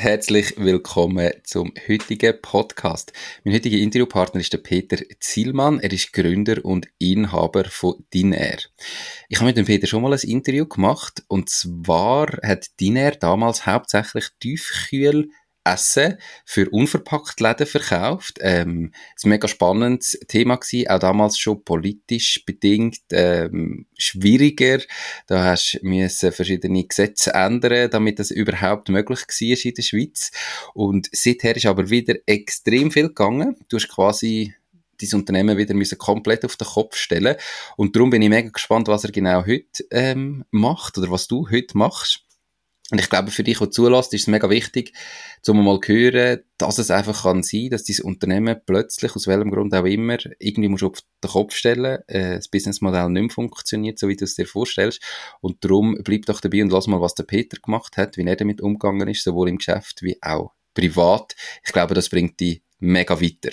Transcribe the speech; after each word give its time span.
Herzlich 0.00 0.54
willkommen 0.56 1.32
zum 1.42 1.72
heutigen 1.88 2.40
Podcast. 2.40 3.12
Mein 3.42 3.54
heutiger 3.54 3.78
Interviewpartner 3.78 4.40
ist 4.40 4.52
der 4.52 4.58
Peter 4.58 4.96
Zielmann. 5.18 5.80
Er 5.80 5.92
ist 5.92 6.12
Gründer 6.12 6.64
und 6.64 6.86
Inhaber 6.98 7.64
von 7.64 8.04
Dinair. 8.14 8.58
Ich 9.28 9.38
habe 9.38 9.46
mit 9.46 9.56
dem 9.56 9.66
Peter 9.66 9.88
schon 9.88 10.02
mal 10.02 10.12
ein 10.12 10.20
Interview 10.20 10.66
gemacht 10.66 11.24
und 11.26 11.48
zwar 11.48 12.28
hat 12.44 12.78
Dinair 12.78 13.16
damals 13.16 13.66
hauptsächlich 13.66 14.28
Tiefkühl 14.38 15.30
Essen 15.72 16.16
für 16.44 16.68
unverpackt 16.70 17.40
Läden 17.40 17.66
verkauft. 17.66 18.38
Ähm, 18.40 18.92
es 19.16 19.24
ein 19.24 19.30
mega 19.30 19.48
spannendes 19.48 20.18
Thema 20.28 20.56
gewesen, 20.56 20.88
auch 20.88 20.98
damals 20.98 21.38
schon 21.38 21.64
politisch 21.64 22.44
bedingt 22.44 23.00
ähm, 23.12 23.86
schwieriger. 23.96 24.80
Da 25.26 25.44
hast 25.44 25.80
du 25.82 26.32
verschiedene 26.32 26.84
Gesetze 26.84 27.34
ändern, 27.34 27.90
damit 27.90 28.18
das 28.18 28.30
überhaupt 28.30 28.88
möglich 28.88 29.20
war 29.20 29.64
in 29.64 29.74
der 29.74 29.82
Schweiz. 29.82 30.30
Und 30.74 31.08
seither 31.12 31.56
ist 31.56 31.66
aber 31.66 31.90
wieder 31.90 32.14
extrem 32.26 32.90
viel 32.90 33.08
gegangen. 33.08 33.56
Du 33.68 33.76
hast 33.76 33.88
quasi 33.88 34.54
dein 35.00 35.20
Unternehmen 35.20 35.56
wieder 35.56 35.74
müssen 35.74 35.98
komplett 35.98 36.44
auf 36.44 36.56
den 36.56 36.66
Kopf 36.66 36.96
stellen 36.96 37.36
und 37.76 37.94
darum 37.94 38.10
bin 38.10 38.22
ich 38.22 38.28
mega 38.28 38.50
gespannt, 38.50 38.88
was 38.88 39.04
er 39.04 39.12
genau 39.12 39.46
heute 39.46 39.84
ähm, 39.90 40.44
macht 40.50 40.98
oder 40.98 41.10
was 41.10 41.28
du 41.28 41.48
heute 41.50 41.78
machst. 41.78 42.27
Und 42.90 43.00
ich 43.00 43.10
glaube, 43.10 43.30
für 43.30 43.44
dich, 43.44 43.58
der 43.58 43.70
zulässt, 43.70 44.14
ist 44.14 44.22
es 44.22 44.26
mega 44.28 44.48
wichtig, 44.48 44.94
zum 45.42 45.62
mal 45.62 45.78
zu 45.78 45.92
hören, 45.92 46.40
dass 46.56 46.78
es 46.78 46.90
einfach 46.90 47.24
kann 47.24 47.42
sein, 47.42 47.68
dass 47.68 47.84
dieses 47.84 48.02
Unternehmen 48.02 48.56
plötzlich, 48.64 49.14
aus 49.14 49.26
welchem 49.26 49.50
Grund 49.50 49.74
auch 49.74 49.84
immer, 49.84 50.16
irgendwie 50.38 50.68
musst 50.68 50.82
du 50.82 50.86
auf 50.86 50.98
den 51.22 51.30
Kopf 51.30 51.54
stellen, 51.54 51.98
äh, 52.06 52.36
das 52.36 52.48
Businessmodell 52.48 53.10
nicht 53.10 53.22
mehr 53.22 53.30
funktioniert, 53.30 53.98
so 53.98 54.08
wie 54.08 54.16
du 54.16 54.24
es 54.24 54.36
dir 54.36 54.46
vorstellst. 54.46 55.02
Und 55.42 55.62
darum 55.62 55.98
bleib 56.02 56.24
doch 56.24 56.40
dabei 56.40 56.62
und 56.62 56.72
lass 56.72 56.86
mal, 56.86 57.00
was 57.00 57.14
der 57.14 57.24
Peter 57.24 57.58
gemacht 57.58 57.98
hat, 57.98 58.16
wie 58.16 58.24
er 58.24 58.36
damit 58.36 58.62
umgegangen 58.62 59.06
ist, 59.06 59.22
sowohl 59.22 59.50
im 59.50 59.58
Geschäft 59.58 60.00
wie 60.02 60.16
auch 60.22 60.54
privat. 60.72 61.36
Ich 61.66 61.72
glaube, 61.72 61.92
das 61.92 62.08
bringt 62.08 62.40
dich 62.40 62.62
mega 62.78 63.20
weiter. 63.20 63.50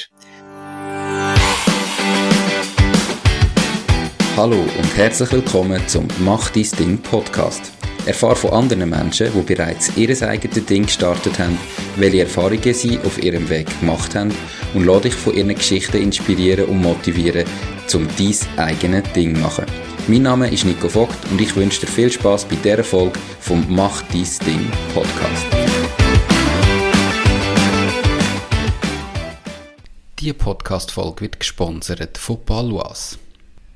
Hallo 4.38 4.62
und 4.62 4.98
herzlich 4.98 5.32
willkommen 5.34 5.86
zum 5.88 6.08
Mach 6.20 6.50
dies 6.52 6.72
Ding 6.72 7.00
Podcast. 7.00 7.75
Erfahre 8.06 8.36
von 8.36 8.52
anderen 8.52 8.90
Menschen, 8.90 9.32
die 9.34 9.42
bereits 9.42 9.96
ihr 9.98 10.10
eigenes 10.28 10.66
Ding 10.66 10.86
gestartet 10.86 11.40
haben, 11.40 11.58
welche 11.96 12.22
Erfahrungen 12.22 12.74
sie 12.74 13.00
auf 13.00 13.22
ihrem 13.22 13.50
Weg 13.50 13.68
gemacht 13.80 14.14
haben 14.14 14.32
und 14.74 14.86
lade 14.86 15.02
dich 15.02 15.16
von 15.16 15.34
ihren 15.34 15.56
Geschichten 15.56 15.98
inspirieren 15.98 16.66
und 16.66 16.82
motivieren, 16.82 17.46
um 17.94 18.08
dein 18.18 18.68
eigenes 18.68 19.12
Ding 19.14 19.36
zu 19.36 19.42
machen. 19.42 19.66
Mein 20.08 20.22
Name 20.22 20.52
ist 20.52 20.66
Nico 20.66 20.88
Vogt 20.88 21.18
und 21.32 21.42
ich 21.42 21.56
wünsche 21.56 21.82
dir 21.82 21.88
viel 21.88 22.12
Spaß 22.12 22.46
bei 22.46 22.56
dieser 22.58 22.84
Folge 22.84 23.20
vom 23.40 23.66
Mach 23.70 24.04
dies 24.14 24.38
Ding 24.38 24.72
Podcast. 24.94 25.46
Diese 30.20 30.34
Podcast-Folge 30.36 31.22
wird 31.22 31.40
gesponsert 31.40 32.18
von 32.20 32.44
Palois, 32.46 33.18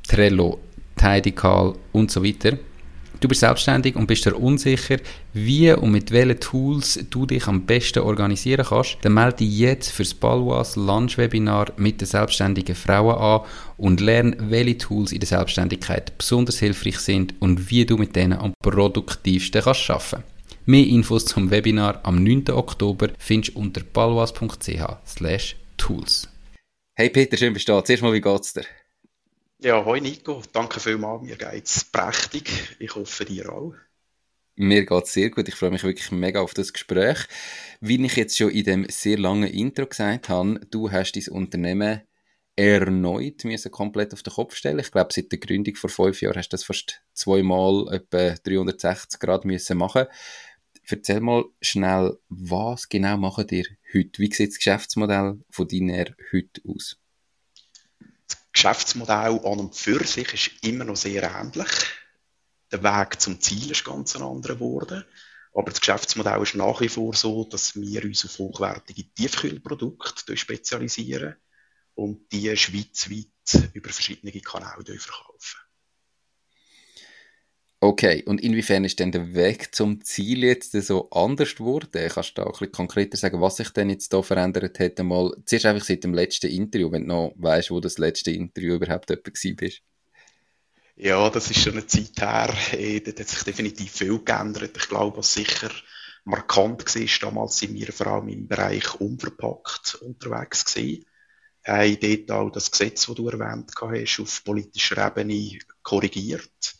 Trello, 0.08 0.60
Tidycall 0.96 1.74
und 1.94 2.12
so 2.12 2.24
weiter. 2.24 2.58
Du 3.20 3.28
bist 3.28 3.42
selbstständig 3.42 3.98
und 3.98 4.08
bist 4.08 4.26
dir 4.26 4.36
unsicher, 4.36 4.98
wie 5.34 5.74
und 5.74 5.92
mit 5.92 6.12
welchen 6.12 6.40
Tools 6.40 7.06
du 7.10 7.26
dich 7.26 7.48
am 7.48 7.66
besten 7.66 8.00
organisieren 8.00 8.66
kannst, 8.66 8.98
dann 9.02 9.14
melde 9.14 9.38
dich 9.38 9.60
jetzt 9.60 9.92
fürs 9.92 10.14
Balwas 10.14 10.78
Lunch-Webinar 10.78 11.74
mit 11.76 12.00
den 12.00 12.08
selbstständigen 12.08 12.76
Frauen 12.76 13.18
an 13.18 13.42
und 13.76 14.00
lerne, 14.00 14.38
welche 14.40 14.78
Tools 14.78 15.12
in 15.12 15.20
der 15.20 15.28
Selbstständigkeit 15.28 16.18
besonders 16.18 16.60
hilfreich 16.60 17.00
sind 17.00 17.34
und 17.42 17.70
wie 17.70 17.86
du 17.86 17.98
mit 17.98 18.16
denen 18.16 18.40
am 18.40 18.54
produktivsten 18.64 19.64
kannst 19.64 19.90
arbeiten. 19.90 20.24
Mehr 20.66 20.88
Infos 20.88 21.26
zum 21.26 21.52
Webinar 21.52 22.00
am 22.04 22.24
9. 22.24 22.52
Oktober 22.52 23.10
findest 23.18 23.56
du 23.56 23.60
unter 23.60 23.82
balwas.ch 23.82 25.56
tools. 25.78 26.28
Hey 26.96 27.10
Peter, 27.10 27.38
schön 27.38 27.54
bist 27.54 27.68
du 27.68 27.74
da. 27.74 27.84
Zuerst 27.84 28.04
mal, 28.04 28.14
wie 28.14 28.22
geht's 28.22 28.54
dir? 28.54 28.64
Ja, 29.62 29.84
hoi 29.84 30.00
Nico, 30.00 30.42
danke 30.54 30.80
vielmals, 30.80 31.22
mir 31.22 31.36
geht's 31.36 31.84
prächtig. 31.84 32.50
Ich 32.80 32.96
hoffe 32.96 33.26
dir 33.26 33.52
auch. 33.52 33.74
Mir 34.56 34.86
geht's 34.86 35.12
sehr 35.12 35.30
gut. 35.30 35.50
Ich 35.50 35.56
freue 35.56 35.72
mich 35.72 35.84
wirklich 35.84 36.12
mega 36.12 36.40
auf 36.40 36.54
das 36.54 36.72
Gespräch. 36.72 37.28
Wie 37.82 38.02
ich 38.06 38.16
jetzt 38.16 38.38
schon 38.38 38.52
in 38.52 38.64
dem 38.64 38.86
sehr 38.90 39.18
langen 39.18 39.50
Intro 39.50 39.86
gesagt 39.86 40.30
habe, 40.30 40.62
du 40.72 40.90
hast 40.92 41.12
dein 41.12 41.28
Unternehmen 41.34 42.04
erneut 42.56 43.44
müssen 43.44 43.70
komplett 43.70 44.14
auf 44.14 44.24
den 44.24 44.32
Kopf 44.32 44.56
stellen. 44.56 44.80
Ich 44.80 44.92
glaube, 44.92 45.12
seit 45.12 45.30
der 45.30 45.40
Gründung 45.40 45.76
vor 45.76 45.90
fünf 45.90 46.22
Jahren 46.22 46.38
hast 46.38 46.50
du 46.50 46.56
das 46.56 46.64
fast 46.64 47.02
zweimal 47.14 47.94
etwa 47.94 48.36
360 48.36 49.20
Grad 49.20 49.44
müssen 49.44 49.78
machen. 49.78 50.06
Erzähl 50.88 51.20
mal 51.20 51.44
schnell, 51.62 52.18
was 52.30 52.88
genau 52.88 53.18
machen 53.18 53.48
ihr 53.52 53.66
heute? 53.94 54.20
Wie 54.22 54.34
sieht 54.34 54.52
das 54.52 54.58
Geschäftsmodell 54.58 55.40
von 55.50 55.68
deiner 55.68 56.06
heute 56.32 56.62
aus? 56.66 56.98
Geschäftsmodell 58.60 59.40
an 59.46 59.60
und 59.60 59.74
für 59.74 60.04
sich 60.06 60.34
ist 60.34 60.66
immer 60.66 60.84
noch 60.84 60.98
sehr 60.98 61.24
ähnlich. 61.24 61.70
Der 62.74 62.84
Weg 62.84 63.22
zum 63.22 63.40
Ziel 63.40 63.72
ist 63.72 63.86
ganz 63.86 64.18
ein 64.18 64.22
anderer 64.22 64.56
geworden. 64.56 65.06
Aber 65.54 65.72
das 65.72 65.80
Geschäftsmodell 65.80 66.42
ist 66.42 66.56
nach 66.56 66.82
wie 66.82 66.90
vor 66.90 67.16
so, 67.16 67.46
dass 67.46 67.80
wir 67.80 68.04
uns 68.04 68.26
auf 68.26 68.38
hochwertige 68.38 69.14
Tiefkühlprodukte 69.14 70.36
spezialisieren 70.36 71.38
und 71.96 72.30
die 72.34 72.54
schweizweit 72.58 73.72
über 73.72 73.92
verschiedene 73.92 74.34
Kanäle 74.42 75.00
verkaufen. 75.00 75.60
Okay, 77.82 78.24
und 78.26 78.42
inwiefern 78.42 78.84
ist 78.84 79.00
denn 79.00 79.14
der 79.14 79.34
Weg 79.34 79.74
zum 79.74 80.04
Ziel 80.04 80.44
jetzt 80.44 80.74
so 80.74 81.10
anders 81.12 81.56
geworden? 81.56 81.90
Kannst 82.10 82.38
du 82.38 82.42
da 82.42 82.44
ein 82.44 82.52
bisschen 82.52 82.74
konkreter 82.74 83.16
sagen, 83.16 83.40
was 83.40 83.56
sich 83.56 83.70
denn 83.70 83.90
jetzt 83.90 84.12
da 84.12 84.22
verändert 84.22 84.80
hat? 84.80 85.00
Mal, 85.00 85.34
zuerst 85.46 85.66
einfach 85.66 85.86
seit 85.86 86.04
dem 86.04 86.14
letzten 86.14 86.48
Interview, 86.48 86.92
wenn 86.92 87.04
du 87.04 87.08
noch 87.08 87.34
weißt, 87.38 87.72
wo 87.72 87.80
das 87.80 87.98
letzte 87.98 88.32
Interview 88.32 88.76
überhaupt 88.76 89.10
jemand 89.10 89.62
war. 89.62 89.70
Ja, 90.98 91.30
das 91.30 91.50
ist 91.50 91.62
schon 91.62 91.74
eine 91.74 91.88
Zeit 91.88 92.20
her. 92.20 92.54
Äh, 92.74 93.00
da 93.00 93.12
hat 93.18 93.30
sich 93.30 93.44
definitiv 93.44 93.90
viel 93.94 94.20
geändert. 94.26 94.76
Ich 94.76 94.90
glaube, 94.90 95.20
was 95.20 95.34
sicher 95.34 95.72
markant 96.26 96.84
war, 96.94 97.30
damals 97.30 97.60
sind 97.60 97.76
wir 97.76 97.94
vor 97.94 98.08
allem 98.08 98.28
im 98.28 98.50
Bereich 98.50 99.00
unverpackt 99.00 99.96
unterwegs 100.02 100.66
gewesen. 100.66 101.06
Haben 101.66 101.98
dort 102.02 102.32
auch 102.32 102.50
das 102.50 102.72
Gesetz, 102.72 103.06
das 103.06 103.16
du 103.16 103.30
erwähnt 103.30 103.72
hast, 103.80 104.20
auf 104.20 104.44
politischer 104.44 105.08
Ebene 105.08 105.60
korrigiert 105.82 106.50
äh, 106.74 106.79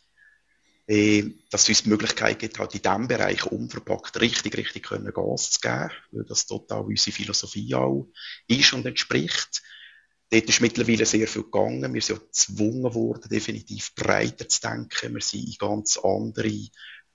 dass 0.90 1.62
es 1.62 1.68
uns 1.68 1.82
die 1.84 1.88
Möglichkeit 1.88 2.40
gibt, 2.40 2.58
halt 2.58 2.74
in 2.74 2.82
diesem 2.82 3.06
Bereich 3.06 3.46
unverpackt 3.46 4.20
richtig, 4.20 4.56
richtig 4.56 4.86
können 4.86 5.12
Gas 5.12 5.52
zu 5.52 5.60
geben, 5.60 5.90
weil 6.10 6.24
das 6.24 6.46
total 6.46 6.80
unsere 6.80 7.14
Philosophie 7.14 7.72
auch 7.76 8.08
ist 8.48 8.72
und 8.72 8.84
entspricht. 8.84 9.62
Dort 10.30 10.48
ist 10.48 10.60
mittlerweile 10.60 11.06
sehr 11.06 11.28
viel 11.28 11.44
gegangen. 11.44 11.94
Wir 11.94 12.02
sind 12.02 12.18
ja 12.18 12.24
gezwungen 12.24 12.92
worden, 12.92 13.28
definitiv 13.28 13.94
breiter 13.94 14.48
zu 14.48 14.60
denken. 14.62 15.14
Wir 15.14 15.20
sind 15.20 15.46
in 15.46 15.54
ganz 15.60 15.96
andere 15.96 16.68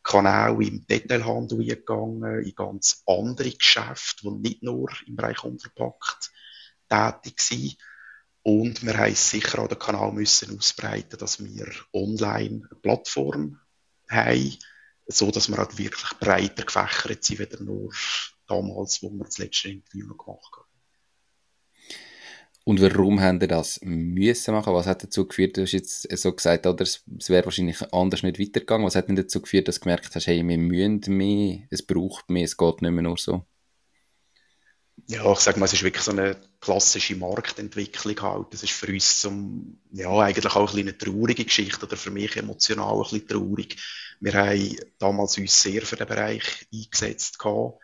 Kanäle 0.04 0.66
im 0.66 0.88
Detailhandel 0.88 1.66
gegangen, 1.66 2.46
in 2.46 2.56
ganz 2.56 3.04
andere 3.06 3.52
Geschäfte, 3.52 4.22
die 4.24 4.40
nicht 4.40 4.64
nur 4.64 4.90
im 5.06 5.18
Bereich 5.18 5.44
unverpackt 5.44 6.32
tätig 6.88 7.42
sind. 7.42 7.76
Und 8.42 8.86
wir 8.86 8.98
haben 8.98 9.16
sicher 9.16 9.60
auch 9.60 9.68
den 9.68 9.80
Kanal 9.80 10.14
müssen 10.14 10.58
ausbreiten, 10.58 11.18
dass 11.18 11.44
wir 11.44 11.68
online 11.92 12.68
eine 12.70 12.80
Plattform 12.82 13.60
haben, 14.16 14.58
so 15.08 15.30
dass 15.32 15.50
wir 15.50 15.58
halt 15.58 15.78
wirklich 15.78 16.12
breiter 16.20 16.64
gefächert 16.64 17.24
sind, 17.24 17.40
wieder 17.40 17.62
nur 17.62 17.92
damals, 18.48 19.04
wo 19.04 19.10
wir 19.12 19.26
das 19.26 19.38
letzte 19.38 19.70
Interview 19.70 20.08
noch 20.08 20.18
gemacht 20.18 20.52
haben. 20.56 20.66
Und 22.68 22.82
warum 22.82 23.22
haben 23.22 23.40
ihr 23.42 23.48
das 23.48 23.80
müssen 23.84 24.56
machen? 24.56 24.74
Was 24.74 24.88
hat 24.88 25.04
dazu 25.04 25.28
geführt? 25.28 25.56
Du 25.56 25.62
hast 25.62 25.74
jetzt 25.74 26.10
so 26.18 26.34
gesagt, 26.34 26.66
oder 26.66 26.82
es 26.82 27.04
wäre 27.28 27.46
wahrscheinlich 27.46 27.80
anders 27.94 28.24
nicht 28.24 28.40
weitergegangen. 28.40 28.88
Was 28.88 28.96
hat 28.96 29.08
denn 29.08 29.16
dazu 29.16 29.40
geführt, 29.40 29.68
dass 29.68 29.76
du 29.76 29.82
gemerkt 29.82 30.16
hast, 30.16 30.26
hey, 30.26 30.44
wir 30.48 30.58
müssen 30.58 31.02
mehr, 31.16 31.60
es 31.70 31.86
braucht 31.86 32.28
mehr, 32.32 32.46
es 32.46 32.58
geht 32.58 32.82
nicht 32.82 32.92
mehr 32.92 33.04
nur 33.04 33.18
so? 33.18 33.46
Ja, 35.08 35.32
ich 35.34 35.40
sage 35.40 35.60
mal, 35.60 35.66
es 35.66 35.74
ist 35.74 35.84
wirklich 35.84 36.04
so 36.04 36.12
eine 36.12 36.40
klassische 36.62 37.16
Marktentwicklung 37.16 38.20
halt. 38.22 38.54
Das 38.54 38.64
ist 38.64 38.72
für 38.72 38.88
uns 38.92 39.22
zum, 39.22 39.78
ja, 39.92 40.10
eigentlich 40.20 40.56
auch 40.56 40.74
ein 40.74 40.80
eine 40.80 40.98
traurige 40.98 41.46
Geschichte 41.46 41.86
oder 41.86 41.98
für 41.98 42.12
mich 42.12 42.36
emotional 42.38 42.96
ein 42.96 43.04
bisschen 43.04 43.28
traurig. 43.28 43.76
Wir 44.20 44.34
haben 44.34 44.76
damals 44.98 45.38
uns 45.38 45.62
sehr 45.62 45.84
für 45.84 45.96
den 45.98 46.08
Bereich 46.08 46.68
eingesetzt 46.74 47.38
gehabt. 47.38 47.80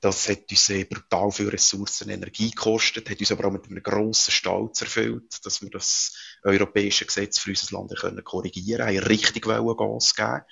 Das 0.00 0.28
hat 0.28 0.48
uns 0.50 0.72
brutal 0.88 1.32
viel 1.32 1.48
Ressourcen 1.48 2.04
und 2.04 2.14
Energie 2.14 2.50
gekostet, 2.50 3.10
hat 3.10 3.18
uns 3.18 3.32
aber 3.32 3.48
auch 3.48 3.52
mit 3.52 3.66
einem 3.66 3.82
grossen 3.82 4.30
Stolz 4.30 4.80
erfüllt, 4.80 5.44
dass 5.44 5.60
wir 5.60 5.70
das 5.70 6.14
europäische 6.44 7.04
Gesetz 7.04 7.40
für 7.40 7.50
unser 7.50 7.76
Land 7.76 7.98
können 7.98 8.22
korrigieren 8.22 8.86
können, 8.86 9.02
richtig 9.02 9.42
Gas 9.44 10.14
geben. 10.14 10.42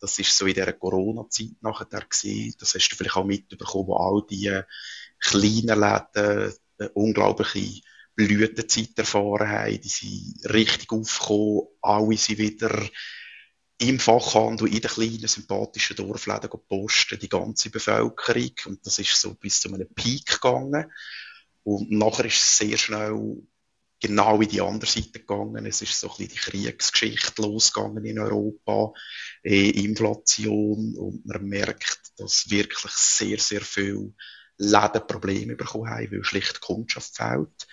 Das 0.00 0.18
ist 0.18 0.36
so 0.36 0.46
in 0.46 0.54
dieser 0.54 0.72
Corona-Zeit 0.74 1.62
nachher 1.62 1.86
gewesen. 1.86 2.54
Das 2.58 2.74
hast 2.74 2.88
du 2.90 2.96
vielleicht 2.96 3.16
auch 3.16 3.24
mitbekommen, 3.24 3.88
wo 3.88 3.96
all 3.96 4.22
die 4.28 4.62
kleinen 5.20 5.80
Läden 5.80 6.54
eine 6.78 6.88
unglaubliche 6.94 7.82
Blütezeit 8.14 8.98
erfahren 8.98 9.48
haben. 9.48 9.80
Die 9.80 9.88
sind 9.88 10.52
richtig 10.52 10.90
aufgekommen. 10.92 11.66
Alle 11.82 12.16
sind 12.16 12.38
wieder 12.38 12.88
im 13.78 13.98
Fachhandel 13.98 14.68
in 14.68 14.80
den 14.80 14.90
kleinen, 14.90 15.26
sympathischen 15.26 15.96
Dorfläden 15.96 16.50
posten, 16.68 17.18
die 17.18 17.28
ganze 17.28 17.70
Bevölkerung. 17.70 18.52
Und 18.66 18.86
das 18.86 18.98
ist 18.98 19.18
so 19.20 19.34
bis 19.34 19.60
zu 19.60 19.72
einem 19.72 19.88
Peak 19.94 20.26
gegangen. 20.26 20.90
Und 21.62 21.90
nachher 21.90 22.26
ist 22.26 22.42
es 22.42 22.58
sehr 22.58 22.76
schnell 22.76 23.42
genau 24.00 24.40
in 24.40 24.48
die 24.48 24.60
andere 24.60 24.90
Seite 24.90 25.20
gegangen. 25.20 25.66
Es 25.66 25.82
ist 25.82 25.98
so 25.98 26.10
ein 26.10 26.16
bisschen 26.16 26.28
die 26.28 26.36
Kriegsgeschichte 26.36 27.42
losgegangen 27.42 28.04
in 28.04 28.18
Europa, 28.18 28.92
äh, 29.42 29.70
Inflation 29.70 30.96
und 30.96 31.26
man 31.26 31.44
merkt, 31.44 32.12
dass 32.16 32.50
wirklich 32.50 32.92
sehr, 32.92 33.38
sehr 33.38 33.60
viel 33.60 34.14
Läden 34.60 35.06
Probleme 35.06 35.56
bekommen 35.56 35.88
haben, 35.88 36.12
weil 36.12 36.24
schlicht 36.24 36.56
die 36.56 36.60
Kundschaft 36.60 37.16
fehlt. 37.16 37.66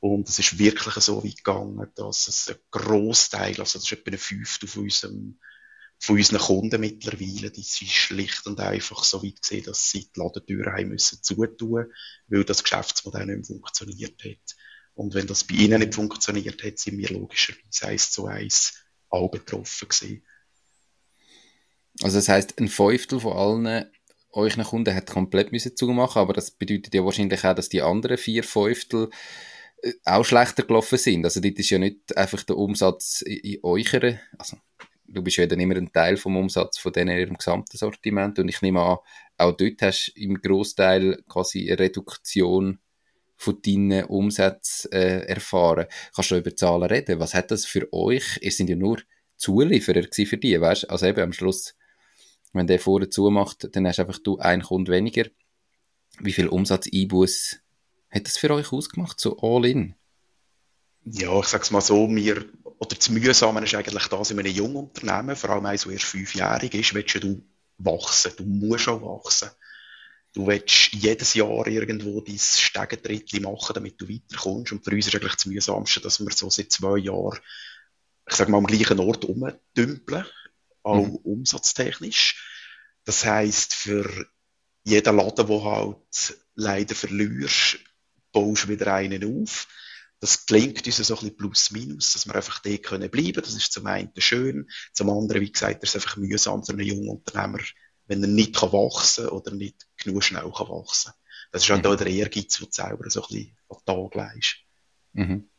Und 0.00 0.28
es 0.28 0.38
ist 0.38 0.58
wirklich 0.58 0.94
so 0.96 1.24
weit 1.24 1.36
gegangen, 1.36 1.90
dass 1.94 2.28
es 2.28 2.48
ein 2.50 2.56
Großteil, 2.70 3.58
also 3.60 3.78
das 3.78 3.84
ist 3.84 3.92
etwa 3.92 4.10
ein 4.10 4.18
Fünftel 4.18 4.68
von 4.68 4.82
unserem 4.82 5.38
von 6.00 6.16
unseren 6.16 6.38
Kunden 6.38 6.80
mittlerweile, 6.80 7.50
die 7.50 7.62
sind 7.62 7.88
schlicht 7.88 8.46
und 8.46 8.60
einfach 8.60 9.04
so 9.04 9.22
weit 9.22 9.40
gesehen, 9.40 9.64
dass 9.64 9.90
sie 9.90 10.10
die 10.14 10.20
Ladentüren 10.20 10.72
haben 10.72 10.88
müssen 10.88 11.22
zutun, 11.22 11.86
weil 12.26 12.44
das 12.44 12.62
Geschäftsmodell 12.62 13.26
nicht 13.26 13.36
mehr 13.36 13.58
funktioniert 13.58 14.22
hat. 14.22 14.56
Und 14.94 15.14
wenn 15.14 15.26
das 15.26 15.44
bei 15.44 15.54
ihnen 15.54 15.80
nicht 15.80 15.94
funktioniert 15.94 16.62
hat, 16.62 16.78
sind 16.78 16.98
wir 16.98 17.08
logischerweise 17.10 17.86
eins 17.86 18.10
zu 18.10 18.26
eins 18.26 18.74
auch 19.08 19.30
betroffen 19.30 19.88
gewesen. 19.88 20.26
Also 22.02 22.18
das 22.18 22.28
heißt, 22.28 22.58
ein 22.58 22.68
Fünftel 22.68 23.20
von 23.20 23.32
allen 23.32 23.90
euren 24.34 24.64
Kunden 24.64 24.94
hat 24.94 25.10
komplett 25.10 25.52
müssen 25.52 25.76
zumachen, 25.76 26.20
aber 26.20 26.32
das 26.32 26.50
bedeutet 26.50 26.94
ja 26.94 27.04
wahrscheinlich 27.04 27.44
auch, 27.44 27.54
dass 27.54 27.68
die 27.68 27.82
anderen 27.82 28.18
vier 28.18 28.44
Fünftel 28.44 29.10
auch 30.04 30.24
schlechter 30.24 30.62
gelaufen 30.62 30.98
sind. 30.98 31.24
Also 31.24 31.40
dort 31.40 31.58
ist 31.58 31.70
ja 31.70 31.78
nicht 31.78 32.16
einfach 32.16 32.42
der 32.42 32.56
Umsatz 32.56 33.22
in 33.22 33.58
eurer, 33.62 34.18
also 34.38 34.56
du 35.06 35.22
bist 35.22 35.36
ja 35.36 35.46
dann 35.46 35.60
immer 35.60 35.76
ein 35.76 35.92
Teil 35.92 36.16
vom 36.16 36.36
Umsatz 36.36 36.78
von 36.78 36.92
denen 36.92 37.10
in 37.10 37.20
ihrem 37.20 37.36
gesamten 37.36 37.76
Sortiment 37.76 38.38
und 38.38 38.48
ich 38.48 38.62
nehme 38.62 38.80
an, 38.80 38.98
auch 39.36 39.52
dort 39.52 39.82
hast 39.82 40.12
du 40.14 40.20
im 40.20 40.40
Großteil 40.40 41.22
quasi 41.28 41.68
eine 41.68 41.78
Reduktion 41.78 42.78
von 43.36 43.60
deinen 43.60 44.04
Umsätzen 44.04 44.92
äh, 44.92 45.26
erfahren. 45.26 45.86
Kannst 46.14 46.30
du 46.30 46.36
über 46.36 46.54
Zahlen 46.54 46.84
reden? 46.84 47.18
Was 47.18 47.34
hat 47.34 47.50
das 47.50 47.66
für 47.66 47.92
euch? 47.92 48.38
Ihr 48.40 48.52
sind 48.52 48.70
ja 48.70 48.76
nur 48.76 49.00
Zulieferer 49.36 50.04
für 50.12 50.38
die, 50.38 50.60
weißt? 50.60 50.88
Also 50.88 51.06
eben 51.06 51.20
am 51.20 51.32
Schluss, 51.32 51.74
wenn 52.54 52.66
der 52.66 52.80
vorne 52.80 53.10
zumacht, 53.10 53.68
dann 53.74 53.86
hast 53.86 54.00
einfach 54.00 54.18
du 54.18 54.38
einen 54.38 54.62
Kunden 54.62 54.92
weniger. 54.92 55.26
Wie 56.20 56.32
viel 56.32 56.48
Umsatzeinbuß 56.48 57.58
hat 58.10 58.26
das 58.26 58.38
für 58.38 58.50
euch 58.50 58.72
ausgemacht, 58.72 59.20
so 59.20 59.38
all 59.40 59.64
in? 59.64 59.94
Ja, 61.04 61.38
ich 61.40 61.46
sag's 61.46 61.70
mal 61.70 61.80
so, 61.80 62.06
mir, 62.06 62.44
oder 62.78 62.96
das 62.96 63.10
Mühsame 63.10 63.62
ist 63.62 63.74
eigentlich 63.74 64.06
das 64.06 64.30
in 64.30 64.38
einem 64.38 64.54
jungen 64.54 64.76
Unternehmen, 64.76 65.36
vor 65.36 65.50
allem 65.50 65.66
eins, 65.66 65.82
das 65.82 65.92
erst 65.92 66.04
fünfjährig 66.04 66.72
ist, 66.74 66.94
willst 66.94 67.22
du 67.22 67.42
wachsen, 67.78 68.32
du 68.36 68.44
musst 68.44 68.88
auch 68.88 69.02
wachsen. 69.02 69.50
Du 70.32 70.46
willst 70.48 70.92
jedes 70.92 71.34
Jahr 71.34 71.66
irgendwo 71.68 72.20
dein 72.20 72.38
Stegentrittli 72.38 73.38
machen, 73.40 73.72
damit 73.74 74.00
du 74.00 74.08
weiterkommst. 74.08 74.72
Und 74.72 74.84
für 74.84 74.90
uns 74.90 75.06
ist 75.06 75.14
eigentlich 75.14 75.34
das 75.34 75.46
Mühsamste, 75.46 76.00
dass 76.00 76.18
wir 76.18 76.32
so 76.32 76.50
seit 76.50 76.72
zwei 76.72 76.98
Jahren, 76.98 77.38
ich 78.28 78.34
sag 78.34 78.48
mal, 78.48 78.58
am 78.58 78.66
gleichen 78.66 78.98
Ort 78.98 79.24
rumdümpeln, 79.24 80.24
auch 80.84 81.06
mhm. 81.06 81.16
umsatztechnisch. 81.16 82.40
Das 83.04 83.24
heisst, 83.24 83.74
für 83.74 84.26
jeden 84.84 85.16
Laden, 85.16 85.48
wo 85.48 85.64
halt 85.64 86.38
leider 86.54 86.94
verlierst, 86.94 87.78
baust 88.32 88.64
du 88.64 88.68
wieder 88.68 88.94
einen 88.94 89.42
auf. 89.42 89.66
Das 90.20 90.46
klingt 90.46 90.86
uns 90.86 90.96
so 90.96 91.14
ein 91.14 91.20
bisschen 91.20 91.36
plus 91.36 91.70
minus, 91.70 92.12
dass 92.12 92.26
wir 92.26 92.34
einfach 92.34 92.60
dort 92.60 92.82
können 92.82 93.10
bleiben. 93.10 93.42
Das 93.42 93.54
ist 93.54 93.72
zum 93.72 93.86
einen 93.86 94.12
schön, 94.18 94.70
zum 94.92 95.10
anderen, 95.10 95.42
wie 95.42 95.52
gesagt, 95.52 95.82
ist 95.82 95.90
es 95.90 95.96
einfach 95.96 96.16
mühsam 96.16 96.64
für 96.64 96.72
einen 96.72 96.86
jungen 96.86 97.08
Unternehmer, 97.08 97.60
wenn 98.06 98.22
er 98.22 98.28
nicht 98.28 98.56
kann 98.56 98.72
wachsen 98.72 99.28
oder 99.28 99.50
nicht 99.50 99.86
genug 99.96 100.22
schnell 100.22 100.50
kann 100.50 100.68
wachsen. 100.68 101.12
Das 101.50 101.62
ist 101.62 101.70
halt 101.70 101.84
mhm. 101.84 101.90
auch 101.90 101.96
der 101.96 102.06
Ehrgeiz, 102.06 102.56
den 102.56 102.66
du 102.66 102.72
selber 102.72 103.10
so 103.10 103.22
ein 103.22 103.28
bisschen 103.28 103.56
an 103.68 103.78
den 103.86 104.10
Tag 104.10 104.32
legst. 104.32 104.56
Mhm. 105.12 105.50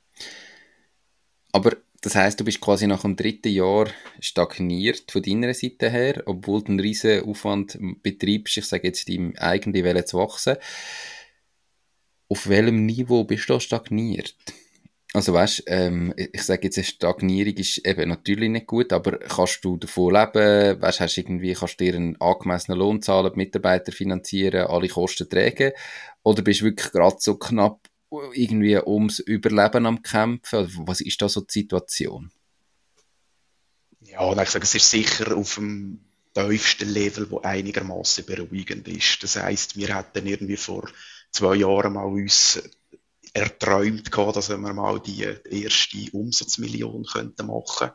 Aber 1.52 1.78
das 2.02 2.16
heißt, 2.16 2.40
du 2.40 2.44
bist 2.44 2.62
quasi 2.62 2.88
nach 2.88 3.02
dem 3.02 3.16
dritten 3.16 3.50
Jahr 3.50 3.88
stagniert 4.20 5.12
von 5.12 5.22
deiner 5.22 5.54
Seite 5.54 5.90
her, 5.90 6.24
obwohl 6.26 6.64
du 6.64 6.72
einen 6.72 6.80
riesen 6.80 7.24
Aufwand 7.24 7.78
betreibst, 8.04 8.58
ich 8.58 8.66
sage 8.66 8.88
jetzt, 8.88 9.10
im 9.10 9.36
eigenen 9.38 9.84
Welle 9.84 10.06
zu 10.06 10.18
wachsen 10.18 10.58
auf 12.28 12.48
welchem 12.50 12.86
Niveau 12.86 13.24
bist 13.24 13.50
du 13.50 13.60
stagniert? 13.60 14.36
Also 15.14 15.34
weißt, 15.34 15.64
ähm, 15.68 16.14
ich 16.18 16.44
sage 16.44 16.64
jetzt, 16.64 16.78
eine 16.78 16.84
Stagnierung 16.84 17.54
ist 17.54 17.86
eben 17.88 18.10
natürlich 18.10 18.50
nicht 18.50 18.68
gut, 18.68 18.92
aber 18.92 19.18
kannst 19.20 19.64
du 19.64 19.78
davon 19.78 20.14
leben? 20.14 20.82
Weißt, 20.82 21.00
hast 21.00 21.18
irgendwie, 21.18 21.54
kannst 21.54 21.80
du 21.80 21.86
dir 21.86 21.96
einen 21.96 22.20
angemessenen 22.20 22.80
Lohn 22.80 23.02
zahlen, 23.02 23.32
die 23.34 23.38
Mitarbeiter 23.38 23.94
finanzieren, 23.94 24.68
alle 24.68 24.90
Kosten 24.90 25.30
tragen? 25.30 25.72
Oder 26.24 26.42
bist 26.42 26.62
du 26.62 26.66
wirklich 26.66 26.92
gerade 26.92 27.16
so 27.20 27.38
knapp 27.38 27.88
irgendwie 28.34 28.78
ums 28.78 29.20
Überleben 29.20 29.86
am 29.86 30.02
Kämpfen? 30.02 30.70
Was 30.86 31.02
ist 31.02 31.22
da 31.22 31.30
so 31.30 31.42
die 31.42 31.60
Situation? 31.60 32.32
Ja, 34.02 34.32
ich 34.42 34.50
sage, 34.50 34.64
es 34.64 34.76
ist 34.76 34.90
sicher 34.90 35.36
auf 35.36 35.56
dem 35.56 36.00
tiefsten 36.34 36.90
Level, 36.90 37.30
wo 37.32 37.40
einigermaßen 37.40 38.26
beruhigend 38.26 38.88
ist. 38.88 39.24
Das 39.24 39.38
heißt, 39.38 39.78
wir 39.78 39.96
hätten 39.96 40.28
irgendwie 40.28 40.58
vor 40.58 40.90
zwei 41.32 41.56
Jahren 41.56 41.94
mal 41.94 42.06
uns 42.06 42.62
erträumt 43.34 44.10
dass 44.12 44.50
wir 44.50 44.58
mal 44.58 45.02
die 45.02 45.24
erste 45.24 46.12
Umsatzmillion 46.14 47.04
könnten 47.04 47.48
machen. 47.48 47.92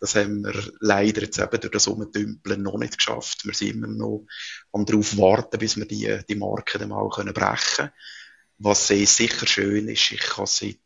Das 0.00 0.16
haben 0.16 0.42
wir 0.42 0.54
leider 0.80 1.22
jetzt 1.22 1.38
eben 1.38 1.60
durch 1.60 1.72
das 1.72 1.86
Umdümpeln 1.86 2.62
noch 2.62 2.78
nicht 2.78 2.96
geschafft. 2.96 3.44
Wir 3.44 3.54
sind 3.54 3.76
immer 3.76 3.86
noch 3.86 4.26
am 4.72 4.86
darauf 4.86 5.16
warten, 5.16 5.58
bis 5.58 5.76
wir 5.76 5.86
die, 5.86 6.18
die 6.28 6.34
Marke 6.34 6.78
dann 6.78 6.88
mal 6.88 7.06
brechen 7.08 7.32
können. 7.32 7.90
Was 8.62 8.90
eh 8.90 9.06
sicher 9.06 9.46
schön 9.46 9.88
ist, 9.88 10.12
ich 10.12 10.20
kann 10.20 10.44
seit 10.44 10.76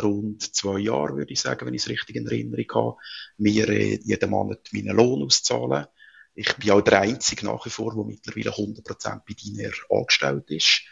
rund 0.00 0.54
zwei 0.54 0.78
Jahren, 0.78 1.16
würde 1.16 1.32
ich 1.32 1.40
sagen, 1.40 1.66
wenn 1.66 1.74
ich 1.74 1.82
es 1.82 1.88
richtig 1.88 2.14
in 2.14 2.28
Erinnerung 2.28 2.66
habe, 2.72 2.96
mir 3.38 3.68
äh, 3.70 3.98
jeden 4.04 4.30
Monat 4.30 4.68
meinen 4.70 4.96
Lohn 4.96 5.24
auszahlen. 5.24 5.86
Ich 6.36 6.54
bin 6.54 6.70
auch 6.70 6.80
der 6.80 7.00
Einzige 7.00 7.46
nach 7.46 7.66
wie 7.66 7.70
vor, 7.70 7.92
der 7.92 8.04
mittlerweile 8.04 8.50
100% 8.50 9.22
bei 9.26 9.34
Diner 9.34 9.72
angestellt 9.90 10.48
ist. 10.50 10.82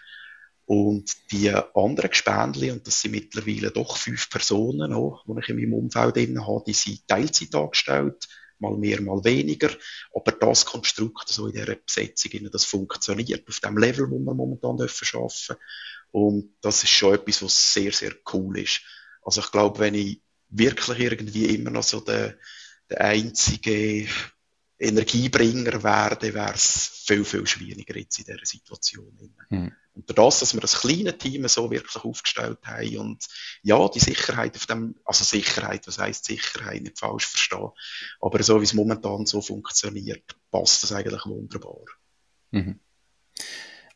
Und 0.64 1.14
die 1.30 1.48
anderen 1.52 2.10
Gespendli, 2.10 2.72
und 2.72 2.84
das 2.84 3.00
sind 3.00 3.12
mittlerweile 3.12 3.70
doch 3.70 3.96
fünf 3.96 4.28
Personen 4.28 4.90
noch, 4.90 5.24
die 5.28 5.40
ich 5.40 5.48
in 5.48 5.56
meinem 5.60 5.74
Umfeld 5.74 6.16
drin 6.16 6.44
habe, 6.44 6.64
die 6.66 6.72
sind 6.72 7.06
Teilzeit 7.06 7.54
angestellt, 7.54 8.26
mal 8.58 8.76
mehr, 8.76 9.00
mal 9.00 9.22
weniger. 9.22 9.70
Aber 10.12 10.32
das 10.32 10.64
Konstrukt, 10.64 11.28
so 11.28 11.46
in 11.46 11.52
dieser 11.52 11.76
Besetzung, 11.76 12.50
das 12.50 12.64
funktioniert 12.64 13.48
auf 13.48 13.60
dem 13.60 13.78
Level, 13.78 14.10
wo 14.10 14.18
wir 14.18 14.34
momentan 14.34 14.76
dürfen 14.76 15.06
arbeiten. 15.16 15.62
Und 16.10 16.54
das 16.60 16.82
ist 16.82 16.90
schon 16.90 17.14
etwas, 17.14 17.42
was 17.42 17.74
sehr, 17.74 17.92
sehr 17.92 18.12
cool 18.32 18.58
ist. 18.58 18.82
Also 19.22 19.40
ich 19.40 19.50
glaube, 19.50 19.78
wenn 19.80 19.94
ich 19.94 20.22
wirklich 20.48 20.98
irgendwie 21.00 21.54
immer 21.54 21.70
noch 21.70 21.82
so 21.82 22.00
der, 22.00 22.36
der 22.88 23.00
einzige 23.00 24.06
Energiebringer 24.78 25.82
werde, 25.82 26.34
wäre 26.34 26.54
es 26.54 27.02
viel, 27.06 27.24
viel 27.24 27.46
schwieriger 27.46 27.96
jetzt 27.96 28.18
in 28.18 28.26
dieser 28.26 28.44
Situation. 28.44 29.34
Mhm. 29.48 29.72
Und 29.94 30.18
das, 30.18 30.40
dass 30.40 30.52
wir 30.52 30.60
das 30.60 30.80
kleine 30.80 31.16
Team 31.16 31.48
so 31.48 31.70
wirklich 31.70 32.04
aufgestellt 32.04 32.58
haben 32.64 32.98
und 32.98 33.26
ja, 33.62 33.88
die 33.88 34.00
Sicherheit 34.00 34.54
auf 34.54 34.66
dem, 34.66 34.94
also 35.06 35.24
Sicherheit, 35.24 35.86
was 35.86 35.98
heißt 35.98 36.26
Sicherheit, 36.26 36.82
nicht 36.82 36.98
falsch 36.98 37.26
verstehen, 37.26 37.70
aber 38.20 38.42
so 38.42 38.60
wie 38.60 38.64
es 38.64 38.74
momentan 38.74 39.24
so 39.24 39.40
funktioniert, 39.40 40.36
passt 40.50 40.82
das 40.82 40.92
eigentlich 40.92 41.24
wunderbar. 41.24 41.84
Mhm. 42.50 42.78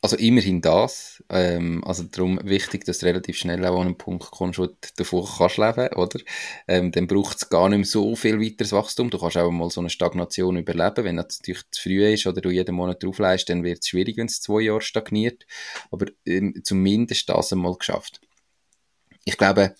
Also 0.03 0.15
immerhin 0.17 0.61
das. 0.61 1.23
Ähm, 1.29 1.83
also 1.85 2.03
darum 2.03 2.39
wichtig, 2.43 2.85
dass 2.85 2.99
du 2.99 3.05
relativ 3.05 3.37
schnell 3.37 3.63
auch 3.65 3.79
an 3.79 3.87
einen 3.87 3.97
Punkt 3.97 4.31
kommst, 4.31 4.57
wo 4.57 4.65
du 4.65 4.75
davon 4.95 5.27
kannst 5.37 5.57
leben, 5.57 5.93
oder? 5.93 6.19
Ähm, 6.67 6.91
dann 6.91 7.05
braucht 7.05 7.37
es 7.37 7.49
gar 7.49 7.69
nicht 7.69 7.77
mehr 7.77 7.85
so 7.85 8.15
viel 8.15 8.39
weiteres 8.41 8.71
Wachstum. 8.71 9.11
Du 9.11 9.19
kannst 9.19 9.37
auch 9.37 9.51
mal 9.51 9.69
so 9.69 9.79
eine 9.79 9.91
Stagnation 9.91 10.57
überleben. 10.57 11.05
Wenn 11.05 11.17
das 11.17 11.39
natürlich 11.39 11.69
zu 11.69 11.83
früh 11.83 12.03
ist 12.03 12.25
oder 12.25 12.41
du 12.41 12.49
jeden 12.49 12.73
Monat 12.73 13.03
draufleist, 13.03 13.47
dann 13.49 13.63
wird 13.63 13.79
es 13.81 13.89
schwierig, 13.89 14.17
wenn 14.17 14.25
es 14.25 14.41
zwei 14.41 14.61
Jahre 14.61 14.81
stagniert. 14.81 15.45
Aber 15.91 16.07
ähm, 16.25 16.59
zumindest 16.63 17.29
das 17.29 17.53
einmal 17.53 17.75
geschafft. 17.75 18.21
Ich 19.23 19.37
glaube, 19.37 19.75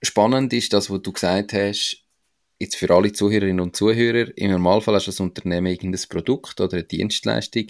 spannend 0.00 0.54
ist 0.54 0.72
das, 0.72 0.88
was 0.88 1.02
du 1.02 1.12
gesagt 1.12 1.52
hast, 1.52 2.02
jetzt 2.58 2.76
für 2.76 2.94
alle 2.94 3.12
Zuhörerinnen 3.12 3.60
und 3.60 3.76
Zuhörer, 3.76 4.30
im 4.38 4.52
Normalfall 4.52 4.94
hast 4.94 5.06
du 5.06 5.10
das 5.10 5.20
Unternehmen 5.20 5.66
irgendein 5.66 6.08
Produkt 6.08 6.62
oder 6.62 6.78
eine 6.78 6.84
Dienstleistung 6.84 7.66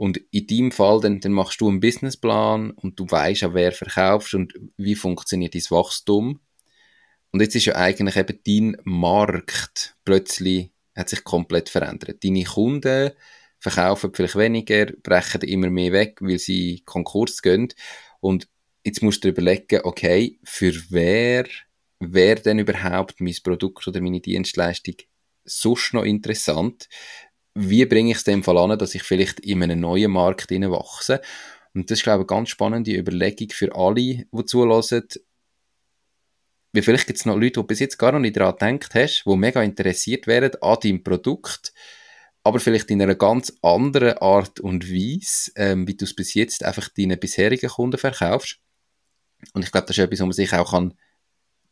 und 0.00 0.16
in 0.30 0.46
deinem 0.46 0.72
Fall, 0.72 0.98
dann, 1.02 1.20
dann 1.20 1.32
machst 1.32 1.60
du 1.60 1.68
einen 1.68 1.80
Businessplan 1.80 2.70
und 2.70 2.98
du 2.98 3.04
weißt 3.06 3.44
auch, 3.44 3.52
wer 3.52 3.70
verkaufst 3.70 4.32
und 4.32 4.54
wie 4.78 4.94
funktioniert 4.94 5.54
dein 5.54 5.60
Wachstum. 5.68 6.40
Und 7.32 7.42
jetzt 7.42 7.54
ist 7.54 7.66
ja 7.66 7.74
eigentlich 7.74 8.16
eben 8.16 8.38
dein 8.46 8.80
Markt 8.84 9.98
plötzlich 10.06 10.70
hat 10.96 11.10
sich 11.10 11.22
komplett 11.22 11.68
verändert. 11.68 12.24
Deine 12.24 12.44
Kunden 12.44 13.10
verkaufen 13.58 14.10
vielleicht 14.14 14.36
weniger, 14.36 14.86
brechen 14.86 15.42
immer 15.42 15.68
mehr 15.68 15.92
weg, 15.92 16.16
weil 16.22 16.38
sie 16.38 16.80
Konkurs 16.86 17.42
gehen. 17.42 17.68
Und 18.20 18.48
jetzt 18.82 19.02
musst 19.02 19.22
du 19.22 19.28
dir 19.28 19.38
überlegen, 19.38 19.82
okay, 19.84 20.38
für 20.44 20.72
wer, 20.88 21.44
wer 21.98 22.36
denn 22.36 22.58
überhaupt 22.58 23.20
mein 23.20 23.36
Produkt 23.44 23.86
oder 23.86 24.00
meine 24.00 24.22
Dienstleistung 24.22 24.94
sonst 25.44 25.92
noch 25.92 26.04
interessant? 26.04 26.88
Wie 27.54 27.84
bringe 27.84 28.12
ich 28.12 28.18
es 28.18 28.24
dem 28.24 28.42
Fall 28.42 28.58
an, 28.58 28.78
dass 28.78 28.94
ich 28.94 29.02
vielleicht 29.02 29.40
in 29.40 29.62
einen 29.62 29.80
neuen 29.80 30.12
Markt 30.12 30.50
wachse? 30.50 31.20
Und 31.74 31.90
das 31.90 31.98
ist, 31.98 32.04
glaube 32.04 32.22
ich, 32.22 32.28
eine 32.30 32.38
ganz 32.38 32.48
spannende 32.50 32.96
Überlegung 32.96 33.50
für 33.50 33.74
alle, 33.74 33.94
die 33.94 34.44
zulassen. 34.46 35.06
Wie 36.72 36.82
vielleicht 36.82 37.06
gibt 37.06 37.18
es 37.18 37.26
noch 37.26 37.36
Leute, 37.36 37.60
die 37.60 37.66
bis 37.66 37.80
jetzt 37.80 37.98
gar 37.98 38.12
noch 38.12 38.20
nicht 38.20 38.36
daran 38.36 38.78
gedacht 38.78 38.94
hast, 38.94 39.24
die 39.26 39.36
mega 39.36 39.62
interessiert 39.62 40.26
wären 40.26 40.54
an 40.62 40.78
deinem 40.80 41.02
Produkt, 41.02 41.72
aber 42.44 42.60
vielleicht 42.60 42.90
in 42.90 43.02
einer 43.02 43.16
ganz 43.16 43.52
anderen 43.60 44.18
Art 44.18 44.60
und 44.60 44.88
Weise, 44.88 45.50
ähm, 45.56 45.88
wie 45.88 45.96
du 45.96 46.04
es 46.04 46.14
bis 46.14 46.34
jetzt 46.34 46.64
einfach 46.64 46.88
deinen 46.88 47.18
bisherigen 47.18 47.68
Kunden 47.68 47.98
verkaufst. 47.98 48.58
Und 49.52 49.64
ich 49.64 49.72
glaube, 49.72 49.88
das 49.88 49.98
ist 49.98 50.04
etwas, 50.04 50.20
wo 50.20 50.26
man 50.26 50.32
sich 50.32 50.52
auch 50.52 50.70
kann 50.70 50.94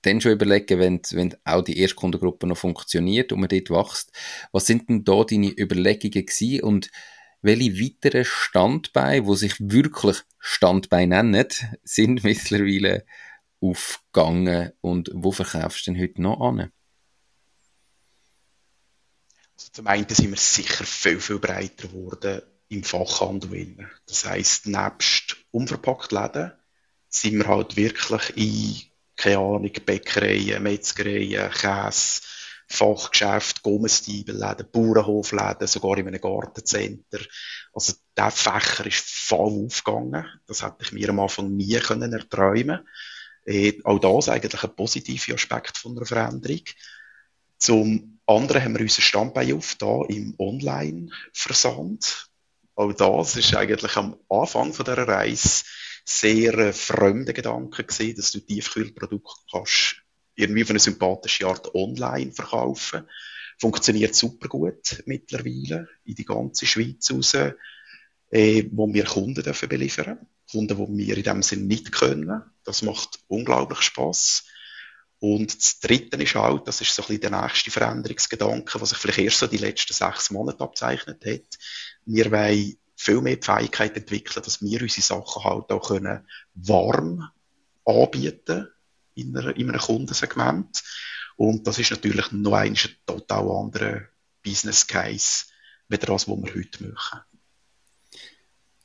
dann 0.03 0.21
schon 0.21 0.33
überlegen, 0.33 0.79
wenn, 0.79 1.01
wenn 1.11 1.37
auch 1.45 1.63
die 1.63 1.79
Erstkundengruppe 1.79 2.47
noch 2.47 2.59
funktioniert 2.59 3.33
und 3.33 3.41
man 3.41 3.49
dort 3.49 3.71
wächst. 3.71 4.13
Was 4.53 4.67
sind 4.67 4.89
denn 4.89 5.05
da 5.05 5.25
deine 5.25 5.51
Überlegungen 5.51 6.27
gewesen 6.27 6.63
und 6.63 6.91
welche 7.43 7.75
weiteren 7.75 8.25
Standbeine, 8.25 9.27
wo 9.27 9.35
sich 9.35 9.55
wirklich 9.59 10.23
Standbeine 10.39 11.23
nennen, 11.23 11.49
sind 11.85 12.25
mittlerweile 12.25 13.05
aufgegangen 13.61 14.73
und 14.81 15.11
wo 15.15 15.33
verkaufst 15.33 15.87
du 15.87 15.93
denn 15.93 16.01
heute 16.01 16.23
noch 16.23 16.41
an? 16.41 16.73
Also 19.57 19.71
zum 19.73 19.87
einen 19.89 20.09
sind 20.09 20.31
wir 20.31 20.37
sicher 20.37 20.85
viel, 20.85 21.21
viel 21.21 21.41
breiter 21.41 21.89
geworden 21.89 22.43
im 22.69 22.85
Fachhandel. 22.85 23.89
Das 24.07 24.25
heisst, 24.25 24.67
nebst 24.67 25.37
unverpackt 25.51 26.13
Läden 26.13 26.53
sind 27.09 27.39
wir 27.39 27.47
halt 27.47 27.77
wirklich 27.77 28.37
in, 28.37 28.88
keine 29.19 29.39
Ahnung, 29.39 29.73
Bäckereien, 29.85 30.63
Metzgereien, 30.63 31.51
Käse, 31.51 32.23
Fachgeschäft, 32.69 33.63
Gummistiebeläden, 33.63 34.71
Bauernhofläden, 34.71 35.67
sogar 35.67 35.99
in 35.99 36.07
einem 36.07 36.21
Gartencenter. 36.21 37.21
Also 37.73 37.95
der 38.17 38.31
Fächer 38.31 38.87
ist 38.87 39.05
voll 39.05 39.67
aufgegangen. 39.67 40.25
Das 40.47 40.63
hätte 40.63 40.83
ich 40.83 40.93
mir 40.93 41.09
am 41.09 41.21
Anfang 41.21 41.57
nie 41.57 41.79
können 41.81 42.13
erträumen 42.13 42.87
äh, 43.45 43.81
Auch 43.85 43.99
das 43.99 44.29
eigentlich 44.29 44.63
ein 44.63 44.77
positiver 44.77 45.35
Aspekt 45.35 45.79
von 45.79 45.97
einer 45.97 46.07
Veränderung. 46.07 46.63
Zum 47.59 48.21
anderen 48.27 48.63
haben 48.63 48.75
wir 48.75 48.83
unseren 48.83 49.03
Standbein 49.03 49.55
auf, 49.55 49.75
da 49.77 50.03
im 50.09 50.35
Online-Versand. 50.39 52.29
Auch 52.75 52.93
das 52.93 53.37
ist 53.37 53.57
eigentlich 53.57 53.97
am 53.97 54.17
Anfang 54.29 54.73
von 54.73 54.85
dieser 54.85 55.09
Reise 55.09 55.65
sehr 56.09 56.55
äh, 56.55 56.73
fremde 56.73 57.35
Gedanke 57.35 57.85
gesehen, 57.85 58.17
dass 58.17 58.33
du 58.33 58.41
Tiefkühlprodukte 58.41 59.43
kannst 59.51 59.97
irgendwie 60.35 60.63
auf 60.63 60.71
eine 60.71 60.79
sympathische 60.79 61.47
Art 61.47 61.75
online 61.75 62.33
verkaufen. 62.33 63.09
Funktioniert 63.59 64.15
super 64.15 64.49
gut 64.49 65.03
mittlerweile 65.05 65.89
in 66.05 66.15
die 66.15 66.25
ganze 66.25 66.65
Schweiz 66.65 67.11
raus, 67.11 67.35
äh, 67.35 68.65
wo 68.71 68.93
wir 68.93 69.05
Kunden 69.05 69.43
dürfen 69.43 69.69
beliefern. 69.69 70.27
Kunden, 70.51 70.97
die 70.97 71.07
wir 71.07 71.17
in 71.17 71.25
dem 71.25 71.43
Sinn 71.43 71.67
nicht 71.67 71.93
können. 71.93 72.43
Das 72.65 72.83
macht 72.83 73.19
unglaublich 73.27 73.83
Spaß. 73.83 74.45
Und 75.19 75.59
das 75.59 75.81
Dritte 75.81 76.17
ist 76.17 76.37
halt, 76.37 76.69
das 76.69 76.81
ist 76.81 76.95
so 76.95 77.03
ein 77.03 77.09
bisschen 77.09 77.33
der 77.33 77.43
nächste 77.43 77.71
Veränderungsgedanke, 77.73 78.81
was 78.81 78.91
sich 78.91 78.99
vielleicht 78.99 79.19
erst 79.19 79.39
so 79.41 79.47
die 79.49 79.57
letzten 79.57 79.93
sechs 79.93 80.31
Monate 80.31 80.61
abzeichnet 80.61 81.25
hat. 81.27 81.59
Wir 82.07 82.31
wollen 82.31 82.79
viel 82.99 83.21
mehr 83.21 83.37
die 83.37 83.45
Fähigkeit 83.45 83.97
entwickeln, 83.97 84.43
dass 84.45 84.61
wir 84.61 84.83
unsere 84.83 85.03
Sachen 85.03 85.45
halt 85.45 85.71
auch 85.71 85.89
können 85.89 86.27
warm 86.55 87.31
anbieten 87.85 88.69
in, 89.15 89.37
einer, 89.37 89.57
in 89.57 89.71
einem 89.71 89.81
Kundensegment. 89.81 90.83
Und 91.37 91.67
das 91.67 91.79
ist 91.79 91.93
natürlich 91.93 92.33
noch 92.33 92.55
ein 92.55 92.77
total 93.07 93.51
anderer 93.51 94.01
Business 94.43 94.87
Case, 94.87 95.47
wie 95.89 95.97
das, 95.97 96.11
was 96.11 96.27
wir 96.27 96.55
heute 96.55 96.85
machen. 96.85 97.21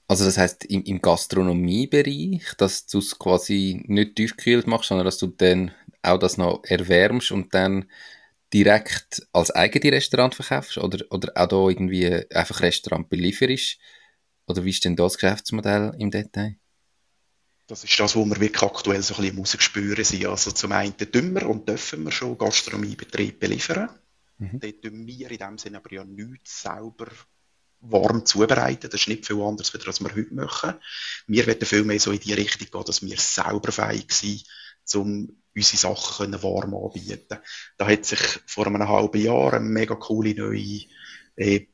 Also 0.08 0.26
das 0.26 0.38
heißt 0.38 0.66
im, 0.66 0.84
im 0.84 1.02
Gastronomiebereich, 1.02 2.54
dass 2.58 2.86
du 2.86 3.00
es 3.00 3.18
quasi 3.18 3.84
nicht 3.88 4.16
tiefgekühlt 4.16 4.68
machst, 4.68 4.90
sondern 4.90 5.06
dass 5.06 5.18
du 5.18 5.28
dann 5.28 5.72
auch 6.04 6.20
das 6.20 6.38
noch 6.38 6.64
erwärmst 6.66 7.32
und 7.32 7.54
dann 7.56 7.90
direkt 8.54 9.26
als 9.34 9.50
eigene 9.50 9.96
Restaurant 9.96 10.36
verkaufst 10.36 10.78
oder, 10.78 11.04
oder 11.10 11.32
auch 11.36 11.48
da 11.48 11.68
irgendwie 11.68 12.30
einfach 12.32 12.62
Restaurant 12.62 13.10
belieferst? 13.10 13.80
Oder 14.48 14.64
wie 14.66 14.70
ist 14.72 14.84
denn 14.86 14.96
das 14.96 15.16
Geschäftsmodell 15.16 15.96
im 15.98 16.12
Detail? 16.12 16.58
Das 17.68 17.84
ist 17.84 17.98
das, 17.98 18.16
was 18.16 18.26
wir 18.26 18.40
wirklich 18.40 18.62
aktuell 18.62 19.02
so 19.02 19.16
ein 19.16 19.22
bisschen 19.22 19.40
rausspüren 19.40 20.04
sind. 20.04 20.26
Also 20.26 20.52
zum 20.52 20.74
einen 20.74 20.96
dümmer 20.98 21.48
und 21.48 21.68
dürfen 21.68 22.04
wir 22.04 22.12
schon 22.12 22.38
Gastronomiebetrieb 22.38 23.40
beliefern. 23.40 23.90
Mhm. 24.38 24.60
Dort 24.60 24.82
tun 24.82 25.08
wir 25.08 25.32
in 25.32 25.38
dem 25.38 25.58
Sinne 25.58 25.78
aber 25.78 25.94
ja 25.94 26.04
nichts 26.04 26.62
selber 26.62 27.08
warm 27.80 28.26
zubereiten. 28.26 28.90
Das 28.90 29.02
ist 29.02 29.08
nicht 29.08 29.26
viel 29.26 29.42
anders, 29.42 29.74
als 29.74 30.02
wir 30.02 30.16
heute 30.16 30.34
machen. 30.34 30.74
Wir 31.28 31.46
werden 31.46 31.66
viel 31.66 31.84
mehr 31.84 32.00
so 32.00 32.12
in 32.12 32.20
die 32.20 32.34
Richtung 32.34 32.68
gehen, 32.70 32.86
dass 32.86 33.02
wir 33.02 33.18
selber 33.18 33.72
fähig 33.72 34.12
sind, 34.12 34.44
um 34.96 35.38
unsere 35.56 35.78
Sachen 35.78 36.44
warm 36.44 36.74
anbieten. 36.74 37.40
Da 37.78 37.88
hat 37.88 38.06
sich 38.06 38.20
vor 38.46 38.68
einem 38.68 38.88
halben 38.88 39.22
Jahr 39.22 39.54
eine 39.54 39.66
mega 39.66 39.96
coole 39.96 40.34
neue 40.34 40.86
äh, 41.36 41.68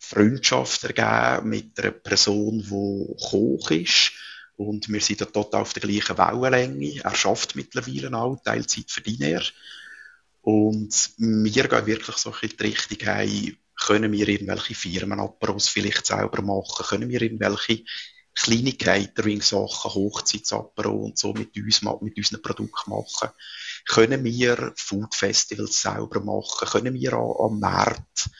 Freundschaft 0.00 0.82
ergeben 0.84 1.50
mit 1.50 1.78
einer 1.78 1.92
Person, 1.92 2.58
die 2.58 3.14
Koch 3.28 3.70
ist. 3.70 4.12
Und 4.56 4.88
wir 4.88 5.00
sind 5.00 5.20
da 5.20 5.26
total 5.26 5.62
auf 5.62 5.72
der 5.72 5.82
gleichen 5.82 6.18
Wellenlänge. 6.18 7.00
Er 7.04 7.14
schafft 7.14 7.54
mittlerweile 7.54 8.12
auch 8.16 8.42
Teilzeit 8.42 8.90
verdient 8.90 9.22
er. 9.22 9.42
Und 10.42 11.12
wir 11.18 11.68
gehen 11.68 11.86
wirklich 11.86 12.16
so 12.16 12.34
in 12.42 12.48
die 12.48 12.62
Richtung, 12.62 12.98
hey, 13.02 13.56
können 13.76 14.12
wir 14.12 14.28
irgendwelche 14.28 14.74
Firmenapparos 14.74 15.68
vielleicht 15.68 16.06
selber 16.06 16.42
machen? 16.42 16.86
Können 16.86 17.08
wir 17.08 17.20
irgendwelche 17.22 17.84
kleine 18.34 18.72
Catering-Sachen, 18.72 19.94
Hochzeitsapero 19.94 20.92
und 20.92 21.18
so 21.18 21.32
mit 21.32 21.56
uns, 21.56 21.82
mit 22.00 22.16
unseren 22.16 22.42
Produkten 22.42 22.90
machen? 22.90 23.30
Können 23.86 24.24
wir 24.24 24.72
Food-Festivals 24.76 25.82
selber 25.82 26.20
machen? 26.20 26.68
Können 26.68 26.94
wir 26.94 27.12
am 27.14 27.60
Markt 27.60 28.30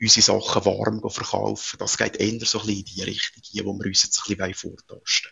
unsere 0.00 0.22
Sachen 0.22 0.64
warm 0.64 1.08
verkaufen? 1.08 1.78
Das 1.78 1.98
geht 1.98 2.16
eher 2.16 2.44
so 2.46 2.60
ein 2.60 2.68
in 2.68 2.84
die 2.84 3.02
Richtung, 3.02 3.42
hier, 3.44 3.64
wo 3.64 3.74
wir 3.74 3.86
uns 3.86 4.02
jetzt 4.02 4.22
ein 4.26 4.36
bisschen 4.36 4.54
vortasten 4.54 5.30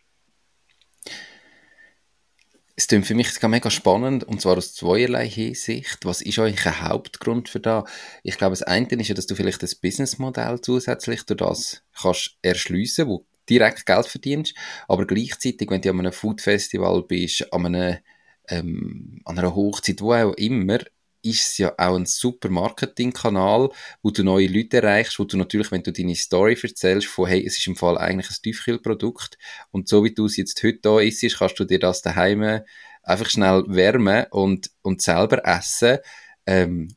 es 2.79 2.87
klingt 2.87 3.07
für 3.07 3.17
mich 3.17 3.43
mega 3.43 3.71
spannend, 3.71 4.23
und 4.23 4.41
zwar 4.41 4.57
aus 4.57 4.73
zweierlei 4.73 5.29
Hinsicht. 5.29 6.05
Was 6.05 6.23
ist 6.23 6.39
eigentlich 6.39 6.65
ein 6.65 6.89
Hauptgrund 6.89 7.49
für 7.49 7.59
das? 7.59 7.91
Ich 8.23 8.39
glaube, 8.39 8.53
das 8.53 8.63
eine 8.63 8.87
ist 8.87 9.09
ja, 9.09 9.17
dass 9.17 9.27
du 9.27 9.35
vielleicht 9.35 9.65
das 9.65 9.75
Businessmodell 9.75 10.61
zusätzlich 10.61 11.25
durch 11.25 11.39
das 11.39 11.83
kannst 12.01 12.39
erschliessen, 12.41 13.09
wo 13.09 13.27
direkt 13.51 13.85
Geld 13.85 14.07
verdienst, 14.07 14.55
aber 14.87 15.09
gleichzeitig, 15.09 15.69
wenn 15.69 15.81
du 15.81 15.91
an 15.91 15.99
einem 15.99 16.13
Food-Festival 16.13 17.03
bist, 17.03 17.53
an, 17.53 17.67
einem, 17.67 17.99
ähm, 18.47 19.23
an 19.25 19.41
einer 19.41 19.57
Hochzeit, 19.57 20.01
wo 20.01 20.13
auch 20.13 20.35
immer, 20.35 20.79
ist 21.23 21.51
es 21.51 21.59
ja 21.59 21.75
auch 21.79 21.97
ein 21.97 22.07
super 22.07 22.49
Marketingkanal, 22.49 23.71
wo 24.03 24.11
du 24.11 24.23
neue 24.23 24.47
Leute 24.47 24.79
erreichst, 24.79 25.19
wo 25.19 25.25
du 25.25 25.37
natürlich, 25.37 25.71
wenn 25.73 25.83
du 25.83 25.93
deine 25.93 26.15
Story 26.15 26.57
erzählst, 26.61 27.09
von 27.09 27.29
hey, 27.29 27.45
es 27.45 27.59
ist 27.59 27.67
im 27.67 27.77
Fall 27.77 27.99
eigentlich 27.99 28.31
ein 28.31 28.43
Tiefkühlprodukt 28.43 29.39
und 29.71 29.89
so 29.89 30.05
wie 30.05 30.15
du 30.15 30.27
es 30.27 30.37
jetzt 30.37 30.63
heute 30.63 30.79
da 30.83 31.01
isst, 31.01 31.39
kannst 31.39 31.59
du 31.59 31.65
dir 31.65 31.79
das 31.79 32.03
daheim 32.03 32.63
einfach 33.03 33.31
schnell 33.31 33.65
wärmen 33.67 34.27
und, 34.31 34.71
und 34.83 35.03
selber 35.03 35.45
essen. 35.45 35.99
Ähm, 36.47 36.95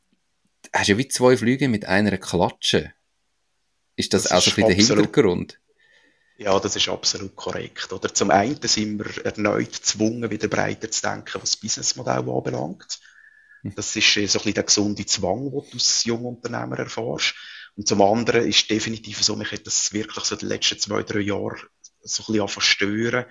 hast 0.72 0.88
ja 0.88 0.98
wie 0.98 1.08
zwei 1.08 1.36
Flüge 1.36 1.68
mit 1.68 1.86
einer 1.86 2.18
Klatsche. 2.18 2.92
Ist 3.96 4.14
das, 4.14 4.24
das 4.24 4.32
auch 4.32 4.42
so 4.42 4.50
ein 4.50 4.66
bisschen 4.66 4.88
der 4.88 4.96
Hintergrund? 4.96 5.58
Ja, 6.38 6.58
das 6.58 6.76
ist 6.76 6.88
absolut 6.88 7.36
korrekt. 7.36 7.92
Oder 7.92 8.12
zum 8.12 8.30
einen 8.30 8.58
sind 8.62 8.98
wir 8.98 9.24
erneut 9.24 9.72
gezwungen, 9.72 10.30
wieder 10.30 10.48
breiter 10.48 10.90
zu 10.90 11.02
denken, 11.02 11.34
was 11.34 11.52
das 11.52 11.56
Businessmodell 11.56 12.28
anbelangt. 12.28 13.00
Das 13.62 13.94
ist 13.94 14.12
so 14.12 14.20
ein 14.20 14.24
bisschen 14.24 14.54
der 14.54 14.64
gesunde 14.64 15.06
Zwang, 15.06 15.44
den 15.44 15.50
du 15.52 15.68
als 15.72 16.04
Jungunternehmer 16.04 16.78
erfährst. 16.80 17.34
Und 17.76 17.86
zum 17.86 18.02
anderen 18.02 18.46
ist 18.46 18.68
definitiv 18.68 19.22
so, 19.22 19.36
mich 19.36 19.52
hat 19.52 19.66
das 19.66 19.92
wirklich 19.92 20.24
so 20.24 20.36
die 20.36 20.46
letzten 20.46 20.78
zwei, 20.78 21.02
drei 21.02 21.20
Jahre 21.20 21.56
so 22.02 22.22
ein 22.22 22.32
bisschen 22.32 22.48
verstören. 22.48 23.24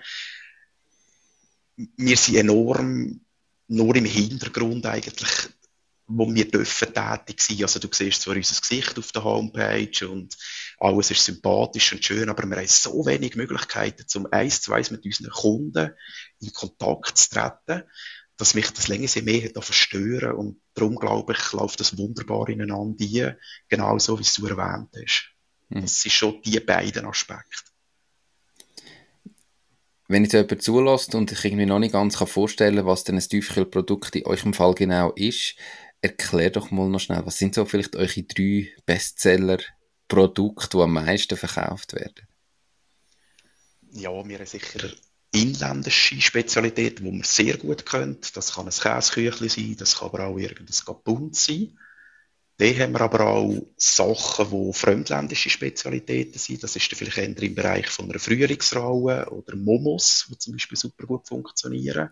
Wir 1.76 2.16
sind 2.16 2.36
enorm 2.36 3.20
nur 3.68 3.96
im 3.96 4.04
Hintergrund 4.04 4.86
eigentlich, 4.86 5.30
wo 6.06 6.32
wir 6.32 6.50
dürfen 6.50 6.92
tätig 6.92 7.40
sein. 7.40 7.62
Also 7.62 7.78
du 7.78 7.88
siehst 7.90 8.22
zwar 8.22 8.36
unser 8.36 8.60
Gesicht 8.60 8.98
auf 8.98 9.12
der 9.12 9.24
Homepage 9.24 10.08
und 10.08 10.36
alles 10.78 11.10
ist 11.10 11.24
sympathisch 11.24 11.92
und 11.92 12.04
schön, 12.04 12.28
aber 12.28 12.44
wir 12.48 12.56
haben 12.56 12.66
so 12.66 13.06
wenig 13.06 13.36
Möglichkeiten, 13.36 14.08
zum 14.08 14.26
eins 14.32 14.62
zu 14.62 14.72
eins 14.72 14.90
mit 14.90 15.04
unseren 15.04 15.30
Kunden 15.30 15.94
in 16.40 16.52
Kontakt 16.52 17.16
zu 17.18 17.30
treten 17.30 17.84
dass 18.36 18.54
mich 18.54 18.70
das 18.70 18.88
länger 18.88 19.08
mehr 19.22 19.44
hat 19.44 19.64
verstören 19.64 20.32
und 20.32 20.60
darum 20.74 20.96
glaube 20.96 21.34
ich, 21.34 21.52
läuft 21.52 21.80
das 21.80 21.96
wunderbar 21.96 22.48
ineinander 22.48 23.04
ein, 23.04 23.36
genauso 23.68 24.18
wie 24.18 24.22
es 24.22 24.34
du 24.34 24.46
erwähnt 24.46 24.88
hast. 24.96 25.30
Mhm. 25.68 25.82
Das 25.82 26.00
sind 26.00 26.12
schon 26.12 26.42
die 26.42 26.58
beiden 26.60 27.06
Aspekte. 27.06 27.72
Wenn 30.08 30.24
jetzt 30.24 30.34
jemand 30.34 30.62
zulässt 30.62 31.14
und 31.14 31.32
ich 31.32 31.44
irgendwie 31.44 31.66
noch 31.66 31.78
nicht 31.78 31.92
ganz 31.92 32.16
vorstellen 32.16 32.76
kann, 32.76 32.86
was 32.86 33.04
denn 33.04 33.16
ein 33.16 33.20
Tiefkühlprodukt 33.20 34.16
in 34.16 34.26
eurem 34.26 34.52
Fall 34.52 34.74
genau 34.74 35.12
ist, 35.12 35.56
erklär 36.02 36.50
doch 36.50 36.70
mal 36.70 36.88
noch 36.88 37.00
schnell, 37.00 37.24
was 37.24 37.38
sind 37.38 37.54
so 37.54 37.64
vielleicht 37.64 37.96
eure 37.96 38.22
drei 38.22 38.68
Bestseller-Produkte, 38.84 40.76
die 40.76 40.82
am 40.82 40.92
meisten 40.92 41.36
verkauft 41.36 41.94
werden? 41.94 42.28
Ja, 43.92 44.10
wir 44.10 44.38
haben 44.38 44.46
sicher 44.46 44.90
inländische 45.32 46.20
Spezialitäten, 46.20 47.04
die 47.04 47.10
man 47.10 47.22
sehr 47.22 47.56
gut 47.56 47.86
kennt. 47.86 48.36
Das 48.36 48.54
kann 48.54 48.66
ein 48.66 48.72
Käseküchli 48.72 49.48
sein, 49.48 49.76
das 49.78 49.98
kann 49.98 50.08
aber 50.08 50.26
auch 50.26 50.38
irgendein 50.38 50.76
Gabund 50.84 51.36
sein. 51.36 51.78
Dann 52.58 52.78
haben 52.78 52.92
wir 52.92 53.00
aber 53.00 53.26
auch 53.26 53.66
Sachen, 53.76 54.50
die 54.50 54.72
fremdländische 54.72 55.50
Spezialitäten 55.50 56.38
sind. 56.38 56.62
Das 56.62 56.76
ist 56.76 56.92
dann 56.92 56.98
vielleicht 56.98 57.18
eher 57.18 57.42
im 57.42 57.54
Bereich 57.54 57.88
von 57.88 58.10
einer 58.10 58.20
Frühlingsraue 58.20 59.30
oder 59.30 59.56
Momos, 59.56 60.26
die 60.30 60.38
zum 60.38 60.52
Beispiel 60.52 60.78
super 60.78 61.06
gut 61.06 61.26
funktionieren. 61.26 62.10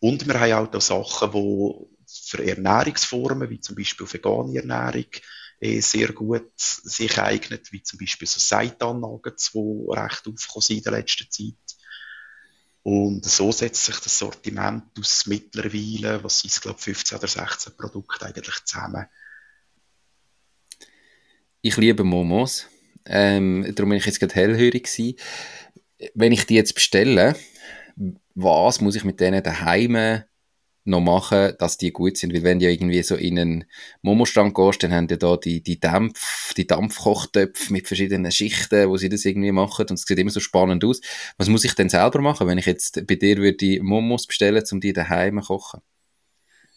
Und 0.00 0.26
wir 0.26 0.38
haben 0.38 0.74
auch 0.74 0.80
Sachen, 0.80 1.32
die 1.32 1.74
für 2.06 2.46
Ernährungsformen, 2.46 3.50
wie 3.50 3.60
zum 3.60 3.74
Beispiel 3.74 4.10
vegane 4.10 4.58
Ernährung, 4.58 5.10
eh 5.60 5.80
sehr 5.80 6.12
gut 6.12 6.52
sich 6.56 7.18
eignet, 7.18 7.72
wie 7.72 7.82
zum 7.82 7.98
Beispiel 7.98 8.28
so 8.28 8.38
Seitan-Nuggets, 8.38 9.52
die 9.52 9.86
recht 9.88 10.26
aufgekommen 10.28 10.62
sind 10.62 10.76
in 10.78 10.82
der 10.84 10.92
letzten 10.92 11.30
Zeit. 11.30 11.77
Und 12.90 13.22
so 13.22 13.52
setzt 13.52 13.84
sich 13.84 14.00
das 14.00 14.18
Sortiment 14.18 14.82
aus 14.98 15.26
mittlerweile, 15.26 16.24
was 16.24 16.40
sind 16.40 16.58
glaube 16.62 16.78
15 16.78 17.18
oder 17.18 17.28
16 17.28 17.76
Produkte 17.76 18.24
eigentlich 18.24 18.64
zusammen. 18.64 19.04
Ich 21.60 21.76
liebe 21.76 22.02
Momos. 22.02 22.66
Ähm, 23.04 23.74
darum 23.74 23.90
bin 23.90 23.98
ich 23.98 24.06
jetzt 24.06 24.20
gerade 24.20 24.34
hellhörig 24.34 24.84
gewesen. 24.84 25.18
Wenn 26.14 26.32
ich 26.32 26.46
die 26.46 26.54
jetzt 26.54 26.74
bestelle, 26.74 27.36
was 28.34 28.80
muss 28.80 28.96
ich 28.96 29.04
mit 29.04 29.20
denen 29.20 29.42
daheim 29.42 30.22
noch 30.88 31.00
machen, 31.00 31.54
dass 31.58 31.78
die 31.78 31.92
gut 31.92 32.16
sind. 32.16 32.34
Weil 32.34 32.42
wenn 32.42 32.58
du 32.58 32.66
ja 32.66 32.70
irgendwie 32.70 33.02
so 33.02 33.14
in 33.14 33.38
einen 33.38 33.64
Momostand 34.02 34.54
gehst, 34.54 34.82
dann 34.82 34.92
haben 34.92 35.06
die 35.06 35.18
da 35.18 35.36
die, 35.36 35.62
die 35.62 35.78
Dampf, 35.78 36.54
die 36.54 36.66
Dampfkochtöpfe 36.66 37.72
mit 37.72 37.86
verschiedenen 37.86 38.32
Schichten, 38.32 38.88
wo 38.88 38.96
sie 38.96 39.08
das 39.08 39.24
irgendwie 39.24 39.52
machen 39.52 39.86
und 39.90 39.98
es 39.98 40.02
sieht 40.02 40.18
immer 40.18 40.30
so 40.30 40.40
spannend 40.40 40.84
aus. 40.84 41.00
Was 41.36 41.48
muss 41.48 41.64
ich 41.64 41.74
denn 41.74 41.88
selber 41.88 42.20
machen, 42.20 42.46
wenn 42.46 42.58
ich 42.58 42.66
jetzt 42.66 43.06
bei 43.06 43.14
dir 43.14 43.36
würde 43.38 43.82
Momos 43.82 44.26
bestellen, 44.26 44.64
um 44.72 44.80
die 44.80 44.92
daheim 44.92 45.40
zu 45.40 45.46
kochen? 45.46 45.80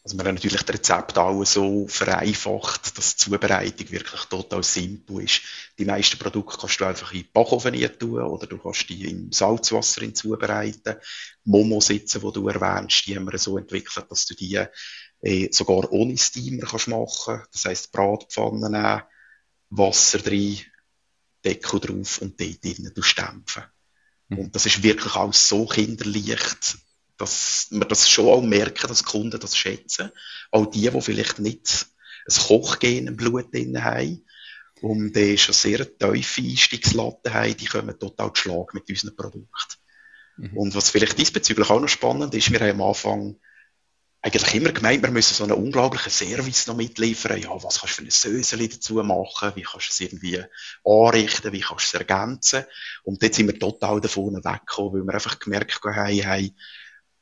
Also 0.03 0.17
wir 0.17 0.25
haben 0.25 0.33
natürlich 0.33 0.63
das 0.63 0.73
Rezept 0.73 1.17
auch 1.19 1.43
so 1.45 1.87
vereinfacht, 1.87 2.97
dass 2.97 3.15
die 3.15 3.23
Zubereitung 3.23 3.91
wirklich 3.91 4.21
total 4.21 4.63
simpel 4.63 5.23
ist. 5.23 5.41
Die 5.77 5.85
meisten 5.85 6.17
Produkte 6.17 6.57
kannst 6.57 6.79
du 6.79 6.85
einfach 6.85 7.11
in 7.11 7.21
den 7.21 7.31
Backofen 7.31 7.99
tun 7.99 8.21
oder 8.23 8.47
du 8.47 8.57
kannst 8.57 8.89
die 8.89 9.07
im 9.11 9.31
Salzwasser 9.31 10.11
zubereiten. 10.15 10.95
Momo-Sitzen, 11.43 12.21
die 12.21 12.31
du 12.33 12.47
erwähnst, 12.47 13.05
die 13.05 13.15
haben 13.15 13.31
wir 13.31 13.37
so 13.37 13.59
entwickelt, 13.59 14.07
dass 14.09 14.25
du 14.25 14.33
die 14.33 14.65
äh, 15.21 15.51
sogar 15.51 15.91
ohne 15.91 16.17
Steamer 16.17 16.65
kannst 16.65 16.87
machen. 16.87 17.43
Das 17.51 17.65
heisst, 17.65 17.91
Bratpfanne 17.91 18.71
nehmen, 18.71 19.03
Wasser 19.69 20.17
drin, 20.17 20.59
Deckel 21.45 21.79
drauf 21.79 22.21
und 22.21 22.39
dort 22.39 22.63
drinnen 22.63 22.93
dämpfen. 22.95 23.63
Mhm. 24.29 24.39
Und 24.39 24.55
das 24.55 24.65
ist 24.65 24.81
wirklich 24.81 25.15
auch 25.15 25.33
so 25.33 25.67
kinderleicht 25.67 26.77
dass 27.21 27.67
wir 27.69 27.85
das 27.85 28.09
schon 28.09 28.27
auch 28.27 28.41
merken, 28.41 28.87
dass 28.87 29.03
Kunden 29.03 29.39
das 29.39 29.55
schätzen. 29.55 30.11
Auch 30.49 30.65
die, 30.65 30.89
die 30.89 31.01
vielleicht 31.01 31.39
nicht 31.39 31.85
ein 32.27 32.43
Kochgen 32.47 33.07
im 33.07 33.15
Blut 33.15 33.53
drin 33.53 33.83
haben 33.83 34.25
und 34.81 35.15
die 35.15 35.37
schon 35.37 35.53
sehr 35.53 35.85
tiefe 35.97 36.41
Einstiegslatte 36.41 37.33
haben, 37.33 37.55
die 37.55 37.65
kommen 37.65 37.97
total 37.99 38.33
zu 38.33 38.41
Schlag 38.41 38.73
mit 38.73 38.89
unseren 38.89 39.15
Produkten. 39.15 39.77
Mhm. 40.37 40.57
Und 40.57 40.75
was 40.75 40.89
vielleicht 40.89 41.19
diesbezüglich 41.19 41.69
auch 41.69 41.79
noch 41.79 41.87
spannend 41.87 42.33
ist, 42.33 42.51
wir 42.51 42.59
haben 42.59 42.81
am 42.81 42.87
Anfang 42.87 43.35
eigentlich 44.23 44.55
immer 44.55 44.71
gemeint, 44.71 45.03
wir 45.03 45.11
müssen 45.11 45.33
so 45.33 45.43
einen 45.43 45.53
unglaublichen 45.53 46.11
Service 46.11 46.67
noch 46.67 46.75
mitliefern. 46.75 47.41
Ja, 47.41 47.51
was 47.63 47.79
kannst 47.79 47.99
du 47.99 48.01
für 48.01 48.07
ein 48.07 48.11
Söseli 48.11 48.69
dazu 48.69 48.95
machen? 48.95 49.51
Wie 49.55 49.63
kannst 49.63 49.89
du 49.89 49.91
es 49.91 49.99
irgendwie 49.99 50.43
anrichten? 50.83 51.51
Wie 51.51 51.61
kannst 51.61 51.93
du 51.93 51.97
es 51.97 52.01
ergänzen? 52.01 52.63
Und 53.03 53.21
jetzt 53.21 53.37
sind 53.37 53.47
wir 53.47 53.57
total 53.57 53.99
davon 53.99 54.35
weggekommen, 54.35 54.93
weil 54.93 55.07
wir 55.07 55.13
einfach 55.13 55.39
gemerkt 55.39 55.79
haben, 55.83 56.19
hey, 56.19 56.53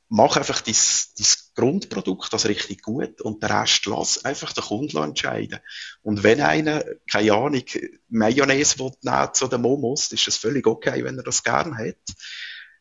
mach 0.09 0.37
einfach 0.37 0.61
dein, 0.61 0.75
dein 0.75 1.27
Grundprodukt 1.55 2.33
das 2.33 2.48
richtig 2.48 2.81
gut 2.81 3.22
und 3.22 3.43
den 3.43 3.51
Rest 3.51 3.85
lass 3.85 4.25
einfach 4.25 4.53
den 4.53 4.63
Kunden 4.63 4.98
entscheiden. 4.98 5.59
Und 6.01 6.24
wenn 6.24 6.41
einer, 6.41 6.83
keine 7.09 7.33
Ahnung, 7.33 7.63
Mayonnaise 8.09 8.79
will 8.79 8.91
nehmen 9.03 9.33
zu 9.33 9.48
den 9.48 9.61
Momos, 9.61 10.11
ist 10.11 10.27
das 10.27 10.37
völlig 10.37 10.65
okay, 10.67 11.03
wenn 11.03 11.17
er 11.17 11.24
das 11.24 11.43
gern 11.43 11.77
hat. 11.77 11.98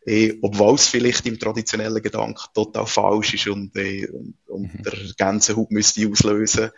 Eh, 0.06 0.38
obwohl 0.40 0.76
es 0.76 0.86
vielleicht 0.86 1.26
im 1.26 1.38
traditionellen 1.38 2.02
Gedanken 2.02 2.48
total 2.54 2.86
falsch 2.86 3.34
ist 3.34 3.48
und, 3.48 3.76
eh, 3.76 4.08
und, 4.08 4.38
und 4.46 4.74
mhm. 4.74 4.82
der 4.82 4.94
Gänsehaut 5.18 5.70
müsste 5.70 6.08
auslösen 6.08 6.70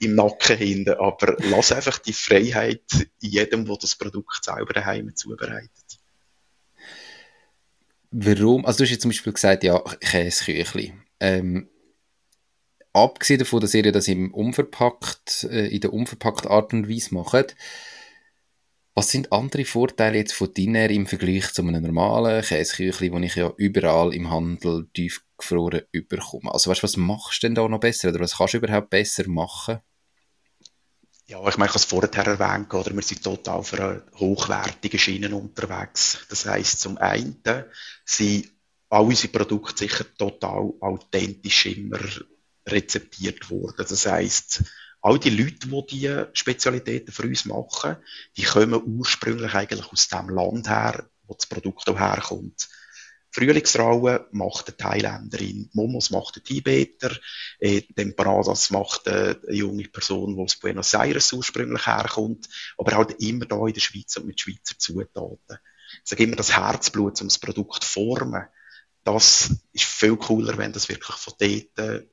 im 0.00 0.16
Nacken 0.16 0.56
hinten. 0.56 0.94
Aber 0.94 1.36
lass 1.38 1.70
einfach 1.70 1.98
die 1.98 2.14
Freiheit 2.14 2.82
in 3.20 3.30
jedem, 3.30 3.66
der 3.66 3.76
das 3.76 3.94
Produkt 3.94 4.42
selber 4.42 4.72
daheim 4.72 5.14
zubereitet 5.14 6.01
warum, 8.12 8.64
also 8.64 8.78
du 8.78 8.84
hast 8.84 8.90
jetzt 8.90 9.02
zum 9.02 9.10
Beispiel 9.10 9.32
gesagt, 9.32 9.64
ja, 9.64 9.78
Käseküchli. 10.00 10.92
Ähm, 11.20 11.68
abgesehen 12.92 13.38
davon, 13.38 13.60
dass 13.60 13.74
ihr 13.74 13.90
das 13.90 14.08
im 14.08 14.32
unverpackt, 14.32 15.44
äh, 15.50 15.68
in 15.68 15.80
der 15.80 15.92
unverpackten 15.92 16.50
Art 16.50 16.72
und 16.72 16.88
Weise 16.88 17.14
macht, 17.14 17.56
was 18.94 19.10
sind 19.10 19.32
andere 19.32 19.64
Vorteile 19.64 20.18
jetzt 20.18 20.34
von 20.34 20.52
Diner 20.52 20.90
im 20.90 21.06
Vergleich 21.06 21.50
zu 21.54 21.62
einem 21.62 21.82
normalen 21.82 22.42
Käseküchli, 22.42 23.10
den 23.10 23.22
ich 23.22 23.36
ja 23.36 23.50
überall 23.56 24.12
im 24.14 24.30
Handel 24.30 24.86
tiefgefroren 24.92 25.82
überkomme? 25.92 26.52
Also 26.52 26.70
weißt, 26.70 26.82
was 26.82 26.98
machst 26.98 27.42
du 27.42 27.46
denn 27.46 27.54
da 27.54 27.66
noch 27.66 27.80
besser 27.80 28.10
oder 28.10 28.20
was 28.20 28.36
kannst 28.36 28.52
du 28.52 28.58
überhaupt 28.58 28.90
besser 28.90 29.26
machen? 29.28 29.80
Ja, 31.26 31.46
ich 31.48 31.56
meine, 31.56 31.68
ich 31.68 31.74
habe 31.74 31.78
es 31.78 31.84
vorher 31.84 32.26
erwähnt, 32.26 32.74
oder? 32.74 32.94
wir 32.94 33.02
sind 33.02 33.22
total 33.22 33.62
für 33.62 33.82
eine 33.82 34.02
hochwertige 34.16 34.98
Schienen 34.98 35.32
unterwegs. 35.32 36.26
Das 36.28 36.46
heisst, 36.46 36.80
zum 36.80 36.98
einen 36.98 37.42
sind 38.04 38.50
all 38.88 39.06
unsere 39.06 39.32
Produkte 39.32 39.84
sicher 39.84 40.04
total 40.18 40.72
authentisch 40.80 41.66
immer 41.66 42.00
rezeptiert 42.66 43.50
worden. 43.50 43.86
Das 43.88 44.06
heisst, 44.06 44.64
all 45.00 45.18
die 45.18 45.30
Leute, 45.30 45.68
die 45.68 45.86
diese 45.88 46.30
Spezialitäten 46.32 47.12
für 47.12 47.26
uns 47.26 47.44
machen, 47.44 47.96
die 48.36 48.42
kommen 48.42 48.82
ursprünglich 48.98 49.54
eigentlich 49.54 49.90
aus 49.90 50.08
dem 50.08 50.28
Land 50.28 50.68
her, 50.68 51.08
wo 51.26 51.34
das 51.34 51.46
Produkt 51.46 51.88
auch 51.88 51.98
herkommt. 51.98 52.68
Frühlingsraue 53.32 54.28
macht 54.32 54.68
eine 54.68 54.76
Thailänderin, 54.76 55.70
Momos 55.72 56.10
macht 56.10 56.36
ein 56.36 56.44
Tibeter, 56.44 57.16
äh, 57.58 57.80
Temperadas 57.80 58.70
macht 58.70 59.08
eine, 59.08 59.40
junge 59.48 59.88
Person, 59.88 60.36
die 60.36 60.42
aus 60.42 60.56
Buenos 60.56 60.92
Aires 60.92 61.32
ursprünglich 61.32 61.86
herkommt, 61.86 62.46
aber 62.76 62.96
halt 62.96 63.22
immer 63.22 63.46
da 63.46 63.66
in 63.66 63.72
der 63.72 63.80
Schweiz 63.80 64.16
und 64.18 64.26
mit 64.26 64.38
Schweizer 64.38 64.78
Zutaten. 64.78 65.58
Ich 66.04 66.10
sage 66.10 66.24
immer, 66.24 66.36
das 66.36 66.54
Herzblut, 66.54 67.20
um 67.22 67.28
das 67.28 67.38
Produkt 67.38 67.84
zu 67.84 67.90
formen, 67.90 68.44
das 69.02 69.50
ist 69.72 69.84
viel 69.84 70.16
cooler, 70.16 70.58
wenn 70.58 70.72
das 70.72 70.88
wirklich 70.88 71.16
von 71.16 71.34
dort 71.38 72.06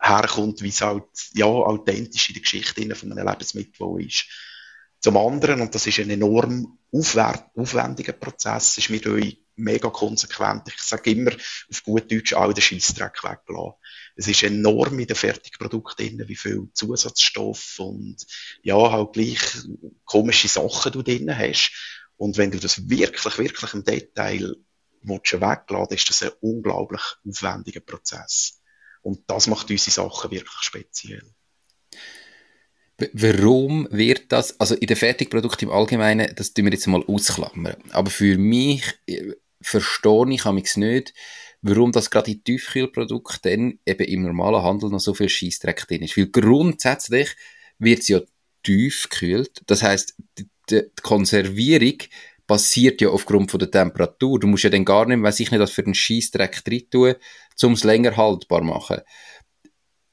herkommt, 0.00 0.62
wie 0.62 0.68
es 0.68 0.82
halt, 0.82 1.04
ja, 1.34 1.46
authentisch 1.46 2.28
in 2.28 2.34
der 2.34 2.42
Geschichte 2.42 2.94
von 2.94 3.12
einem 3.12 3.26
Lebensmittel 3.26 4.04
ist. 4.04 4.26
Zum 5.00 5.16
anderen, 5.16 5.60
und 5.60 5.74
das 5.74 5.86
ist 5.86 6.00
ein 6.00 6.10
enorm 6.10 6.78
aufwendiger 6.90 8.12
Prozess, 8.12 8.78
ist 8.78 8.90
mir 8.90 9.06
euch 9.06 9.43
mega 9.56 9.90
konsequent. 9.90 10.68
Ich 10.68 10.82
sage 10.82 11.10
immer 11.10 11.32
auf 11.32 11.82
gut 11.82 12.10
Deutsch 12.10 12.32
all 12.32 12.54
den 12.54 12.62
Scheissdreck 12.62 13.22
weglassen. 13.22 13.74
Es 14.16 14.28
ist 14.28 14.42
enorm 14.42 14.98
in 14.98 15.06
den 15.06 15.16
Fertigprodukten 15.16 16.16
drin, 16.18 16.28
wie 16.28 16.36
viel 16.36 16.68
Zusatzstoff 16.72 17.78
und 17.78 18.16
ja, 18.62 18.92
halt 18.92 19.12
gleich 19.12 19.40
komische 20.04 20.48
Sachen 20.48 20.92
du 20.92 21.02
drin 21.02 21.36
hast. 21.36 21.72
Und 22.16 22.36
wenn 22.36 22.50
du 22.50 22.58
das 22.58 22.88
wirklich, 22.88 23.38
wirklich 23.38 23.74
im 23.74 23.84
Detail 23.84 24.54
willst 25.02 25.32
weglassen, 25.32 25.96
ist 25.96 26.08
das 26.08 26.22
ein 26.22 26.30
unglaublich 26.40 27.02
aufwendiger 27.26 27.80
Prozess. 27.80 28.60
Und 29.02 29.22
das 29.26 29.46
macht 29.46 29.70
unsere 29.70 29.90
Sachen 29.90 30.30
wirklich 30.30 30.60
speziell. 30.60 31.34
Warum 33.12 33.88
wird 33.90 34.30
das, 34.30 34.58
also 34.60 34.76
in 34.76 34.86
den 34.86 34.96
Fertigprodukten 34.96 35.68
im 35.68 35.74
Allgemeinen, 35.74 36.32
das 36.36 36.54
tun 36.54 36.66
wir 36.66 36.72
jetzt 36.72 36.86
mal 36.86 37.04
ausklammern. 37.04 37.76
Aber 37.90 38.10
für 38.10 38.38
mich 38.38 38.84
verstehe 39.64 40.30
ich 40.30 40.44
mich 40.44 40.76
nicht, 40.76 41.14
warum 41.62 41.92
das 41.92 42.10
gerade 42.10 42.30
in 42.30 42.44
Tiefkühlprodukten 42.44 43.40
dann 43.42 43.78
eben 43.86 44.04
im 44.04 44.22
normalen 44.22 44.62
Handel 44.62 44.90
noch 44.90 45.00
so 45.00 45.14
viel 45.14 45.28
Scheißdreck 45.28 45.86
drin 45.88 46.02
ist. 46.02 46.16
Weil 46.16 46.28
grundsätzlich 46.28 47.34
wird 47.78 48.00
es 48.00 48.08
ja 48.08 48.20
tief 48.62 49.08
gekühlt. 49.08 49.62
Das 49.66 49.82
heißt, 49.82 50.14
die, 50.38 50.48
die 50.70 50.82
Konservierung 51.02 51.98
passiert 52.46 53.00
ja 53.00 53.08
aufgrund 53.08 53.50
von 53.50 53.60
der 53.60 53.70
Temperatur. 53.70 54.38
Du 54.40 54.46
musst 54.46 54.64
ja 54.64 54.70
dann 54.70 54.84
gar 54.84 55.06
nicht, 55.06 55.22
weiß 55.22 55.40
ich 55.40 55.50
nicht, 55.50 55.60
was 55.60 55.70
für 55.70 55.84
einen 55.84 55.94
Scheißdreck 55.94 56.64
drin 56.64 56.90
tun, 56.90 57.14
um 57.62 57.72
es 57.72 57.84
länger 57.84 58.16
haltbar 58.16 58.62
machen. 58.62 59.00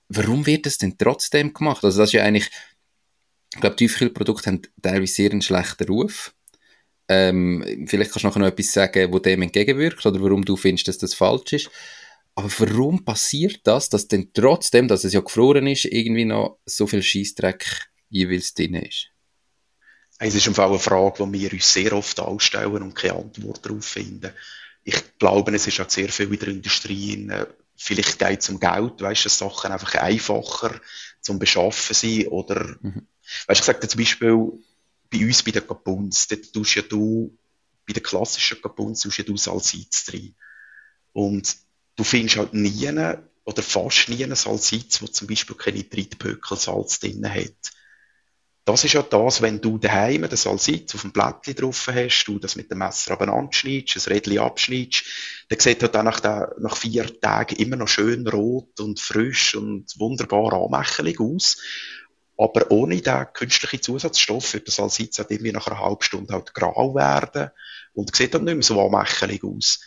Warum 0.07 0.45
wird 0.45 0.65
das 0.65 0.77
denn 0.77 0.97
trotzdem 0.97 1.53
gemacht? 1.53 1.83
Also 1.83 1.99
das 1.99 2.09
ist 2.09 2.13
ja 2.13 2.23
eigentlich, 2.23 2.49
ich 3.53 3.59
glaube, 3.59 3.75
Tiefkühlprodukte 3.75 4.49
haben 4.49 4.61
teilweise 4.81 5.13
sehr 5.13 5.31
einen 5.31 5.41
schlechten 5.41 5.87
Ruf. 5.87 6.33
Ähm, 7.13 7.85
vielleicht 7.89 8.13
kannst 8.13 8.23
du 8.35 8.39
noch 8.39 8.47
etwas 8.47 8.71
sagen, 8.71 9.11
wo 9.11 9.19
dem 9.19 9.41
entgegenwirkt 9.41 10.05
oder 10.05 10.21
warum 10.21 10.45
du 10.45 10.55
findest, 10.55 10.87
dass 10.87 10.97
das 10.97 11.13
falsch 11.13 11.51
ist. 11.51 11.69
Aber 12.35 12.49
warum 12.59 13.03
passiert 13.03 13.59
das, 13.65 13.89
dass 13.89 14.07
denn 14.07 14.31
trotzdem, 14.33 14.87
dass 14.87 15.03
es 15.03 15.11
ja 15.11 15.19
gefroren 15.19 15.67
ist, 15.67 15.83
irgendwie 15.83 16.23
noch 16.23 16.59
so 16.65 16.87
viel 16.87 17.03
Scheißdreck 17.03 17.89
jeweils 18.07 18.53
drin 18.53 18.75
ist? 18.75 19.09
Es 20.19 20.35
ist 20.35 20.47
im 20.47 20.55
Fall 20.55 20.69
eine 20.69 20.79
Frage, 20.79 21.25
die 21.25 21.41
wir 21.41 21.51
uns 21.51 21.73
sehr 21.73 21.91
oft 21.91 22.17
anstellen 22.21 22.81
und 22.81 22.95
keine 22.95 23.15
Antwort 23.15 23.65
darauf 23.65 23.83
finden. 23.83 24.31
Ich 24.85 24.95
glaube, 25.19 25.53
es 25.53 25.67
ist 25.67 25.81
auch 25.81 25.89
sehr 25.89 26.07
viel 26.07 26.31
in 26.31 26.39
der 26.39 26.47
Industrie. 26.47 27.29
Vielleicht 27.75 28.19
geht 28.19 28.39
es 28.39 28.49
um 28.49 28.59
Geld, 28.59 29.01
weißt 29.01 29.25
du, 29.25 29.25
dass 29.25 29.37
Sachen 29.37 29.71
einfach 29.71 29.95
einfacher 29.95 30.79
zum 31.19 31.39
Beschaffen 31.39 31.93
sind. 31.93 32.27
Oder, 32.27 32.77
mhm. 32.79 33.05
weißt 33.47 33.49
du, 33.49 33.53
ich 33.53 33.61
sage 33.63 33.87
zum 33.89 33.99
Beispiel, 33.99 34.51
bei 35.11 35.25
uns 35.25 35.43
bei 35.43 35.51
den 35.51 35.67
Kapuns, 35.67 36.27
dort 36.27 36.53
tust 36.53 36.75
ja 36.75 36.81
du, 36.81 37.37
bei 37.85 37.93
den 37.93 38.03
klassischen 38.03 38.61
Kapuns, 38.61 39.01
tust 39.01 39.17
ja 39.17 39.23
du 39.23 39.37
Salzitz 39.37 40.05
drin. 40.05 40.35
Und 41.13 41.55
du 41.95 42.03
findest 42.03 42.37
halt 42.37 42.53
nie 42.53 42.87
oder 43.43 43.63
fast 43.63 44.09
nie 44.09 44.23
einen 44.23 44.35
Salzitz, 44.35 45.01
wo 45.01 45.07
zum 45.07 45.27
Beispiel 45.27 45.55
keine 45.55 45.87
Trittpökelsalz 45.87 46.99
drin 46.99 47.27
hat. 47.27 47.71
Das 48.63 48.83
ist 48.83 48.93
ja 48.93 49.01
das, 49.01 49.41
wenn 49.41 49.59
du 49.59 49.79
daheim 49.79 50.21
das 50.29 50.43
Salzitz 50.43 50.93
auf 50.93 51.01
dem 51.01 51.11
Blättchen 51.11 51.55
drauf 51.55 51.87
hast, 51.91 52.25
du 52.25 52.37
das 52.37 52.55
mit 52.55 52.69
dem 52.69 52.77
Messer 52.77 53.11
abeinander 53.11 53.51
schneidest, 53.51 54.07
ein 54.07 54.13
Rädchen 54.13 54.37
abschneidest, 54.37 55.03
dann 55.49 55.59
sieht 55.59 55.81
er 55.81 55.89
dann 55.89 56.05
nach, 56.05 56.19
der, 56.19 56.55
nach 56.59 56.77
vier 56.77 57.19
Tagen 57.19 57.55
immer 57.55 57.75
noch 57.75 57.87
schön 57.87 58.27
rot 58.27 58.79
und 58.79 58.99
frisch 58.99 59.55
und 59.55 59.87
wunderbar 59.97 60.53
anmächelig 60.53 61.19
aus. 61.19 61.57
Aber 62.41 62.71
ohne 62.71 62.99
den 62.99 63.27
künstlichen 63.33 63.83
Zusatzstoff 63.83 64.55
wird 64.55 64.67
das 64.67 64.77
Salzitz 64.77 65.19
halt 65.19 65.29
irgendwie 65.29 65.51
nach 65.51 65.67
einer 65.67 65.79
halben 65.79 66.01
Stunde 66.01 66.33
halt 66.33 66.55
grau 66.55 66.95
werden 66.95 67.51
und 67.93 68.15
sieht 68.15 68.33
dann 68.33 68.45
nicht 68.45 68.55
mehr 68.55 68.63
so 68.63 68.81
anmächelig 68.83 69.43
aus. 69.43 69.81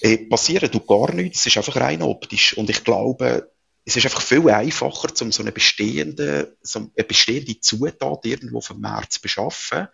Äh, 0.00 0.18
passieren 0.28 0.70
tut 0.70 0.86
gar 0.86 1.12
nichts, 1.12 1.40
es 1.40 1.46
ist 1.46 1.56
einfach 1.56 1.74
rein 1.74 2.02
optisch. 2.02 2.56
Und 2.56 2.70
ich 2.70 2.84
glaube, 2.84 3.50
es 3.84 3.96
ist 3.96 4.04
einfach 4.04 4.22
viel 4.22 4.48
einfacher, 4.48 5.08
um 5.22 5.32
so 5.32 5.42
eine 5.42 5.50
bestehende, 5.50 6.56
so 6.62 6.78
eine 6.78 7.04
bestehende 7.04 7.58
Zutat 7.58 8.26
irgendwo 8.26 8.60
vom 8.60 8.80
Markt 8.80 9.14
zu 9.14 9.20
beschaffen, 9.20 9.88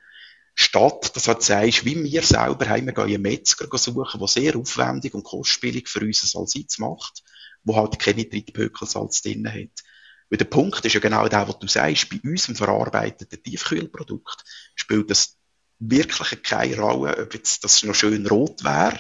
statt, 0.55 1.17
dass 1.17 1.23
du 1.23 1.29
halt 1.29 1.43
sagst, 1.43 1.87
wie 1.87 2.05
wir 2.05 2.21
selber 2.21 2.69
haben, 2.69 2.85
wir 2.85 2.93
gehen 2.93 3.05
einen 3.05 3.23
Metzger 3.23 3.67
suchen, 3.79 4.21
der 4.21 4.29
sehr 4.29 4.57
aufwendig 4.57 5.15
und 5.15 5.25
kostspielig 5.25 5.89
für 5.89 6.01
uns 6.01 6.23
ein 6.23 6.27
Salzitz 6.27 6.77
macht, 6.77 7.23
wo 7.65 7.77
halt 7.77 7.99
keine 7.99 8.29
Trittpökelsalz 8.29 9.23
drin 9.23 9.51
hat. 9.51 9.88
Weil 10.31 10.39
der 10.39 10.45
Punkt 10.45 10.85
ist 10.85 10.93
ja 10.93 11.01
genau 11.01 11.27
der, 11.29 11.49
was 11.49 11.59
du 11.59 11.67
sagst, 11.67 12.11
bei 12.11 12.21
unserem 12.23 12.57
verarbeiteten 12.57 13.43
Tiefkühlprodukt 13.43 14.45
spielt 14.75 15.11
das 15.11 15.37
wirklich 15.79 16.43
keine 16.43 16.77
Rolle, 16.79 17.17
ob 17.17 17.35
jetzt 17.35 17.65
das 17.65 17.83
noch 17.83 17.95
schön 17.95 18.27
rot 18.27 18.65
wäre 18.65 18.99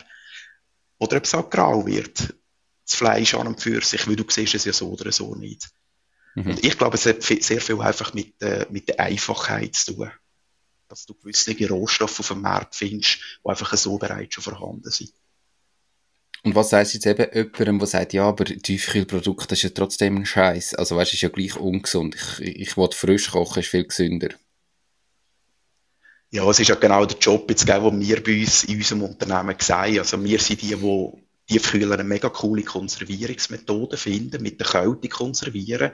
oder 0.98 1.18
ob 1.18 1.24
es 1.24 1.34
auch 1.34 1.50
grau 1.50 1.86
wird 1.86 2.34
das 2.88 2.96
Fleisch 2.96 3.34
an 3.34 3.46
und 3.46 3.60
für 3.60 3.82
sich, 3.82 4.08
weil 4.08 4.16
du 4.16 4.24
siehst 4.28 4.54
es 4.54 4.64
ja 4.64 4.72
so 4.72 4.90
oder 4.90 5.12
so 5.12 5.34
nicht. 5.34 5.68
Mhm. 6.34 6.50
Und 6.50 6.64
ich 6.64 6.78
glaube, 6.78 6.96
es 6.96 7.06
hat 7.06 7.22
sehr 7.22 7.60
viel 7.60 7.80
einfach 7.80 8.14
mit, 8.14 8.40
äh, 8.40 8.66
mit 8.70 8.88
der 8.88 9.00
Einfachheit 9.00 9.74
zu 9.74 9.94
tun. 9.94 10.10
Dass 10.88 11.04
du 11.04 11.14
gewisse 11.14 11.54
Rohstoffe 11.68 12.20
auf 12.20 12.28
dem 12.28 12.40
Markt 12.40 12.74
findest, 12.74 13.18
die 13.44 13.48
einfach 13.48 13.76
so 13.76 13.98
bereits 13.98 14.34
schon 14.34 14.44
vorhanden 14.44 14.90
sind. 14.90 15.12
Und 16.44 16.54
was 16.54 16.72
heißt 16.72 16.94
jetzt 16.94 17.06
eben 17.06 17.26
jemandem, 17.34 17.78
der 17.78 17.88
sagt, 17.88 18.12
ja, 18.12 18.24
aber 18.24 18.44
Tiefkühlprodukt 18.44 19.50
ist 19.52 19.62
ja 19.62 19.70
trotzdem 19.70 20.18
ein 20.18 20.26
Scheiß. 20.26 20.74
Also 20.74 20.96
weißt, 20.96 21.14
ist 21.14 21.22
ja 21.22 21.28
gleich 21.28 21.56
ungesund. 21.56 22.14
Ich, 22.14 22.40
ich 22.40 22.76
will 22.76 22.88
frisch 22.92 23.30
kochen, 23.30 23.60
ist 23.60 23.68
viel 23.68 23.84
gesünder. 23.84 24.28
Ja, 26.30 26.48
es 26.48 26.60
ist 26.60 26.68
ja 26.68 26.74
genau 26.74 27.06
der 27.06 27.18
Job, 27.18 27.48
jetzt, 27.50 27.66
den 27.68 28.00
wir 28.00 28.22
bei 28.22 28.40
uns 28.40 28.64
in 28.64 28.76
unserem 28.76 29.02
Unternehmen 29.02 29.56
sehen. 29.58 29.98
Also 29.98 30.22
wir 30.22 30.38
sind 30.38 30.60
die, 30.62 30.76
die 30.76 31.10
Tiefkühler 31.48 31.94
eine 31.94 32.04
mega 32.04 32.28
coole 32.28 32.62
Konservierungsmethode 32.62 33.96
finden, 33.96 34.42
mit 34.42 34.60
der 34.60 34.66
Kälte 34.66 35.08
konservieren. 35.08 35.92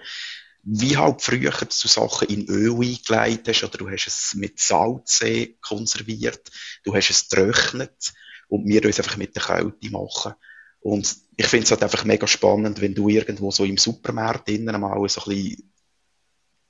Wie 0.64 0.96
halt 0.96 1.22
früher 1.22 1.52
du 1.52 1.88
Sachen 1.88 2.28
in 2.28 2.46
Öl 2.48 2.72
eingelegt 2.72 3.48
hast, 3.48 3.62
oder 3.62 3.78
du 3.78 3.88
hast 3.90 4.06
es 4.06 4.34
mit 4.34 4.58
Salz 4.58 5.20
konserviert, 5.60 6.50
du 6.82 6.94
hast 6.94 7.10
es 7.10 7.28
getrocknet, 7.28 8.12
und 8.54 8.68
wir 8.68 8.84
uns 8.84 8.98
einfach 8.98 9.16
mit 9.16 9.34
der 9.34 9.42
Kälte 9.42 9.90
machen. 9.90 10.34
Und 10.80 11.16
ich 11.36 11.46
finde 11.46 11.64
es 11.64 11.70
halt 11.70 11.82
einfach 11.82 12.04
mega 12.04 12.26
spannend, 12.26 12.80
wenn 12.80 12.94
du 12.94 13.08
irgendwo 13.08 13.50
so 13.50 13.64
im 13.64 13.78
Supermarkt 13.78 14.48
innen 14.48 14.80
mal 14.80 15.08
so 15.08 15.22
ein 15.22 15.28
bisschen 15.28 15.72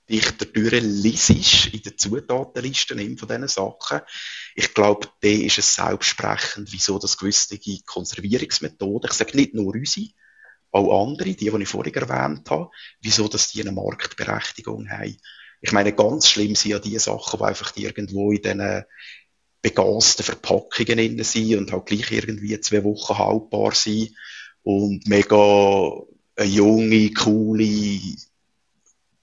dichter 0.08 0.46
durchliest 0.46 1.66
in 1.74 1.82
den 1.82 1.98
Zutatenlisten 1.98 3.18
von 3.18 3.28
diesen 3.28 3.48
Sachen. 3.48 4.00
Ich 4.54 4.72
glaube, 4.72 5.08
da 5.20 5.28
ist 5.28 5.58
es 5.58 5.74
selbstsprechend, 5.74 6.72
wieso 6.72 6.98
das 6.98 7.18
gewisse 7.18 7.58
Konservierungsmethoden, 7.84 9.10
ich 9.10 9.16
sage 9.16 9.36
nicht 9.36 9.54
nur 9.54 9.74
unsere, 9.74 10.08
auch 10.70 11.06
andere, 11.06 11.34
die, 11.34 11.50
die 11.50 11.62
ich 11.62 11.68
vorhin 11.68 11.94
erwähnt 11.94 12.50
habe, 12.50 12.70
wieso 13.00 13.28
dass 13.28 13.52
die 13.52 13.60
eine 13.60 13.72
Marktberechtigung 13.72 14.88
haben. 14.90 15.16
Ich 15.60 15.72
meine, 15.72 15.92
ganz 15.92 16.28
schlimm 16.28 16.54
sind 16.54 16.72
ja 16.72 16.78
die 16.78 16.98
Sachen, 16.98 17.38
die 17.38 17.44
einfach 17.44 17.76
irgendwo 17.76 18.32
in 18.32 18.42
diesen 18.42 18.84
begasten 19.64 20.22
Verpackungen 20.22 20.98
drin 20.98 21.24
sind 21.24 21.56
und 21.56 21.72
halt 21.72 21.86
gleich 21.86 22.12
irgendwie 22.12 22.60
zwei 22.60 22.84
Wochen 22.84 23.16
haltbar 23.16 23.74
sind 23.74 24.14
und 24.62 25.08
mega 25.08 26.02
eine 26.36 26.48
junge, 26.48 27.10
coole 27.12 27.98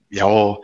ja, 0.09 0.57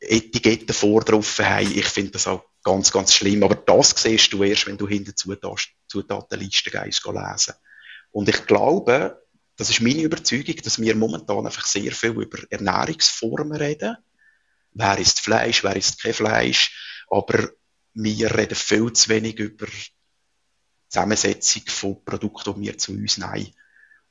Etiketten 0.00 0.72
vor 0.72 1.02
drauf 1.02 1.38
haben. 1.40 1.76
Ich 1.76 1.86
finde 1.86 2.12
das 2.12 2.28
auch 2.28 2.44
ganz, 2.62 2.92
ganz 2.92 3.12
schlimm. 3.12 3.42
Aber 3.42 3.56
das 3.56 3.90
siehst 3.96 4.32
du 4.32 4.44
erst, 4.44 4.68
wenn 4.68 4.78
du 4.78 4.86
hinter 4.86 5.14
Zutatenlisten 5.16 6.72
gehst, 6.72 7.04
lesen. 7.04 7.54
Und 8.12 8.28
ich 8.28 8.46
glaube, 8.46 9.20
das 9.56 9.70
ist 9.70 9.80
meine 9.80 10.02
Überzeugung, 10.02 10.56
dass 10.62 10.80
wir 10.80 10.94
momentan 10.94 11.44
einfach 11.44 11.66
sehr 11.66 11.90
viel 11.90 12.10
über 12.10 12.38
Ernährungsformen 12.50 13.56
reden. 13.56 13.96
Wer 14.72 14.98
isst 14.98 15.20
Fleisch, 15.20 15.64
wer 15.64 15.74
isst 15.74 16.00
kein 16.00 16.14
Fleisch. 16.14 17.04
Aber 17.08 17.50
wir 17.94 18.36
reden 18.36 18.54
viel 18.54 18.92
zu 18.92 19.08
wenig 19.08 19.38
über 19.38 19.66
die 19.66 19.92
Zusammensetzung 20.88 21.62
von 21.66 22.04
Produkten, 22.04 22.54
die 22.54 22.68
wir 22.68 22.78
zu 22.78 22.92
uns 22.92 23.18
nehmen. 23.18 23.54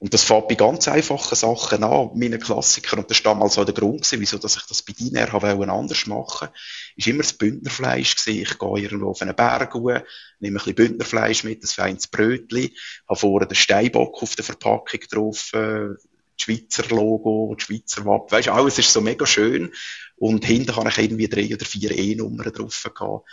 Und 0.03 0.13
das 0.13 0.25
fängt 0.25 0.49
bei 0.49 0.55
ganz 0.55 0.89
einfachen 0.89 1.35
Sachen 1.35 1.81
an, 1.81 2.11
meinen 2.15 2.37
Klassikern. 2.37 2.99
Und 2.99 3.09
das 3.09 3.23
war 3.23 3.33
damals 3.33 3.57
auch 3.57 3.63
der 3.63 3.73
Grund, 3.73 4.05
wieso 4.11 4.35
ich 4.35 4.41
das 4.41 4.81
bei 4.81 4.91
Diner 4.91 5.31
habe 5.31 5.71
anders 5.71 6.07
machen 6.07 6.49
ist 6.97 7.07
immer 7.07 7.23
das 7.23 7.31
Bündnerfleisch 7.31 8.17
gewesen. 8.17 8.41
Ich 8.41 8.59
gehe 8.59 8.79
irgendwo 8.79 9.11
auf 9.11 9.21
einen 9.21 9.33
Berg 9.33 9.73
hoch, 9.73 9.85
nehme 9.87 10.03
ein 10.41 10.53
bisschen 10.55 10.75
Bündnerfleisch 10.75 11.45
mit, 11.45 11.63
ein 11.63 11.67
feines 11.67 12.07
Brötchen, 12.07 12.71
habe 13.07 13.19
vorne 13.19 13.47
den 13.47 13.55
Steinbock 13.55 14.21
auf 14.21 14.35
der 14.35 14.43
Verpackung 14.43 14.99
drauf, 15.09 15.51
äh, 15.53 15.95
das 15.95 15.97
Schweizer 16.35 16.83
Logo, 16.89 17.55
das 17.55 17.65
Schweizer 17.65 18.03
Wappen. 18.03 18.31
Weißt 18.31 18.47
du, 18.47 18.51
alles 18.51 18.77
ist 18.79 18.91
so 18.91 18.99
mega 18.99 19.25
schön. 19.25 19.71
Und 20.17 20.43
hinten 20.45 20.73
kann 20.73 20.87
ich 20.87 20.97
irgendwie 20.97 21.29
drei 21.29 21.53
oder 21.53 21.65
vier 21.65 21.91
E-Nummern 21.91 22.51
drauf 22.51 22.91
gehabt. 22.93 23.25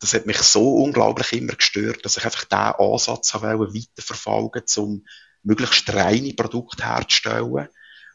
Das 0.00 0.14
hat 0.14 0.26
mich 0.26 0.38
so 0.38 0.76
unglaublich 0.76 1.32
immer 1.32 1.54
gestört, 1.54 2.04
dass 2.04 2.16
ich 2.16 2.24
einfach 2.24 2.44
diesen 2.44 2.92
Ansatz 2.92 3.34
habe 3.34 3.58
weiterverfolgen, 3.58 4.62
um 4.76 5.04
möglichst 5.42 5.92
reine 5.92 6.34
Produkte 6.34 6.84
herzustellen. 6.84 7.68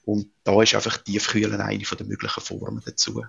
Und 0.06 0.32
da 0.44 0.62
ist 0.62 0.76
einfach 0.76 0.98
Tiefkühlen 0.98 1.62
eine 1.62 1.84
der 1.84 2.06
möglichen 2.06 2.42
Formen 2.42 2.82
dazu. 2.86 3.24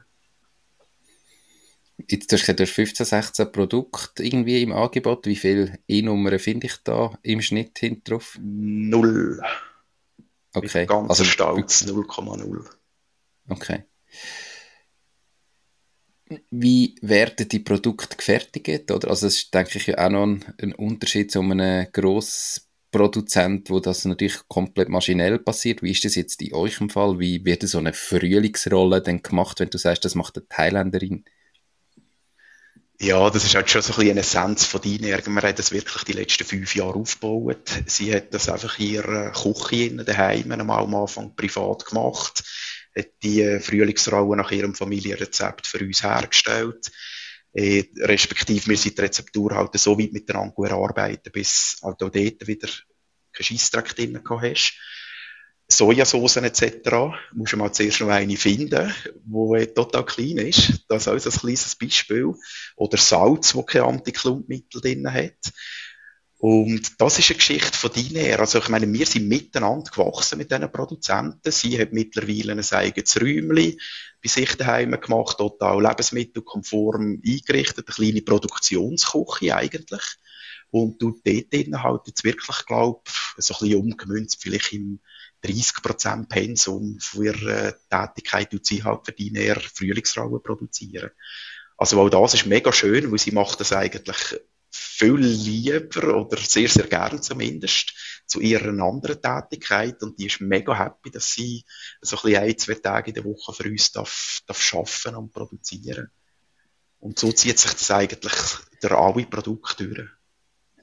Jetzt 2.08 2.32
hast 2.32 2.48
du 2.48 2.66
15, 2.66 3.06
16 3.06 3.52
Produkte 3.52 4.24
irgendwie 4.24 4.62
im 4.62 4.72
Angebot. 4.72 5.26
Wie 5.26 5.36
viele 5.36 5.78
E-Nummern 5.86 6.38
finde 6.38 6.66
ich 6.66 6.76
da 6.82 7.16
im 7.22 7.40
Schnitt 7.40 7.78
hinten 7.78 8.02
drauf? 8.04 8.36
Null. 8.42 9.40
Okay. 10.52 10.80
Mit 10.80 10.88
ganz 10.88 11.10
also, 11.10 11.24
stolz 11.24 11.84
0,0. 11.84 12.64
Okay. 13.48 13.84
Wie 16.50 16.96
werden 17.02 17.48
die 17.48 17.58
Produkte 17.58 18.16
gefertigt? 18.16 18.90
Oder? 18.90 19.08
Also, 19.08 19.26
das 19.26 19.36
ist, 19.36 19.54
denke 19.54 19.78
ich, 19.78 19.98
auch 19.98 20.08
noch 20.08 20.24
ein, 20.24 20.44
ein 20.60 20.74
Unterschied 20.74 21.30
zu 21.30 21.40
einem 21.40 21.86
grossen 21.92 22.62
Produzent, 22.90 23.70
wo 23.70 23.80
das 23.80 24.04
natürlich 24.04 24.38
komplett 24.48 24.88
maschinell 24.88 25.38
passiert. 25.38 25.82
Wie 25.82 25.90
ist 25.90 26.04
das 26.04 26.14
jetzt 26.14 26.40
in 26.40 26.54
eurem 26.54 26.88
Fall? 26.88 27.18
Wie 27.18 27.44
wird 27.44 27.62
so 27.62 27.78
eine 27.78 27.92
Frühlingsrolle 27.92 29.02
denn 29.02 29.22
gemacht, 29.22 29.58
wenn 29.60 29.70
du 29.70 29.78
sagst, 29.78 30.04
das 30.04 30.14
macht 30.14 30.36
eine 30.36 30.48
Thailänderin? 30.48 31.24
Ja, 33.00 33.28
das 33.28 33.44
ist 33.44 33.56
halt 33.56 33.68
schon 33.68 33.82
so 33.82 33.92
ein 33.92 33.96
bisschen 33.96 34.10
eine 34.12 34.20
Essenz 34.20 34.64
von 34.64 34.80
deiner. 34.80 35.26
Wir 35.26 35.42
haben 35.42 35.56
das 35.56 35.72
wirklich 35.72 36.04
die 36.04 36.12
letzten 36.12 36.44
fünf 36.44 36.76
Jahre 36.76 36.94
aufgebaut. 36.94 37.68
Sie 37.86 38.14
hat 38.14 38.32
das 38.32 38.48
einfach 38.48 38.78
in 38.78 38.86
ihrer 38.86 39.32
Küche 39.32 39.90
daheim 40.04 40.52
am 40.52 40.70
Anfang 40.94 41.34
privat 41.34 41.86
gemacht, 41.86 42.44
die 43.22 43.58
Frühlingsrolle 43.60 44.36
nach 44.36 44.50
ihrem 44.52 44.74
Familienrezept 44.74 45.66
für 45.66 45.80
uns 45.80 46.02
hergestellt 46.02 46.90
äh, 47.54 47.84
respektive 47.98 48.66
wir 48.66 48.76
sind 48.76 48.98
die 48.98 49.02
Rezeptur 49.02 49.54
halt 49.54 49.78
so 49.78 49.98
weit 49.98 50.12
miteinander 50.12 50.64
erarbeiten, 50.64 51.30
bis 51.32 51.78
halt 51.82 52.02
auch 52.02 52.10
dort 52.10 52.46
wieder 52.46 52.68
kein 53.32 53.44
Scheissdreck 53.44 53.94
drin 53.94 54.20
hast. 54.28 54.74
Sojasauce 55.66 56.36
etc. 56.36 56.90
musst 57.32 57.52
du 57.54 57.56
mal 57.56 57.72
zuerst 57.72 58.00
noch 58.00 58.08
eine 58.08 58.36
finden, 58.36 58.92
die 59.24 59.66
total 59.68 60.04
klein 60.04 60.38
ist. 60.38 60.84
Das 60.88 61.02
ist 61.02 61.08
also 61.08 61.30
ein 61.30 61.38
kleines 61.38 61.76
Beispiel. 61.76 62.34
Oder 62.76 62.98
Salz, 62.98 63.54
das 63.54 63.66
kein 63.66 63.82
Antiklumpmittel 63.82 64.80
drin 64.82 65.10
hat. 65.10 65.38
Und 66.38 67.00
das 67.00 67.18
ist 67.18 67.30
eine 67.30 67.38
Geschichte 67.38 67.78
von 67.78 67.92
Diner. 67.92 68.40
Also 68.40 68.58
ich 68.58 68.68
meine, 68.68 68.92
wir 68.92 69.06
sind 69.06 69.28
miteinander 69.28 69.90
gewachsen 69.90 70.38
mit 70.38 70.50
diesen 70.50 70.70
Produzenten. 70.70 71.50
Sie 71.50 71.80
hat 71.80 71.92
mittlerweile 71.92 72.52
ein 72.52 72.72
eigenes 72.72 73.20
Räumchen 73.20 73.78
bei 74.22 74.28
sich 74.28 74.54
daheim 74.56 75.00
gemacht, 75.00 75.38
total 75.38 75.82
lebensmittelkonform 75.82 77.22
eingerichtet, 77.24 77.88
eine 77.88 77.94
kleine 77.94 78.22
Produktionsküche 78.22 79.56
eigentlich. 79.56 80.02
Und 80.70 81.00
du 81.00 81.12
dort 81.24 81.52
drinnen 81.52 81.82
halt 81.82 82.02
jetzt 82.06 82.24
wirklich, 82.24 82.66
glaub, 82.66 83.08
so 83.36 83.54
ein 83.54 83.58
bisschen 83.60 83.80
umgemünzt, 83.80 84.42
vielleicht 84.42 84.72
im 84.72 84.98
30% 85.44 86.28
Pensum 86.28 86.98
für 87.00 87.26
ihre 87.26 87.78
Tätigkeit, 87.88 88.52
die 88.52 88.60
sie 88.60 88.82
halt 88.82 89.02
für 89.04 89.12
Diner 89.12 89.60
Frühlingsrauen 89.60 90.42
produzieren. 90.42 91.10
Also 91.76 92.00
auch 92.00 92.08
das 92.08 92.34
ist 92.34 92.46
mega 92.46 92.72
schön, 92.72 93.10
weil 93.12 93.18
sie 93.18 93.30
macht 93.32 93.60
das 93.60 93.72
eigentlich 93.72 94.40
viel 94.76 95.16
lieber 95.16 96.16
oder 96.16 96.36
sehr, 96.36 96.68
sehr 96.68 96.86
gern 96.86 97.22
zumindest 97.22 97.94
zu 98.26 98.40
ihrer 98.40 98.70
anderen 98.82 99.20
Tätigkeit 99.20 100.02
und 100.02 100.18
die 100.18 100.26
ist 100.26 100.40
mega 100.40 100.76
happy, 100.76 101.10
dass 101.10 101.32
sie 101.32 101.64
so 102.00 102.16
ein, 102.16 102.22
bisschen 102.22 102.42
ein 102.42 102.58
zwei 102.58 102.74
Tage 102.74 103.08
in 103.10 103.14
der 103.14 103.24
Woche 103.24 103.52
für 103.52 103.68
uns 103.68 103.92
darf, 103.92 104.40
darf 104.46 104.74
arbeiten 104.74 105.16
und 105.16 105.32
produzieren. 105.32 106.10
Und 106.98 107.18
so 107.18 107.30
zieht 107.32 107.58
sich 107.58 107.72
das 107.72 107.90
eigentlich 107.90 108.32
durch 108.80 108.92
alle 108.92 109.26
Produkte 109.26 109.86
durch. 109.86 110.08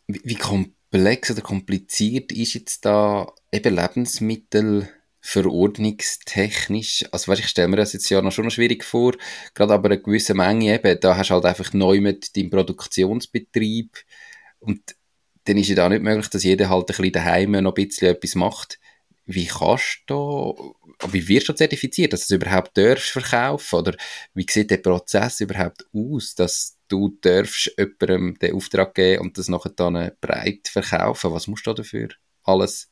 Wie, 0.08 0.21
wie 0.23 0.36
komplex 0.36 1.32
oder 1.32 1.41
kompliziert 1.41 2.32
ist 2.32 2.54
jetzt 2.54 2.86
da 2.86 3.34
eben 3.51 3.75
Lebensmittel 3.75 4.89
verordnungstechnisch, 5.22 7.06
also 7.12 7.32
weißt, 7.32 7.42
ich 7.42 7.48
stelle 7.48 7.68
mir 7.68 7.78
das 7.78 7.94
jetzt 7.94 8.10
ja 8.10 8.22
noch 8.22 8.32
schon 8.32 8.50
schwierig 8.50 8.84
vor, 8.84 9.14
gerade 9.54 9.74
aber 9.74 9.90
eine 9.90 10.02
gewisse 10.02 10.34
Menge 10.34 10.74
eben, 10.74 11.00
da 11.00 11.16
hast 11.16 11.30
du 11.30 11.36
halt 11.36 11.46
einfach 11.46 11.74
neu 11.74 12.02
mit 12.02 12.36
deinem 12.36 12.50
Produktionsbetrieb 12.50 13.98
und 14.60 14.96
dann 15.46 15.58
ist 15.58 15.70
ja 15.70 15.76
da 15.76 15.90
nicht 15.90 16.04
möglich, 16.04 16.28
dass 16.30 16.44
jeder 16.44 16.70
halt 16.70 16.84
ein 16.84 16.86
bisschen 16.88 17.12
daheim 17.12 17.52
noch 17.52 17.72
ein 17.72 17.88
bisschen 17.88 18.10
etwas 18.10 18.36
macht. 18.36 18.80
Wie 19.26 19.46
kannst 19.46 20.04
du 20.08 20.76
da, 21.00 21.14
wie 21.14 21.28
wirst 21.28 21.50
du 21.50 21.54
zertifiziert, 21.54 22.14
dass 22.14 22.28
du 22.28 22.36
es 22.36 22.42
überhaupt 22.42 22.78
darfst 22.78 23.12
verkaufen 23.12 23.80
oder 23.80 23.96
wie 24.34 24.46
sieht 24.50 24.72
der 24.72 24.78
Prozess 24.78 25.40
überhaupt 25.40 25.86
aus, 25.94 26.36
dass 26.36 26.78
du 26.88 27.18
darfst 27.22 27.74
jemandem 27.78 28.38
den 28.40 28.56
Auftrag 28.56 28.94
geben 28.96 29.22
und 29.22 29.38
das 29.38 29.48
nachher 29.48 29.72
dann 29.72 30.12
breit 30.20 30.68
verkaufen? 30.68 31.32
Was 31.32 31.48
musst 31.48 31.66
du 31.66 31.74
dafür 31.74 32.10
alles 32.44 32.92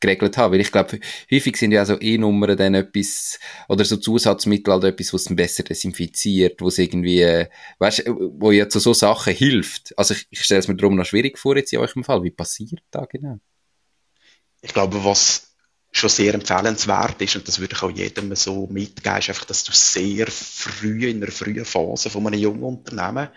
geregelt 0.00 0.36
haben. 0.36 0.52
Weil 0.52 0.60
ich 0.60 0.72
glaube, 0.72 0.98
häufig 1.30 1.56
sind 1.56 1.72
ja 1.72 1.84
so 1.84 2.00
E-Nummern 2.00 2.56
dann 2.56 2.74
etwas, 2.74 3.38
oder 3.68 3.84
so 3.84 3.96
Zusatzmittel 3.96 4.72
halt 4.72 4.84
etwas, 4.84 5.12
was 5.12 5.34
besser 5.34 5.62
desinfiziert, 5.62 6.60
was 6.60 6.78
irgendwie, 6.78 7.20
äh, 7.20 7.48
weißt, 7.78 8.04
wo 8.06 8.50
ja 8.50 8.68
zu 8.68 8.80
so 8.80 8.94
Sachen 8.94 9.34
hilft. 9.34 9.96
Also 9.98 10.14
ich, 10.14 10.26
ich 10.30 10.42
stelle 10.42 10.60
es 10.60 10.68
mir 10.68 10.76
darum 10.76 10.96
noch 10.96 11.06
schwierig 11.06 11.38
vor 11.38 11.56
jetzt 11.56 11.72
in 11.72 11.78
eurem 11.78 12.04
Fall. 12.04 12.22
Wie 12.22 12.30
passiert 12.30 12.82
da 12.90 13.04
genau? 13.04 13.38
Ich 14.62 14.72
glaube, 14.72 15.04
was 15.04 15.50
schon 15.92 16.10
sehr 16.10 16.34
empfehlenswert 16.34 17.20
ist, 17.20 17.36
und 17.36 17.48
das 17.48 17.58
würde 17.58 17.74
ich 17.74 17.82
auch 17.82 17.90
jedem 17.90 18.34
so 18.36 18.66
mitgeben, 18.68 19.18
ist 19.18 19.28
einfach, 19.28 19.44
dass 19.44 19.64
du 19.64 19.72
sehr 19.72 20.26
früh, 20.28 21.08
in 21.08 21.22
einer 21.22 21.32
frühen 21.32 21.64
Phase 21.64 22.10
von 22.10 22.26
einem 22.26 22.38
jungen 22.38 22.62
Unternehmen, 22.62 23.28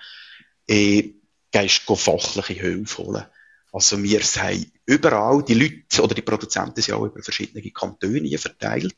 äh, 0.68 1.14
gehst 1.52 1.82
fachliche 1.82 2.54
Hilfe 2.54 3.04
holen. 3.04 3.26
Also 3.72 4.02
wir 4.04 4.22
sind 4.22 4.72
überall, 4.86 5.44
die 5.44 5.54
Leute 5.54 6.02
oder 6.02 6.16
die 6.16 6.22
Produzenten 6.22 6.82
sind 6.82 6.96
auch 6.96 7.06
über 7.06 7.22
verschiedene 7.22 7.62
Kantone 7.72 8.38
verteilt. 8.38 8.98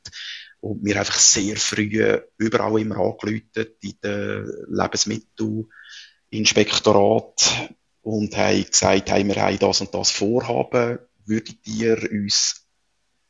Und 0.59 0.83
wir 0.83 0.99
einfach 0.99 1.19
sehr 1.19 1.57
früh 1.57 2.19
überall 2.37 2.81
immer 2.81 2.97
angeläutet 2.97 3.77
in 3.81 3.99
den 4.03 4.51
Lebensmittelinspektorat 4.69 7.69
und 8.01 8.37
haben 8.37 8.65
gesagt, 8.65 9.11
hey, 9.11 9.27
wir 9.27 9.35
haben 9.35 9.59
das 9.59 9.81
und 9.81 9.93
das 9.93 10.09
Vorhaben, 10.11 10.99
würdet 11.25 11.57
ihr 11.65 12.09
uns 12.11 12.65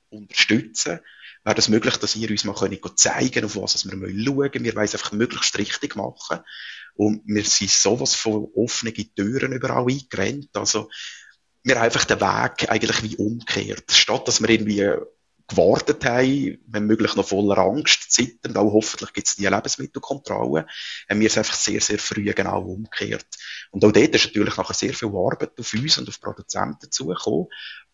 unterstützen? 0.09 0.99
Wäre 1.43 1.57
es 1.57 1.65
das 1.65 1.69
möglich, 1.69 1.97
dass 1.97 2.15
ihr 2.15 2.31
uns 2.31 2.43
mal 2.43 2.55
zeigen 2.95 3.45
auf 3.45 3.55
was 3.55 3.85
wir 3.85 3.91
schauen 3.91 3.99
müssen? 3.99 4.63
Wir 4.63 4.75
wollen 4.75 4.85
es 4.85 4.95
einfach 4.95 5.11
möglichst 5.11 5.57
richtig 5.57 5.95
machen. 5.95 6.39
Und 6.95 7.21
wir 7.25 7.43
sind 7.43 7.69
sowas 7.69 8.15
von 8.15 8.47
offenen 8.55 8.95
Türen 9.15 9.51
überall 9.51 9.85
eingerannt. 9.87 10.49
Also, 10.53 10.89
wir 11.65 11.75
haben 11.75 11.85
einfach 11.85 12.05
den 12.05 12.21
Weg 12.21 12.69
eigentlich 12.69 13.03
wie 13.03 13.17
umgekehrt. 13.17 13.91
Statt 13.91 14.27
dass 14.27 14.39
wir 14.39 14.49
irgendwie 14.49 14.87
gewartet 15.47 16.05
haben, 16.05 16.59
wenn 16.67 16.85
möglich 16.85 17.15
noch 17.15 17.27
voller 17.27 17.57
Angst, 17.57 18.11
zittern, 18.11 18.55
auch 18.55 18.71
hoffentlich 18.71 19.13
gibt 19.13 19.27
es 19.27 19.35
die 19.35 19.47
Lebensmittelkontrolle, 19.47 20.67
haben 21.09 21.19
wir 21.19 21.27
es 21.27 21.37
einfach 21.37 21.55
sehr, 21.55 21.81
sehr 21.81 21.97
früh 21.97 22.31
genau 22.33 22.61
umgekehrt. 22.61 23.25
Und 23.71 23.83
auch 23.83 23.91
dort 23.91 24.15
ist 24.15 24.25
natürlich 24.25 24.57
nachher 24.57 24.73
sehr 24.73 24.93
viel 24.93 25.09
Arbeit 25.09 25.59
auf 25.59 25.73
uns 25.73 25.97
und 25.97 26.07
auf 26.07 26.21
Produzenten 26.21 26.91
zugekommen, 26.91 27.47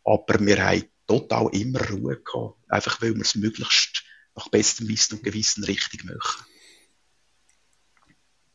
aber 0.03 0.39
wir 0.39 0.65
haben 0.65 0.84
total 1.07 1.49
immer 1.53 1.79
Ruhe 1.89 2.21
gehabt, 2.21 2.57
einfach 2.69 3.01
weil 3.01 3.15
wir 3.15 3.21
es 3.21 3.36
möglichst 3.36 4.03
nach 4.36 4.49
bestem 4.49 4.88
Wissen 4.88 5.15
und 5.15 5.23
Gewissen 5.23 5.63
richtig 5.63 6.03
machen. 6.05 6.45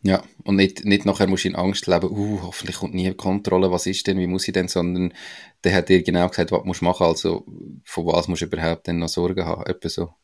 Ja, 0.07 0.23
und 0.45 0.55
nicht, 0.55 0.85
nicht 0.85 1.05
nachher 1.05 1.27
musst 1.27 1.45
du 1.45 1.49
in 1.49 1.57
Angst 1.57 1.89
leben, 1.89 2.09
uh, 2.09 2.43
hoffentlich 2.43 2.77
kommt 2.77 2.95
nie 2.95 3.13
Kontrolle, 3.15 3.73
was 3.73 3.87
ist 3.87 4.07
denn, 4.07 4.19
wie 4.19 4.29
muss 4.29 4.47
ich 4.47 4.55
denn, 4.55 4.69
sondern 4.69 5.13
der 5.65 5.75
hat 5.75 5.89
dir 5.89 6.01
genau 6.05 6.29
gesagt, 6.29 6.53
was 6.53 6.65
musst 6.65 6.81
du 6.81 6.85
machen, 6.85 7.07
also 7.07 7.45
von 7.83 8.07
was 8.07 8.29
musst 8.29 8.43
du 8.43 8.47
überhaupt 8.47 8.87
denn 8.87 9.01
noch 9.01 9.09
Sorgen 9.09 9.45
haben, 9.45 9.67
etwa 9.67 9.89
so. 9.89 10.15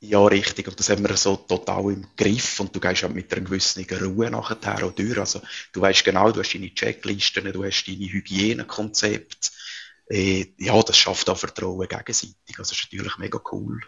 Ja, 0.00 0.24
richtig. 0.24 0.68
Und 0.68 0.78
das 0.78 0.88
haben 0.90 1.02
wir 1.02 1.16
so 1.16 1.34
total 1.34 1.92
im 1.92 2.06
Griff. 2.16 2.60
Und 2.60 2.74
du 2.74 2.78
gehst 2.78 3.02
auch 3.02 3.08
mit 3.08 3.32
einer 3.32 3.44
gewissen 3.44 3.84
Ruhe 3.84 4.30
nachher 4.30 4.84
auch 4.84 4.92
durch. 4.92 5.18
Also, 5.18 5.42
du 5.72 5.80
weißt 5.80 6.04
genau, 6.04 6.30
du 6.30 6.38
hast 6.38 6.54
deine 6.54 6.72
Checklisten, 6.72 7.52
du 7.52 7.64
hast 7.64 7.84
deine 7.84 8.06
Hygienekonzepte. 8.06 9.50
Äh, 10.08 10.52
ja, 10.58 10.80
das 10.82 10.96
schafft 10.96 11.28
auch 11.28 11.36
Vertrauen 11.36 11.88
gegenseitig. 11.88 12.36
Also, 12.58 12.70
das 12.70 12.78
ist 12.78 12.92
natürlich 12.92 13.18
mega 13.18 13.40
cool, 13.50 13.80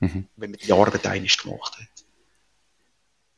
mhm. 0.00 0.28
wenn 0.36 0.50
man 0.50 0.60
die 0.60 0.72
Arbeit 0.72 1.06
einig 1.06 1.38
gemacht 1.38 1.78
hat. 1.78 1.88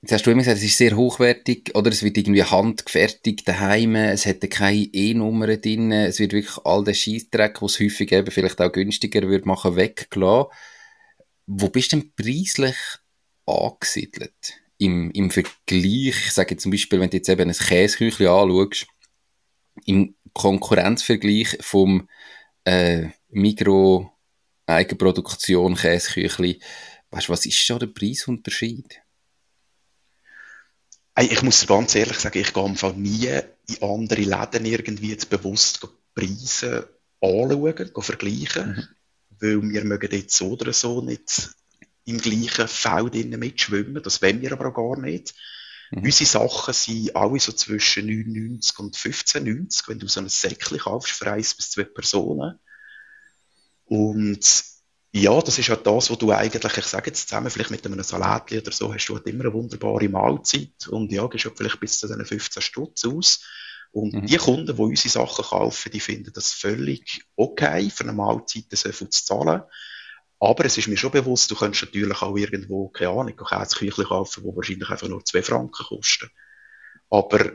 Jetzt 0.03 0.15
hast 0.15 0.27
du 0.27 0.33
immer 0.33 0.41
gesagt, 0.41 0.59
es 0.59 0.65
ist 0.65 0.79
sehr 0.79 0.97
hochwertig, 0.97 1.77
oder 1.77 1.88
es 1.93 2.03
wird 2.03 2.17
irgendwie 2.17 2.43
handgefertigt 2.43 3.47
daheim, 3.47 3.95
es 3.95 4.27
hat 4.27 4.41
keine 4.51 4.88
E-Nummer 4.93 5.57
drin, 5.57 5.93
es 5.93 6.19
wird 6.19 6.33
wirklich 6.33 6.59
all 6.65 6.83
der 6.83 6.95
Scheissdreck, 6.95 7.62
was 7.62 7.79
häufig 7.79 8.11
eben 8.11 8.33
vielleicht 8.33 8.61
auch 8.61 8.73
günstiger 8.73 9.23
würde 9.29 9.47
machen, 9.47 9.77
weggelassen. 9.77 10.51
Wo 11.47 11.69
bist 11.69 11.93
du 11.93 11.99
denn 11.99 12.12
preislich 12.17 12.75
angesiedelt? 13.47 14.55
Im, 14.79 15.12
im 15.12 15.31
Vergleich, 15.31 16.17
ich 16.27 16.33
sage 16.33 16.55
jetzt 16.55 16.65
zum 16.65 16.73
Beispiel, 16.73 16.99
wenn 16.99 17.11
du 17.11 17.19
jetzt 17.19 17.29
eben 17.29 17.49
ein 17.49 17.55
Käseküchli 17.55 18.27
anschaust, 18.27 18.88
im 19.87 20.17
Konkurrenzvergleich 20.33 21.59
vom 21.61 22.09
äh, 22.65 23.11
Migro 23.29 24.11
Eigenproduktion 24.67 25.77
Käseküchli, 25.77 26.61
weißt 27.12 27.29
du, 27.29 27.33
was 27.33 27.47
ist 27.47 27.55
schon 27.55 27.79
der 27.79 27.87
Preisunterschied? 27.87 29.02
Ich 31.20 31.42
muss 31.42 31.66
ganz 31.66 31.94
ehrlich 31.94 32.18
sagen, 32.18 32.38
ich 32.38 32.55
gehe 32.55 32.64
einfach 32.64 32.94
nie 32.94 33.29
in 33.68 33.83
andere 33.83 34.22
Läden 34.22 34.64
irgendwie 34.64 35.11
jetzt 35.11 35.29
bewusst 35.29 35.87
Preise 36.14 36.88
anschauen, 37.20 37.90
vergleichen, 38.01 38.68
mhm. 38.68 38.88
weil 39.40 39.62
wir 39.70 39.85
mögen 39.85 40.11
jetzt 40.11 40.37
so 40.37 40.53
oder 40.53 40.72
so 40.72 41.03
nicht 41.03 41.51
im 42.05 42.18
gleichen 42.18 42.66
Feld 42.66 43.14
mitschwimmen, 43.14 44.03
das 44.03 44.22
wollen 44.22 44.40
wir 44.40 44.53
aber 44.53 44.68
auch 44.68 44.75
gar 44.75 45.01
nicht. 45.01 45.35
Mhm. 45.90 46.05
Unsere 46.05 46.29
Sachen 46.29 46.75
sind 46.75 47.14
alle 47.14 47.38
so 47.38 47.53
zwischen 47.53 48.07
99 48.07 48.79
und 48.79 48.96
15,90, 48.96 49.88
wenn 49.88 49.98
du 49.98 50.09
so 50.09 50.20
ein 50.20 50.29
Säckchen 50.29 50.79
kaufst 50.79 51.12
für 51.12 51.31
eins 51.31 51.55
bis 51.55 51.70
zwei 51.70 51.85
Personen. 51.85 52.59
Und 53.85 54.64
ja, 55.14 55.40
das 55.42 55.59
ist 55.59 55.68
ja 55.68 55.77
das, 55.77 56.11
was 56.11 56.18
du 56.18 56.33
eigentlich, 56.33 56.79
ich 56.79 56.87
sage 56.87 57.11
jetzt 57.11 57.29
zusammen, 57.29 57.51
vielleicht 57.51 57.70
mit 57.70 57.85
einem 57.85 58.03
Salat 58.03 58.51
oder 58.51 58.72
so, 58.72 58.94
hast 58.94 59.07
du 59.07 59.14
halt 59.14 59.27
immer 59.27 59.44
eine 59.44 59.53
wunderbare 59.53 60.09
Mahlzeit 60.09 60.88
und 60.88 61.12
ja, 61.12 61.27
gehst 61.27 61.44
halt 61.44 61.59
vielleicht 61.59 61.81
bis 61.81 61.98
zu 61.98 62.07
diesen 62.07 62.25
15 62.25 62.62
Stutz 62.62 63.05
aus. 63.05 63.44
Und 63.90 64.14
mhm. 64.14 64.27
die 64.27 64.38
Kunden, 64.38 64.75
die 64.75 64.81
unsere 64.81 65.11
Sachen 65.11 65.44
kaufen, 65.44 65.92
die 65.92 66.01
finden 66.01 66.33
das 66.33 66.53
völlig 66.53 67.27
okay, 67.37 67.90
für 67.90 68.05
eine 68.05 68.14
Mahlzeit 68.14 68.64
so 68.70 68.90
viel 68.90 69.11
zu 69.11 69.25
zahlen. 69.27 69.62
Aber 70.40 70.64
es 70.64 70.79
ist 70.79 70.88
mir 70.88 70.96
schon 70.96 71.11
bewusst, 71.11 71.51
du 71.51 71.57
könntest 71.57 71.85
natürlich 71.85 72.22
auch 72.22 72.35
irgendwo, 72.35 72.88
keine 72.88 73.11
Ahnung, 73.11 73.37
Käseküchli 73.37 74.05
kaufen, 74.07 74.44
die 74.44 74.57
wahrscheinlich 74.57 74.88
einfach 74.88 75.09
nur 75.09 75.22
2 75.22 75.42
Franken 75.42 75.85
kosten. 75.85 76.31
Aber 77.11 77.53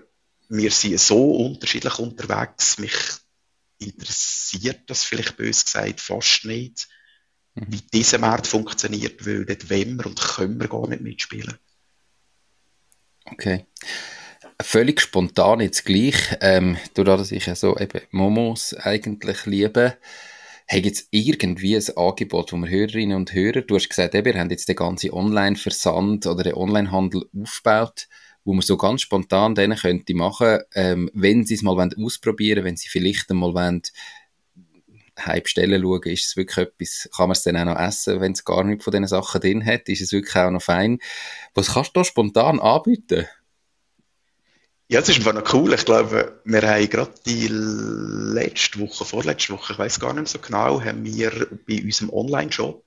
wir 0.47 0.69
sind 0.71 0.99
so 0.99 1.31
unterschiedlich 1.31 1.97
unterwegs, 1.97 2.77
mich 2.77 2.93
interessiert 3.79 4.81
das 4.91 5.03
vielleicht 5.03 5.37
bös 5.37 5.65
gesagt 5.65 6.01
fast 6.01 6.45
nicht 6.45 6.87
wie 7.67 7.81
dieser 7.93 8.19
Markt 8.19 8.47
funktioniert, 8.47 9.25
weil 9.25 9.45
dort 9.45 9.69
wollen 9.69 9.97
wir 9.97 10.05
und 10.05 10.19
können 10.19 10.59
wir 10.59 10.67
gar 10.67 10.87
nicht 10.87 11.01
mitspielen. 11.01 11.57
Okay. 13.25 13.65
Völlig 14.61 15.01
spontan 15.01 15.59
jetzt 15.59 15.85
gleich, 15.85 16.15
ähm, 16.41 16.77
dadurch, 16.93 17.19
dass 17.19 17.31
ich 17.31 17.45
ja 17.45 17.55
so 17.55 17.77
eben 17.77 18.01
Momos 18.11 18.73
eigentlich 18.73 19.45
liebe, 19.45 19.97
hat 20.67 20.85
jetzt 20.85 21.07
irgendwie 21.11 21.75
ein 21.77 21.97
Angebot, 21.97 22.51
wo 22.51 22.57
wir 22.57 22.69
Hörerinnen 22.69 23.15
und 23.15 23.33
Hörer, 23.33 23.61
du 23.61 23.75
hast 23.75 23.89
gesagt, 23.89 24.15
eben, 24.15 24.33
wir 24.33 24.39
haben 24.39 24.49
jetzt 24.49 24.67
den 24.67 24.75
ganzen 24.75 25.11
Online-Versand 25.11 26.25
oder 26.25 26.43
den 26.43 26.55
Online-Handel 26.55 27.29
aufgebaut, 27.39 28.07
wo 28.43 28.53
man 28.53 28.61
so 28.61 28.77
ganz 28.77 29.01
spontan 29.01 29.55
denen 29.55 29.77
könnte 29.77 30.13
machen, 30.13 30.59
ähm, 30.73 31.09
wenn 31.13 31.45
sie 31.45 31.53
es 31.53 31.61
mal 31.61 31.77
ausprobieren 31.77 32.57
wollen, 32.57 32.65
wenn 32.65 32.77
sie 32.77 32.89
vielleicht 32.89 33.29
einmal 33.29 33.53
wollen, 33.53 33.83
Heimstellen 35.25 35.82
schauen, 35.82 36.03
ist 36.03 36.25
es 36.25 36.38
wirklich 36.38 36.67
etwas, 36.67 37.10
kann 37.15 37.30
man 37.30 37.32
es 37.34 37.43
dann 37.43 37.58
auch 37.58 37.65
noch 37.65 37.80
essen, 37.80 38.21
wenn 38.21 38.34
es 38.34 38.45
gar 38.45 38.63
nicht 38.63 38.84
von 38.84 38.91
diesen 38.91 39.08
Sachen 39.08 39.41
drin 39.41 39.65
hat, 39.65 39.89
ist 39.89 40.01
es 40.01 40.12
wirklich 40.12 40.36
auch 40.36 40.51
noch 40.51 40.62
fein. 40.62 40.99
Was 41.53 41.73
kannst 41.73 41.95
du 41.95 41.99
da 41.99 42.03
spontan 42.03 42.60
anbieten? 42.60 43.25
Ja, 44.89 45.01
das 45.01 45.10
ist 45.10 45.17
einfach 45.17 45.34
noch 45.34 45.53
cool. 45.53 45.73
Ich 45.73 45.84
glaube, 45.84 46.39
wir 46.45 46.62
haben 46.62 46.89
gerade 46.89 47.13
die 47.25 47.49
letzte 47.49 48.80
Woche, 48.80 49.03
vorletzte 49.03 49.53
Woche, 49.53 49.73
ich 49.73 49.80
weiß 49.80 49.99
gar 49.99 50.13
nicht 50.13 50.21
mehr 50.21 50.27
so 50.27 50.39
genau, 50.39 50.82
haben 50.82 51.03
wir 51.03 51.47
bei 51.67 51.82
unserem 51.84 52.10
Online-Shop 52.12 52.86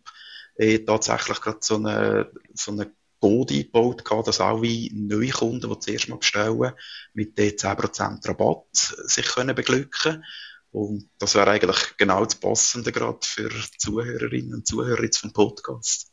äh, 0.57 0.79
tatsächlich 0.79 1.41
gerade 1.43 1.59
so 1.61 1.77
eine, 1.77 2.31
so 2.55 2.73
eine 2.73 2.91
Code 3.21 3.55
eingebaut 3.55 4.03
dass 4.27 4.41
alle 4.41 4.89
neue 4.93 5.29
Kunden, 5.29 5.71
die 5.71 5.79
zuerst 5.79 6.09
mal 6.09 6.17
bestellen, 6.17 6.73
mit 7.13 7.37
den 7.37 7.51
10% 7.51 8.27
Rabatt 8.27 8.67
sich 8.73 9.27
können 9.27 9.55
beglücken 9.55 10.25
Und 10.73 11.11
das 11.19 11.35
wäre 11.35 11.51
eigentlich 11.51 11.97
genau 11.97 12.25
das 12.25 12.37
Passende 12.37 12.93
gerade 12.93 13.19
für 13.23 13.51
Zuhörerinnen 13.79 14.55
und 14.55 14.67
Zuhörer 14.67 15.03
jetzt 15.03 15.19
vom 15.19 15.33
Podcast. 15.33 16.11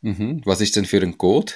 Mhm. 0.00 0.40
Was 0.44 0.60
ist 0.60 0.76
denn 0.76 0.86
für 0.86 1.02
ein 1.02 1.18
Code? 1.18 1.52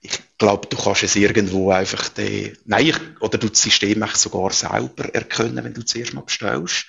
ich 0.00 0.18
glaube, 0.38 0.66
du 0.66 0.76
kannst 0.76 1.02
es 1.02 1.16
irgendwo 1.16 1.70
einfach 1.70 2.08
den, 2.08 2.56
nein, 2.64 2.86
ich, 2.86 2.96
oder 3.20 3.38
du 3.38 3.48
das 3.48 3.62
System 3.62 4.04
sogar 4.14 4.50
selber 4.52 5.14
erkennen, 5.14 5.62
wenn 5.62 5.74
du 5.74 5.84
zuerst 5.84 6.14
mal 6.14 6.22
bestellst. 6.22 6.86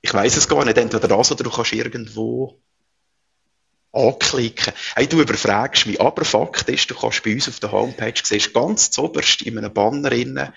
Ich 0.00 0.12
weiß 0.12 0.36
es 0.36 0.48
gar 0.48 0.64
nicht, 0.64 0.76
entweder 0.76 1.08
das 1.08 1.30
oder 1.30 1.44
du 1.44 1.50
kannst 1.50 1.72
irgendwo 1.72 2.60
anklicken. 3.92 4.72
Hey, 4.94 5.06
du 5.06 5.20
überfragst 5.20 5.86
mich, 5.86 6.00
aber 6.00 6.24
Fakt 6.24 6.68
ist, 6.68 6.90
du 6.90 6.94
kannst 6.94 7.22
bei 7.22 7.32
uns 7.32 7.48
auf 7.48 7.60
der 7.60 7.72
Homepage, 7.72 8.20
siehst 8.22 8.52
ganz 8.52 8.90
zuoberst 8.90 9.42
in 9.42 9.58
einem 9.58 9.72
Banner 9.72 10.12
innen, 10.12 10.52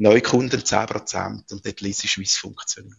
Neukunden 0.00 0.60
10% 0.60 1.50
und 1.50 1.66
dort 1.66 1.80
liest 1.80 2.18
wie 2.18 2.22
es 2.22 2.36
funktioniert. 2.36 2.96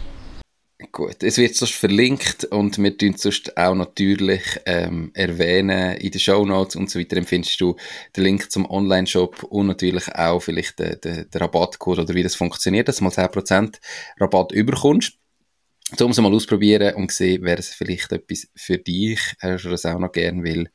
Gut, 0.97 1.23
es 1.23 1.37
wird 1.37 1.55
sonst 1.55 1.75
verlinkt 1.75 2.45
und 2.45 2.79
wir 2.79 2.97
tun 2.97 3.19
sonst 3.19 3.55
auch 3.59 3.75
natürlich 3.75 4.41
ähm, 4.65 5.11
erwähnen 5.13 5.95
in 5.99 6.11
den 6.11 6.19
Show 6.19 6.47
Notes 6.47 6.75
und 6.75 6.89
so 6.89 6.99
weiter. 6.99 7.19
Empfindest 7.19 7.61
du 7.61 7.77
den 8.17 8.25
Link 8.25 8.51
zum 8.51 8.65
Online-Shop 8.65 9.43
und 9.43 9.67
natürlich 9.67 10.09
auch 10.15 10.41
vielleicht 10.41 10.79
den, 10.79 10.99
den, 11.03 11.29
den 11.29 11.43
Rabattcode 11.43 11.99
oder 11.99 12.15
wie 12.15 12.23
das 12.23 12.35
funktioniert, 12.35 12.89
dass 12.89 12.97
du 12.97 13.05
mal 13.05 13.11
10% 13.11 13.79
Rabatt 14.19 14.53
überkommst. 14.53 15.19
So 15.99 16.07
um 16.07 16.13
es 16.13 16.17
mal 16.19 16.33
ausprobieren 16.33 16.95
und 16.95 17.13
sehen, 17.13 17.43
wäre 17.43 17.59
es 17.59 17.75
vielleicht 17.75 18.13
etwas 18.13 18.49
für 18.57 18.79
dich, 18.79 19.21
hast 19.41 19.67
du 19.67 19.69
das 19.69 19.85
auch 19.85 19.99
noch 19.99 20.13
gern 20.13 20.45
will. 20.45 20.71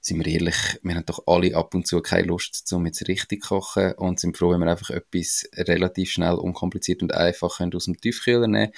Sind 0.00 0.24
wir 0.24 0.32
ehrlich, 0.32 0.78
wir 0.84 0.94
haben 0.94 1.04
doch 1.04 1.24
alle 1.26 1.56
ab 1.56 1.74
und 1.74 1.84
zu 1.84 2.00
keine 2.00 2.28
Lust, 2.28 2.72
um 2.72 2.86
jetzt 2.86 3.08
richtig 3.08 3.42
zu 3.42 3.48
kochen 3.48 3.94
und 3.94 4.20
sind 4.20 4.38
froh, 4.38 4.52
wenn 4.52 4.60
wir 4.60 4.70
einfach 4.70 4.90
etwas 4.90 5.48
relativ 5.56 6.12
schnell, 6.12 6.34
unkompliziert 6.34 7.02
und 7.02 7.12
einfach 7.12 7.60
aus 7.60 7.84
dem 7.86 8.00
Tiefkühler 8.00 8.46
nehmen 8.46 8.72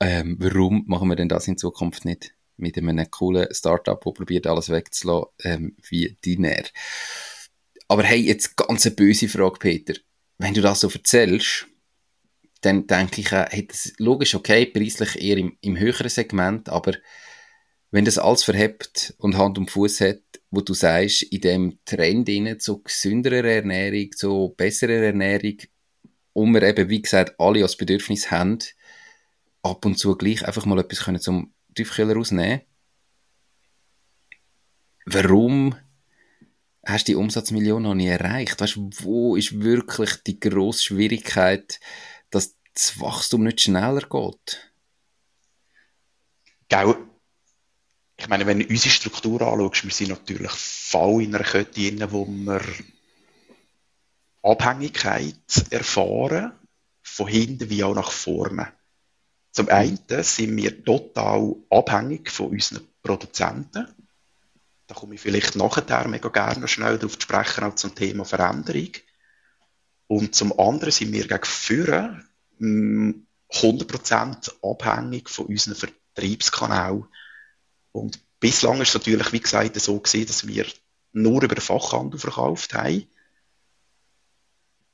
ähm, 0.00 0.36
warum 0.38 0.84
machen 0.86 1.08
wir 1.08 1.16
denn 1.16 1.28
das 1.28 1.48
in 1.48 1.58
Zukunft 1.58 2.04
nicht 2.04 2.34
mit 2.56 2.76
einem 2.76 3.10
coolen 3.10 3.48
Startup, 3.52 4.00
der 4.00 4.12
probiert, 4.12 4.46
alles 4.46 4.68
wegzulassen, 4.68 5.30
ähm, 5.42 5.76
wie 5.88 6.16
Diner? 6.24 6.64
Aber 7.88 8.02
hey, 8.02 8.20
jetzt 8.20 8.56
ganz 8.56 8.86
eine 8.86 8.94
böse 8.94 9.28
Frage, 9.28 9.58
Peter. 9.58 9.94
Wenn 10.38 10.54
du 10.54 10.60
das 10.60 10.80
so 10.80 10.88
erzählst, 10.90 11.66
dann 12.60 12.86
denke 12.86 13.20
ich, 13.20 13.32
äh, 13.32 13.46
hey, 13.48 13.66
das 13.66 13.86
ist 13.86 14.00
logisch, 14.00 14.34
okay, 14.34 14.66
preislich 14.66 15.20
eher 15.20 15.36
im, 15.36 15.56
im 15.60 15.78
höheren 15.78 16.08
Segment, 16.08 16.68
aber 16.68 16.94
wenn 17.90 18.04
das 18.04 18.18
alles 18.18 18.44
verhebt 18.44 19.14
und 19.18 19.36
Hand 19.36 19.58
und 19.58 19.70
Fuß 19.70 20.00
hat, 20.02 20.20
wo 20.50 20.60
du 20.60 20.74
sagst, 20.74 21.22
in 21.22 21.40
dem 21.40 21.78
Trend 21.84 22.28
innen 22.28 22.60
zu 22.60 22.82
gesünderer 22.82 23.44
Ernährung, 23.44 24.12
zu 24.12 24.54
besserer 24.56 25.04
Ernährung, 25.04 25.58
und 26.34 26.52
wir 26.52 26.62
eben, 26.62 26.88
wie 26.88 27.02
gesagt, 27.02 27.34
alle 27.38 27.62
als 27.62 27.76
Bedürfnis 27.76 28.30
haben, 28.30 28.58
ab 29.70 29.84
und 29.84 29.98
zu 29.98 30.16
gleich 30.16 30.44
einfach 30.44 30.66
mal 30.66 30.78
etwas 30.78 31.04
können 31.04 31.20
zum 31.20 31.52
Tiefkühler 31.74 32.14
rausnehmen. 32.14 32.62
Warum 35.06 35.74
hast 36.84 37.08
du 37.08 37.12
die 37.12 37.16
Umsatzmillion 37.16 37.82
noch 37.82 37.94
nie 37.94 38.08
erreicht? 38.08 38.60
Weißt, 38.60 38.76
wo 39.04 39.36
ist 39.36 39.60
wirklich 39.60 40.16
die 40.26 40.38
grosse 40.40 40.84
Schwierigkeit, 40.84 41.80
dass 42.30 42.56
das 42.74 43.00
Wachstum 43.00 43.44
nicht 43.44 43.60
schneller 43.60 44.02
geht? 44.02 44.72
Gell, 46.68 46.96
ich 48.18 48.28
meine, 48.28 48.46
wenn 48.46 48.58
du 48.58 48.66
unsere 48.66 48.90
Struktur 48.90 49.40
anschaust, 49.40 49.84
wir 49.84 49.92
sind 49.92 50.08
natürlich 50.08 50.50
voll 50.50 51.22
in 51.22 51.34
einer 51.34 51.44
Kette 51.44 51.72
drin, 51.72 52.04
wo 52.10 52.26
wir 52.26 52.62
Abhängigkeit 54.42 55.36
erfahren, 55.70 56.52
von 57.02 57.28
hinten 57.28 57.70
wie 57.70 57.84
auch 57.84 57.94
nach 57.94 58.10
vorne. 58.10 58.72
Zum 59.52 59.68
einen 59.68 59.98
sind 60.08 60.56
wir 60.56 60.84
total 60.84 61.56
abhängig 61.70 62.30
von 62.30 62.50
unseren 62.50 62.86
Produzenten. 63.02 63.88
Da 64.86 64.94
komme 64.94 65.14
ich 65.14 65.20
vielleicht 65.20 65.56
nachher 65.56 66.08
mega 66.08 66.28
gerne 66.28 66.68
schnell 66.68 66.98
darauf 66.98 67.18
zu 67.18 67.22
sprechen, 67.22 67.64
auch 67.64 67.74
zum 67.74 67.94
Thema 67.94 68.24
Veränderung. 68.24 68.90
Und 70.06 70.34
zum 70.34 70.58
anderen 70.58 70.90
sind 70.90 71.12
wir 71.12 71.26
gegen 71.26 71.44
Führer 71.44 72.20
100% 72.60 74.52
abhängig 74.62 75.28
von 75.28 75.46
unseren 75.46 75.74
Vertriebskanälen. 75.74 77.06
Und 77.92 78.20
bislang 78.40 78.80
ist 78.80 78.88
es 78.88 78.94
natürlich, 78.94 79.32
wie 79.32 79.40
gesagt, 79.40 79.78
so 79.80 79.98
gewesen, 79.98 80.26
dass 80.26 80.46
wir 80.46 80.66
nur 81.12 81.42
über 81.42 81.54
den 81.54 81.60
Fachhandel 81.60 82.18
verkauft 82.18 82.74
haben 82.74 83.06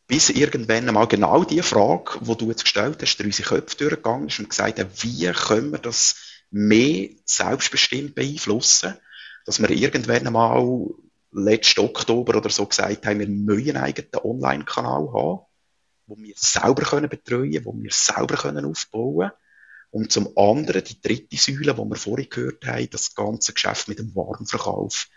bis 0.07 0.31
irgendwann 0.31 0.89
einmal 0.89 1.07
genau 1.07 1.45
die 1.45 1.63
Frage, 1.63 2.19
die 2.21 2.37
du 2.37 2.49
jetzt 2.49 2.65
gestellt 2.65 2.99
hast, 3.01 3.17
durch 3.17 3.27
unsere 3.27 3.49
Köpfe 3.49 3.77
durchgegangen 3.77 4.29
ist 4.29 4.39
und 4.39 4.51
gesagt 4.51 4.79
hat, 4.79 5.03
wie 5.03 5.27
können 5.33 5.73
wir 5.73 5.79
das 5.79 6.17
mehr 6.51 7.09
selbstbestimmt 7.25 8.15
beeinflussen, 8.15 8.95
dass 9.47 9.61
wir 9.61 9.71
irgendwann 9.71 10.27
einmal 10.27 10.89
letzten 11.33 11.81
Oktober 11.81 12.37
oder 12.37 12.51
so 12.51 12.67
gesagt 12.67 13.07
haben, 13.07 13.19
wir 13.19 13.29
müssen 13.29 13.77
einen 13.77 13.85
eigenen 13.85 14.23
Online-Kanal 14.23 15.13
haben, 15.13 15.41
wo 16.07 16.17
wir 16.17 16.35
selber 16.37 16.83
können 16.83 17.09
betreuen, 17.09 17.65
wo 17.65 17.75
wir 17.75 17.91
selber 17.91 18.37
können 18.37 18.67
aufbauen 18.67 19.33
und 19.91 20.13
zum 20.13 20.37
anderen 20.37 20.85
die 20.85 21.01
dritte 21.01 21.37
Säule, 21.37 21.77
wo 21.77 21.85
wir 21.85 21.97
vorhin 21.97 22.29
gehört 22.29 22.67
haben, 22.67 22.91
das 22.91 23.15
ganze 23.15 23.53
Geschäft 23.53 23.89
mit 23.89 23.99
dem 23.99 24.15
Warenverkauf. 24.15 25.09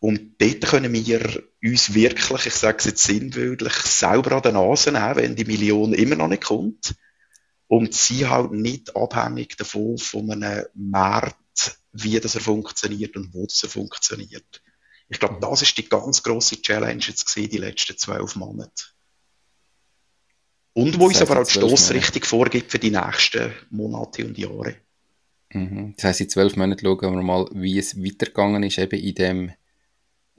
Und 0.00 0.40
dort 0.40 0.60
können 0.66 0.92
wir 0.92 1.42
uns 1.62 1.94
wirklich, 1.94 2.46
ich 2.46 2.54
sage 2.54 2.78
es 2.78 2.84
jetzt 2.84 3.02
sinnbildlich, 3.02 3.72
selber 3.72 4.36
an 4.36 4.42
der 4.42 4.52
Nase 4.52 4.92
nehmen, 4.92 5.16
wenn 5.16 5.36
die 5.36 5.44
Million 5.44 5.92
immer 5.92 6.14
noch 6.14 6.28
nicht 6.28 6.44
kommt. 6.44 6.94
Und 7.66 7.94
sie 7.94 8.26
halt 8.26 8.52
nicht 8.52 8.96
abhängig 8.96 9.56
davon, 9.56 9.98
von 9.98 10.30
einem 10.30 10.66
Markt, 10.74 11.80
wie 11.92 12.18
das 12.20 12.34
er 12.34 12.40
funktioniert 12.40 13.16
und 13.16 13.34
wo 13.34 13.44
das 13.44 13.62
er 13.62 13.68
funktioniert. 13.68 14.62
Ich 15.08 15.18
glaube, 15.18 15.38
das 15.40 15.62
ist 15.62 15.76
die 15.76 15.88
ganz 15.88 16.22
grosse 16.22 16.62
Challenge 16.62 17.02
jetzt 17.04 17.26
gewesen, 17.26 17.50
die 17.50 17.58
letzten 17.58 17.96
zwölf 17.98 18.36
Monate. 18.36 18.84
Und 20.74 20.98
wo 21.00 21.06
uns 21.06 21.20
aber 21.20 21.40
auch 21.40 21.46
die 21.46 21.52
Stossrichtung 21.52 22.22
vorgibt 22.22 22.70
für 22.70 22.78
die 22.78 22.90
nächsten 22.90 23.52
Monate 23.70 24.24
und 24.24 24.38
Jahre. 24.38 24.76
Mhm. 25.52 25.94
Das 25.96 26.04
heisst, 26.04 26.20
in 26.20 26.28
zwölf 26.28 26.56
Monaten 26.56 26.86
schauen 26.86 27.16
wir 27.16 27.22
mal, 27.22 27.48
wie 27.52 27.78
es 27.78 27.96
weitergegangen 27.96 28.62
ist, 28.62 28.78
eben 28.78 29.00
in 29.00 29.14
dem 29.14 29.52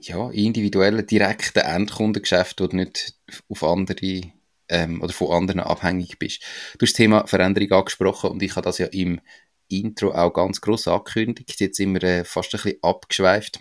ja, 0.02 0.30
individuellen, 0.32 1.06
direkten 1.06 1.60
Endkundengeschäft, 1.60 2.62
wo 2.62 2.68
du 2.68 2.78
nicht 2.78 3.16
auf 3.50 3.64
andere 3.64 4.22
ähm, 4.70 5.02
oder 5.02 5.14
von 5.14 5.32
anderen 5.32 5.62
abhängig 5.62 6.20
bist. 6.20 6.42
Du 6.78 6.86
hast 6.86 6.94
das 6.94 6.94
Thema 6.94 7.28
Veränderung 7.28 7.72
angesprochen 7.72 8.32
und 8.32 8.42
ich 8.42 8.56
habe 8.56 8.66
das 8.66 8.78
ja 8.78 8.88
im 8.88 9.20
Intro 9.68 10.12
auch 10.12 10.34
ganz 10.34 10.62
groß 10.62 10.88
angekündigt. 10.88 11.60
Jetzt 11.60 11.78
sind 11.78 11.94
wir 11.94 12.04
äh, 12.04 12.24
fast 12.24 12.54
ein 12.56 12.62
bisschen 12.62 12.80
abgeschweift. 12.84 13.60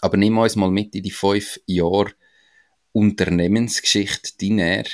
Aber 0.00 0.16
nimm 0.16 0.36
uns 0.36 0.56
mal 0.56 0.70
mit 0.70 0.94
in 0.94 1.02
die 1.02 1.10
fünf 1.10 1.58
Jahre 1.66 2.12
Unternehmensgeschichte 2.92 4.36
Diner. 4.38 4.84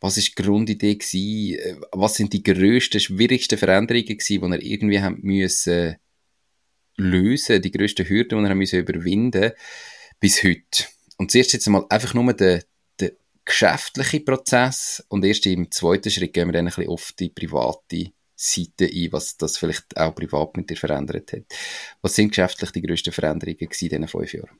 Was 0.00 0.18
ist 0.18 0.36
die 0.36 0.42
Grundidee 0.42 0.96
gewesen? 0.96 1.84
Was 1.92 2.16
sind 2.16 2.32
die 2.32 2.42
grössten, 2.42 3.00
schwierigsten 3.00 3.58
Veränderungen 3.58 4.06
gewesen, 4.06 4.52
die 4.52 4.66
ihr 4.66 4.72
irgendwie 4.72 5.00
haben 5.00 5.20
müssen 5.22 5.96
lösen, 6.96 7.62
die 7.62 7.70
grössten 7.70 8.08
Hürden, 8.08 8.38
die 8.38 8.44
ihr 8.44 8.50
haben 8.50 8.58
müssen 8.58 8.80
überwinden 8.80 9.52
bis 10.20 10.42
heute? 10.42 10.84
Und 11.16 11.30
zuerst 11.30 11.52
jetzt 11.52 11.68
mal 11.68 11.84
einfach 11.88 12.14
nur 12.14 12.32
den, 12.32 12.62
den 13.00 13.12
geschäftlichen 13.44 14.24
Prozess 14.24 15.04
und 15.08 15.24
erst 15.24 15.46
im 15.46 15.70
zweiten 15.70 16.10
Schritt 16.10 16.32
gehen 16.32 16.48
wir 16.48 16.52
dann 16.52 16.66
ein 16.66 16.74
bisschen 16.74 16.88
auf 16.88 17.12
die 17.18 17.30
private 17.30 18.12
Seite 18.36 18.86
ein, 18.92 19.12
was 19.12 19.36
das 19.36 19.58
vielleicht 19.58 19.96
auch 19.96 20.14
privat 20.14 20.56
mit 20.56 20.70
dir 20.70 20.76
verändert 20.76 21.32
hat. 21.32 21.44
Was 22.02 22.16
sind 22.16 22.30
geschäftlich 22.30 22.70
die 22.72 22.82
grössten 22.82 23.12
Veränderungen 23.12 23.58
in 23.58 23.68
diesen 23.70 24.08
fünf 24.08 24.34
Jahren? 24.34 24.58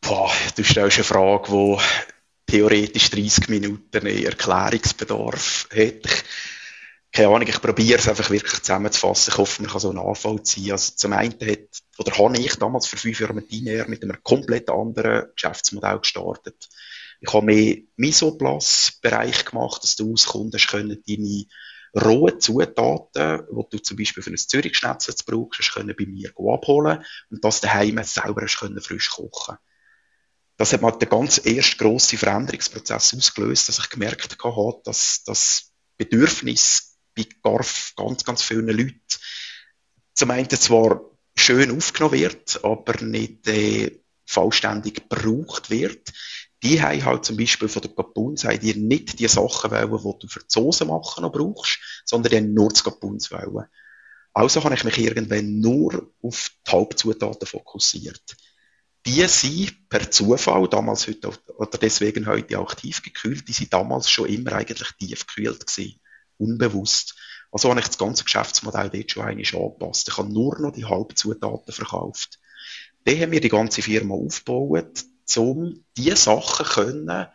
Boah, 0.00 0.32
du 0.56 0.64
stellst 0.64 0.98
eine 0.98 1.04
Frage, 1.04 1.52
die 1.52 2.52
theoretisch 2.52 3.10
30 3.10 3.48
Minuten 3.48 4.06
Erklärungsbedarf 4.06 5.68
hat. 5.72 6.24
Keine 7.12 7.28
Ahnung, 7.28 7.46
ich 7.46 7.60
probiere 7.60 7.98
es 7.98 8.08
einfach 8.08 8.30
wirklich 8.30 8.62
zusammenzufassen. 8.62 9.32
Ich 9.32 9.38
hoffe, 9.38 9.60
man 9.60 9.70
kann 9.70 9.80
so 9.80 9.90
einen 9.90 9.98
Anfall 9.98 10.42
ziehen. 10.44 10.72
Also 10.72 10.94
zum 10.96 11.12
einen 11.12 11.34
hat, 11.34 11.82
oder 11.98 12.16
habe 12.16 12.38
ich 12.38 12.56
damals 12.56 12.86
vor 12.86 12.98
fünf 12.98 13.20
Jahren 13.20 13.36
mit 13.36 13.52
Diner 13.52 13.86
mit 13.86 14.02
einem 14.02 14.22
komplett 14.22 14.70
anderen 14.70 15.26
Geschäftsmodell 15.34 15.98
gestartet. 15.98 16.70
Ich 17.20 17.32
habe 17.32 17.44
mehr 17.44 17.76
Misoplus-Bereich 17.96 19.44
gemacht, 19.44 19.82
dass 19.82 19.96
du 19.96 20.14
aus 20.14 20.24
Kunden 20.24 20.58
können 20.58 21.02
deine 21.06 21.44
rohen 21.94 22.40
Zutaten, 22.40 23.46
die 23.46 23.64
du 23.70 23.78
zum 23.78 23.96
Beispiel 23.98 24.22
für 24.22 24.30
ein 24.30 24.38
Zürich-Schnetzel 24.38 25.14
brauchst, 25.26 25.74
können 25.74 25.94
bei 25.96 26.06
mir 26.06 26.30
abholen 26.30 27.04
und 27.30 27.44
das 27.44 27.60
daheim 27.60 28.02
selber 28.04 28.46
können 28.46 28.80
frisch 28.80 29.10
kochen. 29.10 29.58
Das 30.56 30.72
hat 30.72 30.80
mal 30.80 30.92
den 30.92 31.10
ganz 31.10 31.38
ersten 31.38 31.76
grossen 31.76 32.18
Veränderungsprozess 32.18 33.14
ausgelöst, 33.14 33.68
dass 33.68 33.78
ich 33.78 33.90
gemerkt 33.90 34.36
habe, 34.42 34.80
dass 34.84 35.24
das 35.24 35.72
Bedürfnis 35.98 36.91
bei 37.14 37.26
ganz, 37.96 38.24
ganz 38.24 38.42
vielen 38.42 38.68
Leuten 38.68 39.00
zum 40.14 40.30
einen 40.30 40.50
zwar 40.50 41.00
schön 41.36 41.76
aufgenommen 41.76 42.20
wird, 42.20 42.64
aber 42.64 43.02
nicht 43.02 43.48
äh, 43.48 44.00
vollständig 44.26 45.08
gebraucht 45.08 45.70
wird 45.70 46.12
die 46.62 46.80
haben 46.80 47.04
halt 47.04 47.24
zum 47.24 47.36
Beispiel 47.36 47.68
von 47.68 47.82
der 47.82 47.90
Kapuns 47.92 48.42
die 48.42 48.74
nicht 48.74 49.18
die 49.18 49.28
Sachen 49.28 49.70
wollen, 49.70 49.90
die 49.90 50.18
du 50.20 50.28
für 50.28 50.40
die 50.40 50.46
Soße 50.48 50.84
machen 50.84 51.22
noch 51.22 51.32
brauchst, 51.32 51.78
sondern 52.04 52.30
die 52.30 52.36
haben 52.36 52.54
nur 52.54 52.68
das 52.68 52.84
Kapuns 52.84 53.30
wollen. 53.32 53.66
Also 54.32 54.62
habe 54.64 54.74
ich 54.74 54.84
mich 54.84 54.98
irgendwann 54.98 55.60
nur 55.60 56.12
auf 56.22 56.50
die 56.66 56.70
Hauptzutaten 56.70 57.46
fokussiert. 57.46 58.22
Die 59.04 59.26
sind 59.26 59.88
per 59.88 60.10
Zufall, 60.10 60.68
damals 60.68 61.08
heute, 61.08 61.32
oder 61.56 61.78
deswegen 61.78 62.26
heute 62.26 62.60
auch 62.60 62.72
tiefgekühlt, 62.74 63.46
die 63.48 63.52
sind 63.52 63.72
damals 63.72 64.08
schon 64.08 64.28
immer 64.28 64.52
eigentlich 64.52 64.92
tiefgekühlt 64.92 65.66
gewesen. 65.66 66.00
Unbewusst. 66.42 67.14
Also 67.50 67.68
habe 67.70 67.80
ich 67.80 67.86
das 67.86 67.98
ganze 67.98 68.24
Geschäftsmodell 68.24 68.90
dort 68.90 69.10
schon 69.10 69.24
einmal 69.24 69.44
angepasst. 69.44 70.08
Ich 70.08 70.16
habe 70.16 70.32
nur 70.32 70.58
noch 70.58 70.72
die 70.72 70.84
Halbzutaten 70.84 71.72
verkauft. 71.72 72.38
Dann 73.04 73.20
haben 73.20 73.32
wir 73.32 73.40
die 73.40 73.48
ganze 73.48 73.82
Firma 73.82 74.14
aufgebaut 74.14 75.04
um 75.36 75.84
diese 75.96 76.16
Sachen 76.16 76.66
können 76.66 77.26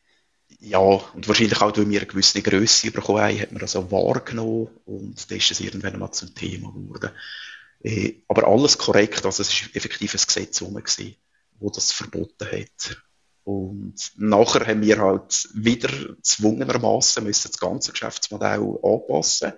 Ja, 0.62 0.80
und 0.80 1.28
wahrscheinlich 1.28 1.62
auch, 1.62 1.78
weil 1.78 1.88
wir 1.88 2.00
eine 2.00 2.10
gewisse 2.10 2.42
Größe 2.42 2.90
bekommen 2.90 3.22
haben, 3.22 3.40
hat 3.40 3.52
man 3.52 3.62
das 3.62 3.76
auch 3.76 3.92
wahrgenommen 3.92 4.70
und 4.86 5.30
dann 5.30 5.38
ist 5.38 5.52
es 5.52 5.60
irgendwann 5.60 6.00
mal 6.00 6.12
zum 6.12 6.34
Thema 6.34 6.74
geworden. 6.74 7.12
Äh, 7.84 8.16
aber 8.28 8.48
alles 8.48 8.80
korrekt, 8.80 9.24
also 9.28 9.44
es 9.44 9.54
ist 9.54 9.76
effektiv 9.76 10.16
ein 10.16 10.22
Gesetz 10.26 10.60
rum 10.64 10.74
gewesen, 10.74 11.18
wo 11.60 11.70
das 11.70 11.92
verboten 11.92 12.48
hat. 12.52 13.04
Und 13.44 13.96
nachher 14.18 14.68
haben 14.68 14.82
wir 14.82 15.00
halt 15.00 15.50
wieder 15.54 15.90
zwungenermaßen 16.22 17.24
müssen 17.24 17.52
das 17.52 17.60
ganze 17.60 17.92
Geschäftsmodell 17.92 18.78
anpassen. 18.84 19.54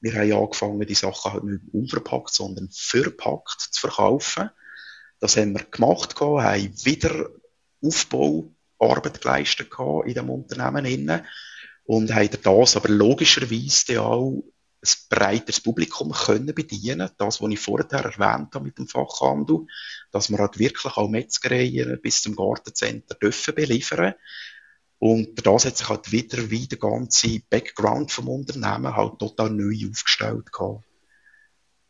Wir 0.00 0.14
haben 0.14 0.32
angefangen, 0.32 0.86
die 0.86 0.94
Sachen 0.94 1.32
halt 1.32 1.44
nicht 1.44 1.62
unverpackt, 1.72 2.32
sondern 2.32 2.68
verpackt 2.72 3.60
zu 3.60 3.80
verkaufen. 3.80 4.50
Das 5.20 5.36
haben 5.36 5.52
wir 5.52 5.64
gemacht, 5.64 6.18
haben 6.20 6.84
wieder 6.84 7.30
Aufbauarbeit 7.82 9.20
geleistet 9.20 9.70
in 10.04 10.14
dem 10.14 10.30
Unternehmen 10.30 11.22
und 11.84 12.14
haben 12.14 12.30
das 12.42 12.76
aber 12.76 12.88
logischerweise 12.88 14.02
auch 14.02 14.44
ein 14.80 14.90
breiteres 15.08 15.60
Publikum 15.60 16.12
können 16.12 16.54
bedienen. 16.54 17.10
Das, 17.18 17.40
was 17.40 17.50
ich 17.50 17.58
vorher 17.58 17.90
erwähnt 17.90 18.54
habe 18.54 18.64
mit 18.64 18.78
dem 18.78 18.86
Fachhandel, 18.86 19.66
dass 20.12 20.30
wir 20.30 20.38
halt 20.38 20.58
wirklich 20.58 20.96
auch 20.96 21.08
Metzgereien 21.08 22.00
bis 22.00 22.22
zum 22.22 22.36
Gartencenter 22.36 23.14
dürfen 23.16 23.54
beliefern. 23.54 24.14
Und 25.00 25.46
das 25.46 25.64
hat 25.64 25.76
sich 25.76 25.88
halt 25.88 26.10
wieder 26.10 26.50
wie 26.50 26.66
der 26.66 26.78
ganze 26.78 27.40
Background 27.50 28.10
vom 28.10 28.28
Unternehmen 28.28 28.96
halt 28.96 29.18
total 29.18 29.50
neu 29.50 29.88
aufgestellt 29.90 30.52
gehabt. 30.52 30.84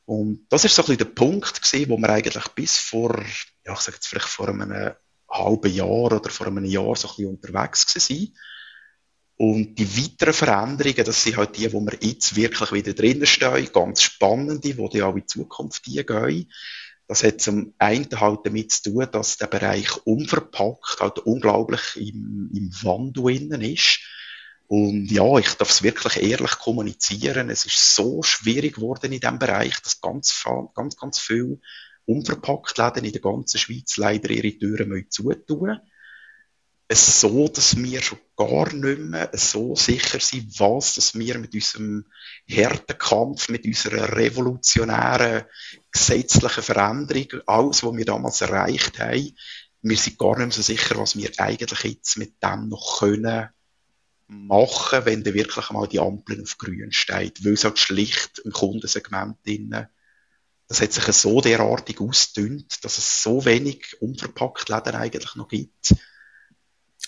Und 0.05 0.47
das 0.49 0.65
ist 0.65 0.75
so 0.75 0.83
ein 0.83 0.87
bisschen 0.87 0.99
der 0.99 1.15
Punkt 1.15 1.63
gewesen, 1.63 1.91
wo 1.91 1.99
wir 1.99 2.09
eigentlich 2.09 2.49
bis 2.49 2.79
vor, 2.79 3.23
ja, 3.65 3.75
ich 3.75 3.81
sag 3.81 3.95
jetzt 3.95 4.07
vielleicht 4.07 4.29
vor 4.29 4.49
einem 4.49 4.95
halben 5.31 5.73
Jahr 5.73 5.89
oder 6.13 6.31
vor 6.31 6.47
einem 6.47 6.65
Jahr 6.65 6.97
so 6.97 7.09
ein 7.09 7.15
bisschen 7.15 7.31
unterwegs 7.31 7.87
gewesen 7.87 8.35
und 9.41 9.77
die 9.77 9.97
weiteren 9.97 10.35
Veränderungen, 10.35 11.05
das 11.05 11.23
sind 11.23 11.37
halt 11.37 11.57
die, 11.57 11.73
wo 11.73 11.81
wir 11.81 11.97
jetzt 12.01 12.35
wirklich 12.35 12.73
wieder 12.73 12.93
drinnen 12.93 13.25
stehen, 13.25 13.71
ganz 13.73 14.03
spannende, 14.03 14.59
die 14.59 14.75
die 14.75 15.03
auch 15.03 15.15
in 15.15 15.29
Zukunft 15.29 15.85
gehen. 15.85 16.51
Das 17.07 17.23
hat 17.23 17.41
zum 17.41 17.73
einen 17.79 18.09
halt 18.21 18.41
damit 18.43 18.73
zu 18.73 18.91
tun, 18.91 19.07
dass 19.13 19.37
der 19.37 19.47
Bereich 19.47 19.97
unverpackt 20.05 20.99
halt 20.99 21.21
unglaublich 21.21 21.81
im, 21.95 22.51
im 22.53 22.71
Wandel 22.83 23.31
innen 23.31 23.61
ist. 23.61 24.01
Und 24.67 25.07
ja, 25.11 25.39
ich 25.39 25.55
darf 25.55 25.71
es 25.71 25.85
wirklich 25.85 26.21
ehrlich 26.21 26.59
kommunizieren. 26.59 27.49
Es 27.49 27.65
ist 27.65 27.95
so 27.95 28.25
schwierig 28.25 28.75
geworden 28.75 29.13
in 29.13 29.21
diesem 29.21 29.39
Bereich, 29.39 29.81
dass 29.83 30.01
ganz, 30.01 30.45
ganz, 30.75 30.97
ganz 30.97 31.21
viel 31.21 31.61
unverpackt 32.07 32.77
Läden 32.77 33.05
in 33.05 33.13
der 33.13 33.21
ganzen 33.21 33.59
Schweiz 33.59 33.97
leider 33.99 34.31
ihre 34.31 34.59
Türen 34.59 35.07
zutun 35.09 35.61
müssen 35.61 35.81
so, 36.91 37.49
dass 37.49 37.77
wir 37.77 38.03
schon 38.03 38.19
gar 38.35 38.73
nicht 38.73 39.01
mehr 39.01 39.31
so 39.35 39.77
sicher 39.77 40.21
sind, 40.21 40.59
was 40.59 40.95
dass 40.95 41.19
wir 41.19 41.39
mit 41.39 41.55
unserem 41.55 42.07
harten 42.51 42.97
Kampf, 42.97 43.51
mit 43.51 43.67
unserer 43.67 44.17
revolutionären 44.17 45.45
gesetzlichen 45.91 46.63
Veränderung, 46.63 47.43
alles, 47.47 47.83
was 47.83 47.97
wir 47.97 48.05
damals 48.07 48.41
erreicht 48.41 48.99
haben, 48.99 49.37
wir 49.83 49.97
sind 49.97 50.19
gar 50.19 50.39
nicht 50.39 50.47
mehr 50.47 50.51
so 50.51 50.63
sicher, 50.63 50.99
was 50.99 51.17
wir 51.17 51.31
eigentlich 51.39 51.85
jetzt 51.85 52.17
mit 52.17 52.43
dem 52.43 52.69
noch 52.69 53.01
können 53.01 53.49
machen, 54.27 55.05
wenn 55.05 55.23
dann 55.23 55.35
wirklich 55.35 55.71
mal 55.71 55.87
die 55.89 56.01
Ampel 56.01 56.43
auf 56.43 56.57
grün 56.57 56.93
steht, 56.93 57.45
weil 57.45 57.53
es 57.53 57.65
halt 57.65 57.79
schlicht 57.79 58.41
im 58.45 58.53
Kundensegment 58.53 59.37
drin 59.47 59.89
das 60.69 60.83
hat 60.83 60.93
sich 60.93 61.05
so 61.05 61.41
derartig 61.41 61.99
ausgedünnt, 61.99 62.85
dass 62.85 62.99
es 62.99 63.23
so 63.23 63.47
wenig 63.47 63.97
unverpackt 64.03 64.69
Läden 64.69 64.97
eigentlich 64.97 65.35
noch 65.35 65.49
gibt 65.49 65.95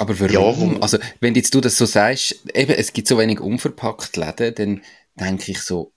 aber 0.01 0.19
warum? 0.19 0.75
Ja, 0.75 0.81
also, 0.81 0.99
wenn 1.21 1.35
jetzt 1.35 1.55
du 1.55 1.61
das 1.61 1.77
so 1.77 1.85
sagst, 1.85 2.41
eben, 2.55 2.73
es 2.73 2.95
gibt 2.95 3.07
so 3.07 3.19
wenig 3.19 3.39
unverpackt 3.39 4.17
Läden, 4.17 4.55
dann 4.55 4.83
denke 5.15 5.53
ich 5.53 5.61
so, 5.61 5.93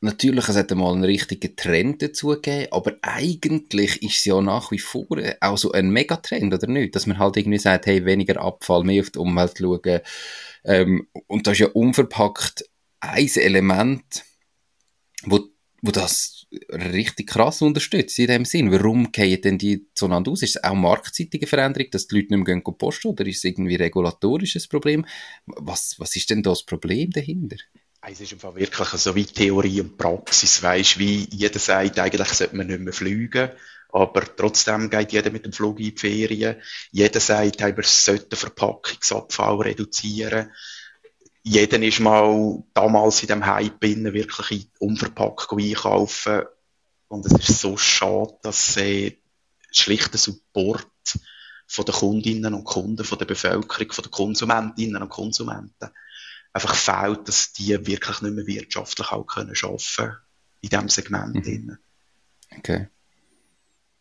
natürlich, 0.00 0.48
es 0.48 0.56
hat 0.56 0.72
einmal 0.72 0.94
einen 0.94 1.04
richtigen 1.04 1.54
Trend 1.54 2.00
dazu 2.00 2.28
gegeben, 2.28 2.68
aber 2.70 2.94
eigentlich 3.02 4.02
ist 4.02 4.20
es 4.20 4.24
ja 4.24 4.40
nach 4.40 4.70
wie 4.70 4.78
vor 4.78 5.06
auch 5.40 5.58
so 5.58 5.72
ein 5.72 5.90
Megatrend, 5.90 6.54
oder 6.54 6.66
nicht? 6.68 6.96
Dass 6.96 7.06
man 7.06 7.18
halt 7.18 7.36
irgendwie 7.36 7.58
sagt, 7.58 7.84
hey, 7.84 8.06
weniger 8.06 8.40
Abfall, 8.40 8.82
mehr 8.82 9.02
auf 9.02 9.10
die 9.10 9.18
Umwelt 9.18 9.58
schauen. 9.58 10.00
Ähm, 10.64 11.06
und 11.26 11.46
das 11.46 11.52
ist 11.52 11.58
ja 11.58 11.68
unverpackt 11.68 12.64
ein 13.00 13.28
Element, 13.36 14.24
wo, 15.84 15.90
das 15.90 16.46
richtig 16.70 17.28
krass 17.28 17.60
unterstützt 17.62 18.18
in 18.18 18.28
dem 18.28 18.44
Sinn. 18.44 18.72
Warum 18.72 19.12
gehen 19.12 19.40
denn 19.42 19.58
die 19.58 19.86
zueinander 19.94 20.30
aus? 20.30 20.42
Ist 20.42 20.56
es 20.56 20.64
auch 20.64 20.74
marktseitige 20.74 21.46
Veränderung, 21.46 21.90
dass 21.90 22.06
die 22.06 22.16
Leute 22.16 22.34
nicht 22.34 22.46
mehr 22.46 22.60
gehen 22.62 22.78
posten 22.78 23.08
oder 23.08 23.26
ist 23.26 23.38
es 23.38 23.44
irgendwie 23.44 23.76
regulatorisches 23.76 24.66
Problem? 24.66 25.04
Was, 25.46 25.96
was 25.98 26.16
ist 26.16 26.30
denn 26.30 26.42
das 26.42 26.64
Problem 26.64 27.10
dahinter? 27.10 27.56
Es 28.06 28.20
ist 28.20 28.32
einfach 28.32 28.54
wirklich 28.54 28.88
so 28.88 29.14
wie 29.14 29.24
Theorie 29.24 29.80
und 29.80 29.96
Praxis, 29.96 30.62
weißt, 30.62 30.98
wie 30.98 31.26
jeder 31.30 31.58
sagt, 31.58 31.98
eigentlich 31.98 32.28
sollte 32.28 32.56
man 32.56 32.66
nicht 32.66 32.80
mehr 32.80 32.92
fliegen, 32.92 33.50
aber 33.90 34.22
trotzdem 34.36 34.90
geht 34.90 35.12
jeder 35.12 35.30
mit 35.30 35.46
dem 35.46 35.52
Flug 35.52 35.78
in 35.80 35.86
die 35.86 35.98
Ferien. 35.98 36.56
Jeder 36.90 37.20
sagt, 37.20 37.60
wir 37.60 37.84
sollten 37.84 38.36
Verpackungsabfall 38.36 39.56
reduzieren. 39.62 40.50
Jeder 41.46 41.80
ist 41.82 42.00
mal 42.00 42.64
damals 42.72 43.20
in 43.22 43.28
dem 43.28 43.46
Hype 43.46 43.84
innen 43.84 44.14
wirklich 44.14 44.50
in 44.62 44.70
unverpackt 44.78 45.52
einkaufen. 45.52 46.42
Und 47.08 47.26
es 47.26 47.48
ist 47.48 47.60
so 47.60 47.76
schade, 47.76 48.34
dass 48.42 48.76
äh, 48.78 49.18
schlichter 49.70 50.16
Support 50.16 50.88
von 51.66 51.84
den 51.84 51.94
Kundinnen 51.94 52.54
und 52.54 52.64
Kunden, 52.64 53.04
von 53.04 53.18
der 53.18 53.26
Bevölkerung, 53.26 53.92
von 53.92 54.04
den 54.04 54.10
Konsumentinnen 54.10 55.02
und 55.02 55.10
Konsumenten 55.10 55.90
einfach 56.54 56.74
fehlt, 56.74 57.28
dass 57.28 57.52
die 57.52 57.86
wirklich 57.86 58.22
nicht 58.22 58.34
mehr 58.34 58.46
wirtschaftlich 58.46 59.12
auch 59.12 59.26
können 59.26 59.54
arbeiten 59.62 60.16
in 60.62 60.68
diesem 60.70 60.88
Segment. 60.88 61.46
Mhm. 61.46 61.78
Okay. 62.56 62.88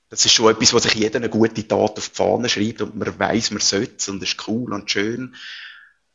Das 0.10 0.26
ist 0.26 0.34
schon 0.34 0.52
etwas, 0.52 0.74
was 0.74 0.84
sich 0.84 0.94
jeder 0.94 1.18
eine 1.18 1.30
gute 1.30 1.68
Tat 1.68 1.98
auf 1.98 2.10
die 2.10 2.16
Fahne 2.16 2.48
schreibt 2.48 2.82
und 2.82 2.96
man 2.96 3.20
weiß, 3.20 3.52
man 3.52 3.62
sollte 3.62 3.96
es 3.98 4.08
und 4.08 4.22
es 4.22 4.30
ist 4.30 4.48
cool 4.48 4.72
und 4.72 4.90
schön. 4.90 5.36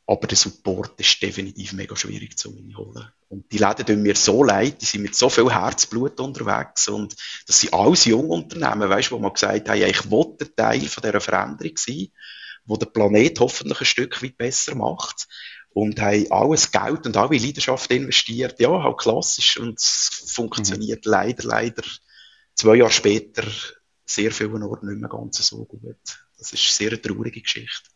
Aber 0.08 0.26
der 0.26 0.38
Support 0.38 0.98
ist 0.98 1.22
definitiv 1.22 1.74
mega 1.74 1.94
schwierig 1.94 2.38
zu 2.38 2.50
holen. 2.50 3.12
Und 3.28 3.52
die 3.52 3.58
Läden 3.58 3.84
tun 3.84 4.02
mir 4.02 4.16
so 4.16 4.42
leid, 4.42 4.80
die 4.80 4.86
sind 4.86 5.02
mit 5.02 5.14
so 5.14 5.28
viel 5.28 5.52
Herzblut 5.52 6.18
unterwegs 6.18 6.88
und 6.88 7.14
das 7.46 7.60
sind 7.60 7.74
alles 7.74 8.06
junge 8.06 8.28
Unternehmen, 8.28 8.88
weißt, 8.88 9.12
wo 9.12 9.18
man 9.18 9.34
gesagt 9.34 9.68
haben, 9.68 9.78
ja, 9.78 9.86
ich 9.86 10.10
wollte 10.10 10.46
ein 10.46 10.56
Teil 10.56 10.80
von 10.88 11.02
dieser 11.02 11.20
Veränderung 11.20 11.76
sein, 11.76 12.08
wo 12.64 12.78
der 12.78 12.86
Planet 12.86 13.38
hoffentlich 13.38 13.80
ein 13.80 13.84
Stück 13.84 14.22
weit 14.22 14.38
besser 14.38 14.74
macht 14.76 15.28
und 15.74 16.00
haben 16.00 16.32
alles 16.32 16.70
Geld 16.70 17.04
und 17.04 17.16
alle 17.18 17.36
Leidenschaft 17.36 17.90
investiert. 17.90 18.58
Ja, 18.60 18.82
halt 18.82 18.96
klassisch 18.96 19.58
und 19.58 19.78
es 19.78 20.30
funktioniert 20.32 21.04
mhm. 21.04 21.12
leider, 21.12 21.46
leider 21.46 21.82
zwei 22.54 22.76
Jahre 22.76 22.90
später 22.90 23.44
sehr 24.06 24.32
vielen 24.32 24.62
Orten 24.62 24.88
nicht 24.88 25.00
mehr 25.02 25.10
ganz 25.10 25.46
so 25.46 25.66
gut. 25.66 25.82
Das 26.38 26.54
ist 26.54 26.80
eine 26.80 26.90
sehr 26.90 27.02
traurige 27.02 27.42
Geschichte. 27.42 27.90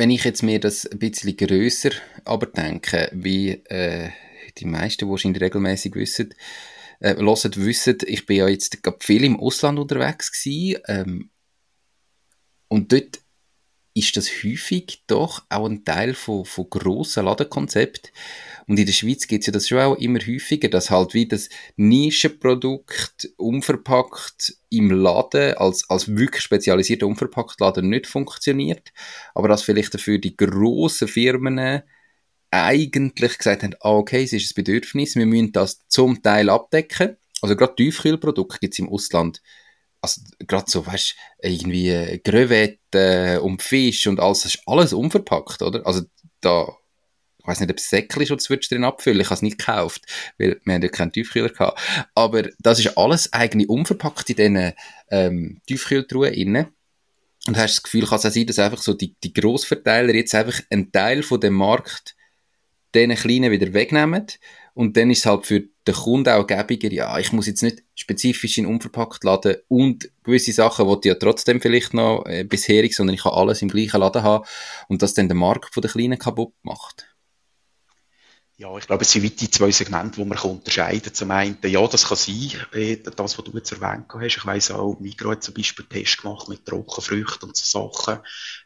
Wenn 0.00 0.08
ich 0.08 0.24
jetzt 0.24 0.42
mir 0.42 0.58
das 0.58 0.86
ein 0.86 0.98
bisschen 0.98 1.36
grösser 1.36 1.90
aber 2.24 2.46
denke, 2.46 3.10
wie 3.12 3.50
äh, 3.66 4.08
die 4.56 4.64
meisten 4.64 5.10
wahrscheinlich 5.10 5.42
regelmäßig 5.42 5.94
wissen, 5.94 6.34
äh, 7.00 7.16
hören, 7.16 7.56
wissen, 7.56 7.98
ich 8.06 8.24
bin 8.24 8.38
ja 8.38 8.48
jetzt 8.48 8.78
viel 9.00 9.24
im 9.24 9.38
Ausland 9.38 9.78
unterwegs 9.78 10.32
gewesen, 10.32 10.80
ähm, 10.86 11.30
und 12.68 12.90
dort 12.90 13.20
ist 13.94 14.16
das 14.16 14.28
häufig 14.44 15.02
doch 15.06 15.42
auch 15.48 15.68
ein 15.68 15.84
Teil 15.84 16.14
von, 16.14 16.44
von 16.44 16.70
grossen 16.70 17.24
Ladenkonzepten. 17.24 18.10
Und 18.66 18.78
in 18.78 18.86
der 18.86 18.92
Schweiz 18.92 19.26
gibt 19.26 19.42
es 19.42 19.46
ja 19.46 19.52
das 19.52 19.66
schon 19.66 19.78
auch 19.78 19.96
immer 19.96 20.20
häufiger, 20.20 20.68
dass 20.68 20.90
halt 20.90 21.12
wie 21.12 21.26
das 21.26 21.48
Nischenprodukt 21.76 23.28
unverpackt 23.36 24.54
im 24.70 24.90
Laden 24.90 25.54
als, 25.54 25.88
als 25.90 26.14
wirklich 26.14 26.42
spezialisierter 26.42 27.06
Unverpacktladen 27.06 27.88
nicht 27.88 28.06
funktioniert, 28.06 28.92
aber 29.34 29.48
dass 29.48 29.62
vielleicht 29.62 29.94
dafür 29.94 30.18
die 30.18 30.36
grossen 30.36 31.08
Firmen 31.08 31.82
eigentlich 32.52 33.38
gesagt 33.38 33.62
haben, 33.62 33.74
ah, 33.80 33.90
okay, 33.90 34.22
es 34.22 34.32
ist 34.32 34.52
ein 34.52 34.64
Bedürfnis, 34.64 35.16
wir 35.16 35.26
müssen 35.26 35.52
das 35.52 35.86
zum 35.88 36.22
Teil 36.22 36.48
abdecken. 36.48 37.16
Also 37.42 37.56
gerade 37.56 37.74
Tiefkühlprodukte 37.74 38.58
gibt 38.60 38.74
es 38.74 38.78
im 38.78 38.88
Ausland 38.88 39.40
also 40.00 40.20
gerade 40.38 40.70
so, 40.70 40.86
weißt 40.86 41.14
irgendwie 41.42 41.90
äh, 41.90 42.18
Grevette 42.18 43.40
und 43.42 43.62
Fisch 43.62 44.06
und 44.06 44.20
alles, 44.20 44.42
das 44.42 44.54
ist 44.54 44.62
alles 44.66 44.92
unverpackt, 44.92 45.62
oder? 45.62 45.86
Also 45.86 46.02
da, 46.40 46.68
ich 47.38 47.46
weiß 47.46 47.60
nicht, 47.60 47.70
ob 47.70 47.78
es 47.78 47.90
Säckchen 47.90 48.28
würdest 48.28 48.50
du 48.50 48.74
drin 48.74 48.84
abfüllen, 48.84 49.20
ich 49.20 49.26
habe 49.26 49.34
es 49.34 49.42
nicht 49.42 49.58
gekauft, 49.58 50.02
weil 50.38 50.60
wir 50.64 50.74
haben 50.74 50.82
ja 50.82 50.88
keinen 50.88 51.12
Tiefkühler 51.12 51.50
gehabt. 51.50 51.80
Aber 52.14 52.44
das 52.58 52.78
ist 52.78 52.96
alles 52.96 53.32
eigentlich 53.32 53.68
unverpackt 53.68 54.30
in 54.30 54.36
diesen 54.36 54.72
ähm, 55.10 55.60
Tiefkühltruhen 55.66 56.32
innen. 56.32 56.68
Und 57.46 57.56
hast 57.56 57.76
das 57.76 57.82
Gefühl, 57.82 58.06
kann 58.06 58.18
es 58.18 58.26
auch 58.26 58.30
sein, 58.30 58.46
dass 58.46 58.58
einfach 58.58 58.82
so 58.82 58.92
die, 58.92 59.16
die 59.24 59.32
Grossverteiler 59.32 60.14
jetzt 60.14 60.34
einfach 60.34 60.60
einen 60.68 60.92
Teil 60.92 61.22
von 61.22 61.40
dem 61.40 61.54
Markt 61.54 62.14
diesen 62.94 63.14
Kleinen 63.14 63.50
wieder 63.50 63.72
wegnehmen 63.72 64.26
und 64.74 64.96
dann 64.96 65.10
ist 65.10 65.20
es 65.20 65.26
halt 65.26 65.46
für 65.46 65.62
den 65.86 65.94
Kunden 65.94 66.28
auch 66.28 66.46
gäbiger, 66.46 66.92
ja, 66.92 67.18
ich 67.18 67.32
muss 67.32 67.46
jetzt 67.46 67.62
nicht 67.62 67.82
spezifisch 67.94 68.58
in 68.58 68.66
unverpackt 68.66 69.24
laden 69.24 69.56
und 69.68 70.10
gewisse 70.22 70.52
Sachen, 70.52 71.00
die 71.00 71.08
ja 71.08 71.14
trotzdem 71.14 71.60
vielleicht 71.60 71.94
noch 71.94 72.24
äh, 72.26 72.44
bisherig, 72.44 72.94
sondern 72.94 73.14
ich 73.14 73.22
kann 73.22 73.32
alles 73.32 73.62
im 73.62 73.68
gleichen 73.68 74.00
Laden 74.00 74.22
haben 74.22 74.44
und 74.88 75.02
das 75.02 75.14
dann 75.14 75.28
den 75.28 75.38
Markt 75.38 75.72
von 75.74 75.80
der 75.80 75.90
Kleinen 75.90 76.18
kaputt 76.18 76.52
macht. 76.62 77.09
Ja, 78.60 78.76
ich 78.76 78.86
glaube, 78.86 79.04
es 79.04 79.10
sind 79.10 79.40
die 79.40 79.48
zwei 79.48 79.70
Segmente, 79.70 80.20
die 80.20 80.24
man 80.26 80.36
unterscheiden 80.36 81.00
kann. 81.00 81.14
Zum 81.14 81.30
einen, 81.30 81.56
ja, 81.62 81.86
das 81.86 82.06
kann 82.06 82.18
sein, 82.18 82.50
äh, 82.74 82.98
das, 82.98 83.38
was 83.38 83.44
du 83.44 83.52
jetzt 83.56 83.72
erwähnt 83.72 84.04
hast. 84.12 84.36
Ich 84.36 84.44
weiss 84.44 84.70
auch, 84.70 85.00
Migros 85.00 85.36
hat 85.36 85.44
zum 85.44 85.54
Beispiel 85.54 85.86
Tests 85.86 86.18
gemacht 86.18 86.46
mit 86.50 86.66
Trockenfrüchten 86.66 87.48
und 87.48 87.56
so 87.56 87.90
Sachen 87.90 88.18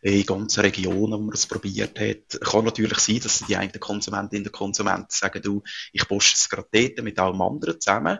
äh, 0.02 0.18
in 0.18 0.26
ganzen 0.26 0.62
Regionen, 0.62 1.12
wo 1.12 1.18
man 1.18 1.30
das 1.30 1.46
probiert 1.46 2.00
hat. 2.00 2.40
Kann 2.40 2.64
natürlich 2.64 2.98
sein, 2.98 3.20
dass 3.20 3.44
die 3.46 3.56
einen 3.56 3.70
Konsumentinnen 3.70 4.46
und 4.46 4.52
Konsumenten 4.52 5.06
sagen, 5.10 5.40
du, 5.40 5.62
ich 5.92 6.08
poste 6.08 6.34
es 6.34 6.48
gerade 6.48 6.66
dort 6.72 7.04
mit 7.04 7.16
allem 7.20 7.40
anderen 7.40 7.80
zusammen. 7.80 8.18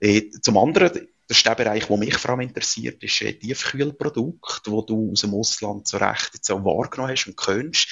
Äh, 0.00 0.28
zum 0.42 0.58
anderen, 0.58 1.08
das 1.26 1.38
ist 1.38 1.46
der 1.46 1.54
Bereich, 1.54 1.86
der 1.86 1.96
mich 1.96 2.18
vor 2.18 2.32
allem 2.32 2.40
interessiert, 2.40 3.02
ist 3.02 3.22
äh, 3.22 3.32
Tiefkühlprodukt, 3.32 4.60
wo 4.66 4.82
du 4.82 5.12
aus 5.12 5.22
dem 5.22 5.32
Ausland 5.32 5.88
so 5.88 5.96
recht 5.96 6.32
jetzt 6.34 6.50
auch 6.50 6.62
wahrgenommen 6.66 7.12
hast 7.12 7.28
und 7.28 7.36
kennst 7.38 7.88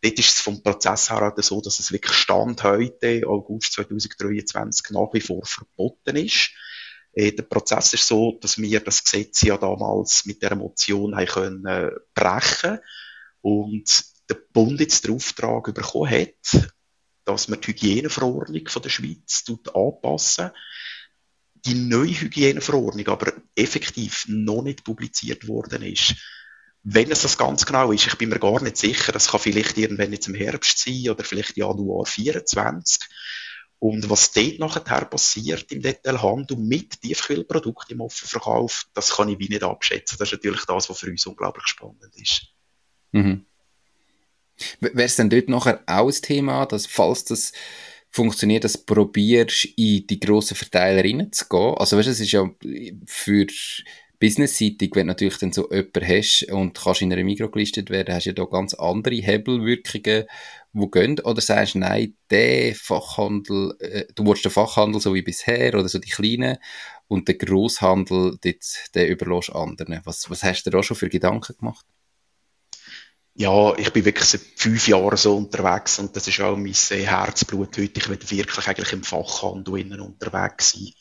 Dort 0.00 0.18
ist 0.18 0.28
es 0.28 0.40
vom 0.40 0.62
Prozess 0.62 1.10
her 1.10 1.20
halt 1.20 1.42
so, 1.42 1.60
dass 1.60 1.80
es 1.80 1.92
wirklich 1.92 2.14
Stand 2.14 2.62
heute, 2.62 3.22
August 3.26 3.72
2023, 3.72 4.90
nach 4.90 5.12
wie 5.12 5.20
vor 5.20 5.44
verboten 5.44 6.16
ist. 6.16 6.50
Äh, 7.12 7.32
der 7.32 7.42
Prozess 7.42 7.94
ist 7.94 8.06
so, 8.06 8.38
dass 8.40 8.58
wir 8.58 8.80
das 8.80 9.02
Gesetz 9.02 9.42
ja 9.42 9.56
damals 9.56 10.24
mit 10.24 10.42
der 10.42 10.54
Motion 10.54 11.16
haben 11.16 11.26
können 11.26 11.66
äh, 11.66 11.90
brechen 12.14 12.78
und 13.40 14.04
der 14.28 14.38
Bund 14.52 14.78
jetzt 14.80 15.04
den 15.04 15.14
Auftrag 15.14 15.74
bekommen 15.74 16.10
hat, 16.10 16.70
dass 17.24 17.48
man 17.48 17.60
die 17.60 17.68
Hygieneverordnung 17.68 18.68
von 18.68 18.82
der 18.82 18.90
Schweiz 18.90 19.44
anpassen 19.74 20.50
die 21.64 21.74
neue 21.74 22.20
Hygieneverordnung 22.20 23.08
aber 23.08 23.32
effektiv 23.54 24.24
noch 24.28 24.62
nicht 24.62 24.84
publiziert 24.84 25.48
worden 25.48 25.82
ist. 25.82 26.14
Wenn 26.90 27.10
es 27.10 27.20
das 27.20 27.36
ganz 27.36 27.66
genau 27.66 27.92
ist, 27.92 28.06
ich 28.06 28.16
bin 28.16 28.30
mir 28.30 28.38
gar 28.38 28.62
nicht 28.62 28.78
sicher, 28.78 29.12
das 29.12 29.28
kann 29.28 29.40
vielleicht 29.40 29.76
irgendwann 29.76 30.10
jetzt 30.10 30.26
im 30.26 30.34
Herbst 30.34 30.78
sein 30.78 31.10
oder 31.10 31.22
vielleicht 31.22 31.58
Januar 31.58 32.06
24. 32.06 33.02
Und 33.78 34.08
was 34.08 34.32
dort 34.32 34.58
nachher 34.58 35.04
passiert 35.04 35.70
im 35.70 35.82
Detailhandel 35.82 36.56
mit 36.56 37.02
Tiefkühlprodukten 37.02 37.94
im 37.94 38.00
Offenverkauf, 38.00 38.86
das 38.94 39.10
kann 39.10 39.28
ich 39.28 39.38
wie 39.38 39.50
nicht 39.50 39.62
abschätzen. 39.62 40.16
Das 40.18 40.28
ist 40.28 40.32
natürlich 40.32 40.64
das, 40.64 40.88
was 40.88 40.98
für 40.98 41.10
uns 41.10 41.26
unglaublich 41.26 41.66
spannend 41.66 42.10
ist. 42.16 42.46
Mhm. 43.12 43.44
Wäre 44.80 45.04
es 45.04 45.16
denn 45.16 45.28
dort 45.28 45.48
nachher 45.50 45.82
auch 45.86 46.08
ein 46.08 46.22
Thema, 46.22 46.64
dass 46.64 46.86
falls 46.86 47.24
das 47.24 47.52
funktioniert, 48.08 48.64
dass 48.64 48.72
du 48.72 48.84
probierst, 48.94 49.66
in 49.76 50.06
die 50.06 50.18
grossen 50.18 50.56
Verteiler 50.56 51.04
reinzugehen? 51.04 51.74
Also 51.76 51.98
weißt 51.98 52.08
du, 52.08 52.12
es 52.12 52.20
ist 52.20 52.32
ja 52.32 52.50
für 53.06 53.46
businessseitig, 54.18 54.90
wenn 54.94 55.06
du 55.06 55.12
natürlich 55.12 55.38
dann 55.38 55.52
so 55.52 55.70
jemanden 55.70 56.06
hast 56.06 56.46
und 56.50 56.78
kannst 56.78 57.02
in 57.02 57.12
einer 57.12 57.24
Mikro 57.24 57.48
gelistet 57.48 57.90
werden, 57.90 58.14
hast 58.14 58.26
du 58.26 58.30
ja 58.30 58.34
da 58.34 58.44
ganz 58.44 58.74
andere 58.74 59.14
Hebelwirkungen, 59.14 60.24
die 60.72 60.90
gehen. 60.90 61.20
Oder 61.20 61.40
sagst 61.40 61.74
du, 61.74 61.78
nein, 61.78 62.16
der 62.30 62.74
Fachhandel, 62.74 63.74
äh, 63.80 64.06
du 64.14 64.26
willst 64.26 64.44
den 64.44 64.52
Fachhandel 64.52 65.00
so 65.00 65.14
wie 65.14 65.22
bisher 65.22 65.74
oder 65.74 65.88
so 65.88 65.98
die 65.98 66.10
kleinen 66.10 66.58
und 67.06 67.28
den 67.28 67.38
Grosshandel, 67.38 68.38
dort, 68.42 68.94
den 68.94 69.08
überlässt 69.08 69.54
anderen. 69.54 70.00
Was, 70.04 70.28
was 70.30 70.42
hast 70.42 70.64
du 70.64 70.70
da 70.70 70.82
schon 70.82 70.96
für 70.96 71.08
Gedanken 71.08 71.56
gemacht? 71.56 71.86
Ja, 73.34 73.76
ich 73.78 73.92
bin 73.92 74.04
wirklich 74.04 74.28
seit 74.28 74.40
fünf 74.56 74.88
Jahren 74.88 75.16
so 75.16 75.36
unterwegs 75.36 76.00
und 76.00 76.16
das 76.16 76.26
ist 76.26 76.40
auch 76.40 76.56
mein 76.56 76.74
Herzblut 76.74 77.78
heute. 77.78 78.00
Ich 78.00 78.08
will 78.08 78.18
wirklich 78.18 78.66
eigentlich 78.66 78.92
im 78.92 79.04
Fachhandel 79.04 79.78
innen 79.78 80.00
unterwegs 80.00 80.72
sein 80.72 80.92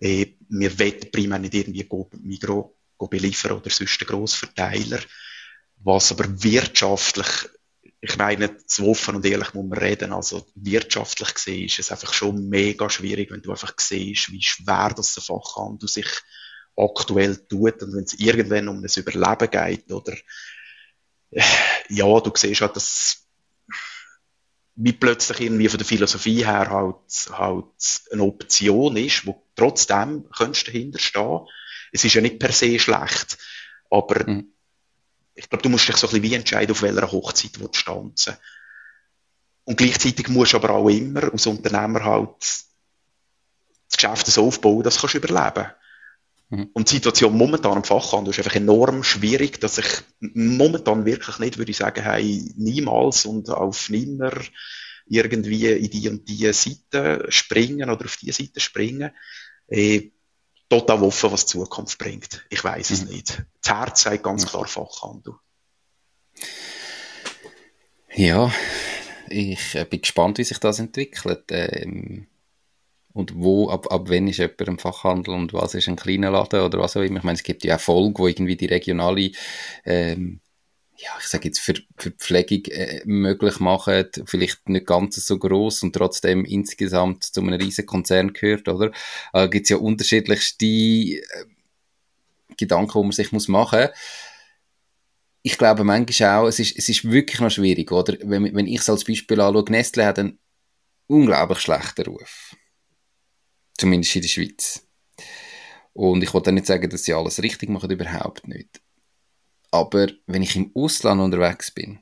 äh, 0.00 0.26
wir 0.48 0.78
wollen 0.78 1.10
primär 1.10 1.38
nicht 1.38 1.54
irgendwie 1.54 1.88
Migro 2.22 2.76
beliefern 2.98 3.52
oder 3.52 3.70
sonst 3.70 4.00
einen 4.00 4.08
Grossverteiler. 4.08 5.00
Was 5.76 6.12
aber 6.12 6.42
wirtschaftlich 6.42 7.48
ich 8.06 8.18
meine, 8.18 8.54
so 8.66 8.90
offen 8.90 9.16
und 9.16 9.24
ehrlich 9.24 9.54
muss 9.54 9.66
man 9.66 9.78
reden. 9.78 10.12
Also 10.12 10.46
wirtschaftlich 10.54 11.32
gesehen 11.32 11.64
ist 11.64 11.78
es 11.78 11.90
einfach 11.90 12.12
schon 12.12 12.50
mega 12.50 12.90
schwierig, 12.90 13.30
wenn 13.30 13.40
du 13.40 13.50
einfach 13.50 13.72
siehst, 13.78 14.30
wie 14.30 14.42
schwer 14.42 14.92
das 14.94 15.14
der 15.14 15.22
Fachhandel 15.22 15.88
sich 15.88 16.06
aktuell 16.76 17.36
tut 17.46 17.82
und 17.82 17.94
wenn 17.94 18.04
es 18.04 18.14
irgendwann 18.14 18.68
um 18.68 18.82
das 18.82 18.98
Überleben 18.98 19.50
geht 19.50 19.90
oder 19.90 20.12
äh, 21.30 21.42
ja, 21.88 22.20
du 22.20 22.30
siehst 22.34 22.60
halt, 22.60 22.76
dass 22.76 23.23
wie 24.76 24.92
plötzlich 24.92 25.40
irgendwie 25.40 25.68
von 25.68 25.78
der 25.78 25.86
Philosophie 25.86 26.44
her 26.44 26.70
halt, 26.70 27.30
halt 27.30 28.02
eine 28.12 28.22
Option 28.22 28.96
ist, 28.96 29.26
wo 29.26 29.46
trotzdem 29.54 30.28
könntest 30.36 30.66
du 30.66 30.72
dahinter 30.72 30.98
stehen. 30.98 31.40
Es 31.92 32.04
ist 32.04 32.14
ja 32.14 32.20
nicht 32.20 32.40
per 32.40 32.50
se 32.50 32.78
schlecht, 32.78 33.38
aber 33.90 34.28
mhm 34.28 34.54
ich 35.34 35.48
glaube, 35.48 35.62
du 35.62 35.68
musst 35.68 35.88
dich 35.88 35.96
so 35.96 36.06
ein 36.06 36.10
bisschen 36.10 36.22
wie 36.22 36.34
entscheiden, 36.34 36.72
auf 36.72 36.82
welcher 36.82 37.10
Hochzeit 37.10 37.56
du 37.56 37.66
tanzen 37.68 38.36
Und 39.64 39.76
gleichzeitig 39.76 40.28
musst 40.28 40.52
du 40.52 40.58
aber 40.58 40.70
auch 40.70 40.88
immer 40.88 41.32
als 41.32 41.46
Unternehmer 41.46 42.04
halt 42.04 42.40
das 42.40 42.68
Geschäft 43.96 44.26
so 44.26 44.46
aufbauen, 44.46 44.82
dass 44.82 44.98
du 44.98 45.06
überleben 45.08 45.54
kannst. 45.54 45.76
Mhm. 46.54 46.70
Und 46.72 46.90
die 46.90 46.96
Situation 46.96 47.36
momentan 47.36 47.78
im 47.78 47.84
Fachhandel 47.84 48.30
ist 48.30 48.38
einfach 48.38 48.54
enorm 48.54 49.02
schwierig, 49.02 49.60
dass 49.60 49.78
ich 49.78 49.86
momentan 50.20 51.04
wirklich 51.04 51.38
nicht 51.38 51.58
würde 51.58 51.72
sagen, 51.72 52.02
hey, 52.02 52.52
niemals 52.56 53.26
und 53.26 53.50
auf 53.50 53.90
nimmer 53.90 54.32
irgendwie 55.06 55.66
in 55.66 55.90
die 55.90 56.08
und 56.08 56.28
die 56.28 56.52
Seite 56.52 57.26
springen 57.28 57.90
oder 57.90 58.04
auf 58.04 58.16
die 58.16 58.32
Seite 58.32 58.60
springen. 58.60 59.10
Äh, 59.66 60.10
total 60.68 61.02
offen, 61.02 61.32
was 61.32 61.46
die 61.46 61.52
Zukunft 61.52 61.98
bringt. 61.98 62.46
Ich 62.50 62.62
weiß 62.62 62.90
es 62.90 63.04
mhm. 63.04 63.10
nicht. 63.10 63.42
Das 63.62 63.74
Herz 63.74 64.02
sagt 64.02 64.22
ganz 64.22 64.46
klar 64.46 64.66
Fachhandel. 64.66 65.34
Ja, 68.14 68.52
ich 69.28 69.74
äh, 69.74 69.84
bin 69.84 70.00
gespannt, 70.00 70.38
wie 70.38 70.44
sich 70.44 70.58
das 70.58 70.78
entwickelt. 70.78 71.44
Ähm, 71.50 72.28
und 73.14 73.34
wo, 73.36 73.70
ab, 73.70 73.90
ab 73.90 74.08
wann 74.08 74.28
ist 74.28 74.38
jemand 74.38 74.60
im 74.60 74.78
Fachhandel 74.78 75.34
und 75.34 75.54
was 75.54 75.74
ist 75.74 75.88
ein 75.88 75.96
kleiner 75.96 76.30
Laden 76.30 76.60
oder 76.60 76.78
was 76.80 76.96
auch 76.96 77.02
immer. 77.02 77.18
Ich 77.18 77.24
meine, 77.24 77.36
es 77.36 77.44
gibt 77.44 77.64
ja 77.64 77.76
auch 77.76 77.80
Folgen, 77.80 78.18
wo 78.18 78.26
irgendwie 78.26 78.56
die 78.56 78.66
regionale 78.66 79.30
ähm, 79.84 80.40
ja, 80.96 81.10
ich 81.18 81.26
sage 81.26 81.48
jetzt, 81.48 81.60
für, 81.60 81.74
für 81.96 82.12
Pflegung 82.12 82.64
äh, 82.66 83.02
möglich 83.04 83.58
machen, 83.58 84.06
vielleicht 84.26 84.68
nicht 84.68 84.86
ganz 84.86 85.16
so 85.16 85.38
groß 85.38 85.82
und 85.82 85.92
trotzdem 85.94 86.44
insgesamt 86.44 87.24
zu 87.24 87.40
einem 87.40 87.54
riesen 87.54 87.86
Konzern 87.86 88.32
gehört, 88.32 88.68
oder? 88.68 88.92
Äh, 89.32 89.48
gibt 89.48 89.64
es 89.64 89.70
ja 89.70 89.76
unterschiedlichste 89.78 90.64
äh, 90.66 91.20
Gedanken, 92.56 92.92
die 93.00 93.02
man 93.02 93.12
sich 93.12 93.32
muss 93.32 93.48
machen 93.48 93.80
muss. 93.80 93.90
Ich 95.42 95.58
glaube 95.58 95.84
manchmal 95.84 96.38
auch, 96.38 96.46
es 96.46 96.58
ist, 96.60 96.78
es 96.78 96.88
ist 96.88 97.10
wirklich 97.10 97.40
noch 97.40 97.50
schwierig, 97.50 97.90
oder? 97.92 98.16
Wenn, 98.22 98.54
wenn 98.54 98.66
ich 98.66 98.80
es 98.80 98.88
als 98.88 99.04
Beispiel 99.04 99.40
anschaue, 99.40 99.64
Nestle 99.68 100.06
hat 100.06 100.18
einen 100.18 100.38
unglaublich 101.06 101.58
schlechten 101.58 102.06
Ruf. 102.06 102.56
Zumindest 103.76 104.16
in 104.16 104.22
der 104.22 104.28
Schweiz. 104.28 104.86
Und 105.92 106.22
ich 106.22 106.34
wollte 106.34 106.52
nicht 106.52 106.66
sagen, 106.66 106.90
dass 106.90 107.04
sie 107.04 107.14
alles 107.14 107.42
richtig 107.42 107.68
machen, 107.68 107.90
überhaupt 107.90 108.46
nicht. 108.48 108.80
Aber 109.70 110.08
wenn 110.26 110.42
ich 110.42 110.56
im 110.56 110.70
Ausland 110.74 111.20
unterwegs 111.20 111.70
bin 111.70 111.98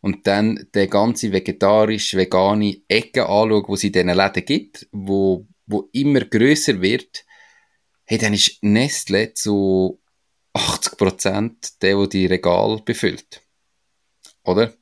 und 0.00 0.26
dann 0.26 0.68
der 0.74 0.86
ganze 0.86 1.32
vegetarisch-vegane 1.32 2.82
Ecke 2.88 3.22
anschaue, 3.28 3.64
wo 3.66 3.74
es 3.74 3.84
in 3.84 3.92
diesen 3.92 4.08
Läden 4.08 4.44
gibt, 4.44 4.88
wo, 4.92 5.46
wo 5.66 5.88
immer 5.92 6.20
größer 6.20 6.80
wird, 6.80 7.24
hey, 8.04 8.18
dann 8.18 8.34
ist 8.34 8.62
Nestle 8.62 9.34
zu 9.34 10.00
80% 10.54 11.80
der, 11.80 11.96
der 11.96 12.06
die 12.06 12.26
Regal 12.26 12.80
befüllt. 12.84 13.42
Oder? 14.44 14.74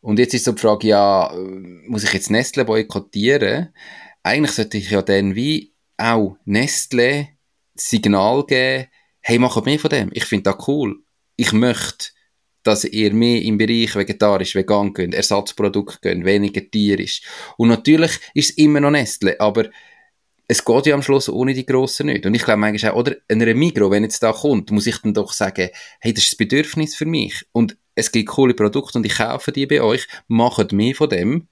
Und 0.00 0.18
jetzt 0.18 0.34
ist 0.34 0.44
so 0.44 0.52
die 0.52 0.60
Frage, 0.60 0.88
ja, 0.88 1.34
muss 1.86 2.04
ich 2.04 2.12
jetzt 2.12 2.30
Nestle 2.30 2.64
boykottieren? 2.64 3.74
Eigentlich 4.22 4.52
sollte 4.52 4.78
ich 4.78 4.90
ja 4.90 5.02
dann 5.02 5.34
wie 5.34 5.74
auch 5.96 6.36
Nestle 6.44 7.28
Signal 7.74 8.44
geben, 8.46 8.88
hey, 9.20 9.38
mach 9.38 9.62
mehr 9.64 9.78
von 9.78 9.90
dem, 9.90 10.10
ich 10.12 10.24
finde 10.24 10.50
das 10.50 10.68
cool 10.68 11.02
ich 11.40 11.52
möchte, 11.54 12.08
dass 12.62 12.84
ihr 12.84 13.14
mehr 13.14 13.40
im 13.40 13.56
Bereich 13.56 13.96
vegetarisch, 13.96 14.54
vegan 14.54 14.92
könnt, 14.92 15.14
Ersatzprodukt 15.14 16.02
könnt, 16.02 16.26
weniger 16.26 16.60
tierisch. 16.70 17.22
Und 17.56 17.70
natürlich 17.70 18.12
ist 18.34 18.50
es 18.50 18.58
immer 18.58 18.80
noch 18.80 18.90
Nestle, 18.90 19.40
aber 19.40 19.70
es 20.48 20.62
geht 20.62 20.84
ja 20.84 20.94
am 20.94 21.02
Schluss 21.02 21.30
ohne 21.30 21.54
die 21.54 21.64
Grossen 21.64 22.08
nicht. 22.08 22.26
Und 22.26 22.34
ich 22.34 22.44
glaube 22.44 22.60
manchmal 22.60 22.92
auch, 22.92 22.96
oder 22.96 23.16
einer 23.26 23.54
Migro, 23.54 23.90
wenn 23.90 24.02
jetzt 24.02 24.22
da 24.22 24.32
kommt, 24.32 24.70
muss 24.70 24.86
ich 24.86 24.98
dann 24.98 25.14
doch 25.14 25.32
sagen, 25.32 25.70
hey, 26.00 26.12
das 26.12 26.24
ist 26.24 26.32
das 26.32 26.36
Bedürfnis 26.36 26.94
für 26.94 27.06
mich. 27.06 27.46
Und 27.52 27.78
es 27.94 28.12
gibt 28.12 28.28
coole 28.28 28.52
Produkte 28.52 28.98
und 28.98 29.06
ich 29.06 29.16
kaufe 29.16 29.52
die 29.52 29.64
bei 29.64 29.80
euch, 29.80 30.06
macht 30.28 30.72
mehr 30.72 30.94
von 30.94 31.08
dem, 31.08 31.48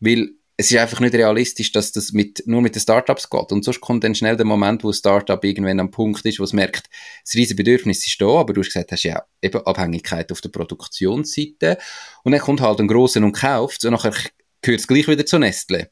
weil 0.00 0.30
es 0.60 0.72
ist 0.72 0.76
einfach 0.76 0.98
nicht 0.98 1.14
realistisch, 1.14 1.70
dass 1.70 1.92
das 1.92 2.10
mit, 2.10 2.42
nur 2.46 2.60
mit 2.60 2.74
den 2.74 2.80
Startups 2.80 3.30
geht. 3.30 3.52
Und 3.52 3.64
sonst 3.64 3.80
kommt 3.80 4.02
dann 4.02 4.16
schnell 4.16 4.36
der 4.36 4.44
Moment, 4.44 4.82
wo 4.82 4.88
ein 4.88 4.92
Startup 4.94 5.42
irgendwann 5.44 5.78
am 5.78 5.92
Punkt 5.92 6.26
ist, 6.26 6.40
wo 6.40 6.44
es 6.44 6.52
merkt, 6.52 6.90
das 7.24 7.34
riesige 7.34 7.62
Bedürfnis 7.62 8.04
ist 8.04 8.20
da, 8.20 8.26
aber 8.26 8.54
du 8.54 8.60
hast 8.60 8.72
gesagt, 8.72 8.90
hast 8.90 9.04
ja 9.04 9.22
eben 9.40 9.64
Abhängigkeit 9.64 10.32
auf 10.32 10.40
der 10.40 10.48
Produktionsseite. 10.48 11.78
Und 12.24 12.32
dann 12.32 12.40
kommt 12.40 12.60
halt 12.60 12.80
ein 12.80 12.88
Grosser 12.88 13.22
und 13.22 13.34
kauft 13.34 13.84
und 13.84 13.92
nachher 13.92 14.12
gehört 14.60 14.80
es 14.80 14.88
gleich 14.88 15.06
wieder 15.06 15.24
zu 15.24 15.38
Nestle. 15.38 15.90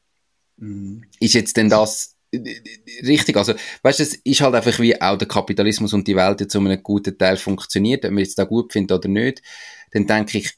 Mhm. 0.57 1.05
Ist 1.21 1.33
jetzt 1.33 1.55
denn 1.55 1.69
das 1.69 2.17
richtig? 2.33 3.37
Also, 3.37 3.53
weißt 3.83 3.99
du, 3.99 4.03
es 4.03 4.15
ist 4.15 4.41
halt 4.41 4.53
einfach 4.53 4.77
wie 4.81 5.01
auch 5.01 5.17
der 5.17 5.29
Kapitalismus 5.29 5.93
und 5.93 6.09
die 6.09 6.17
Welt 6.17 6.41
jetzt 6.41 6.55
um 6.57 6.67
einen 6.67 6.83
guten 6.83 7.17
Teil 7.17 7.37
funktioniert, 7.37 8.03
ob 8.03 8.11
man 8.11 8.19
jetzt 8.19 8.37
da 8.37 8.43
gut 8.43 8.73
findet 8.73 8.97
oder 8.97 9.07
nicht, 9.07 9.41
dann 9.91 10.05
denke 10.05 10.39
ich, 10.39 10.55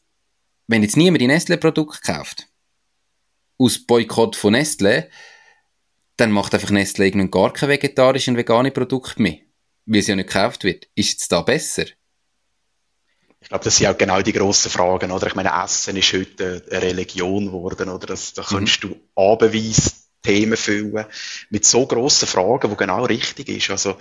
wenn 0.65 0.81
jetzt 0.81 0.97
niemand 0.97 1.21
die 1.21 1.27
Nestle-Produkte 1.27 1.99
kauft, 2.01 2.48
aus 3.59 3.85
Boykott 3.85 4.35
von 4.35 4.53
Nestle, 4.53 5.09
dann 6.17 6.31
macht 6.31 6.53
einfach 6.53 6.71
Nestle 6.71 7.05
irgendwann 7.05 7.31
gar 7.31 7.53
kein 7.53 7.69
vegetarisches 7.69 8.29
und 8.29 8.37
veganes 8.37 8.73
Produkt 8.73 9.19
mehr, 9.19 9.37
weil 9.85 9.99
es 9.99 10.07
ja 10.07 10.15
nicht 10.15 10.29
gekauft 10.29 10.63
wird. 10.63 10.87
Ist 10.95 11.21
es 11.21 11.27
da 11.27 11.41
besser? 11.41 11.85
Ich 13.41 13.47
glaube, 13.47 13.63
das 13.63 13.77
sind 13.77 13.87
auch 13.87 13.97
genau 13.97 14.21
die 14.21 14.33
grossen 14.33 14.69
Fragen, 14.69 15.11
oder? 15.11 15.27
Ich 15.27 15.35
meine, 15.35 15.51
Essen 15.63 15.95
ist 15.95 16.13
heute 16.13 16.65
eine 16.69 16.81
Religion 16.81 17.45
geworden, 17.45 17.89
oder? 17.89 18.07
Das, 18.07 18.33
da 18.33 18.43
kannst 18.43 18.83
mhm. 18.83 18.89
du 18.89 18.95
abendweise 19.15 19.91
Themen 20.21 20.57
füllen 20.57 21.05
mit 21.49 21.65
so 21.65 21.85
grossen 21.85 22.27
Fragen, 22.27 22.69
wo 22.69 22.75
genau 22.75 23.05
richtig 23.05 23.47
ist. 23.47 23.69
Also, 23.69 23.97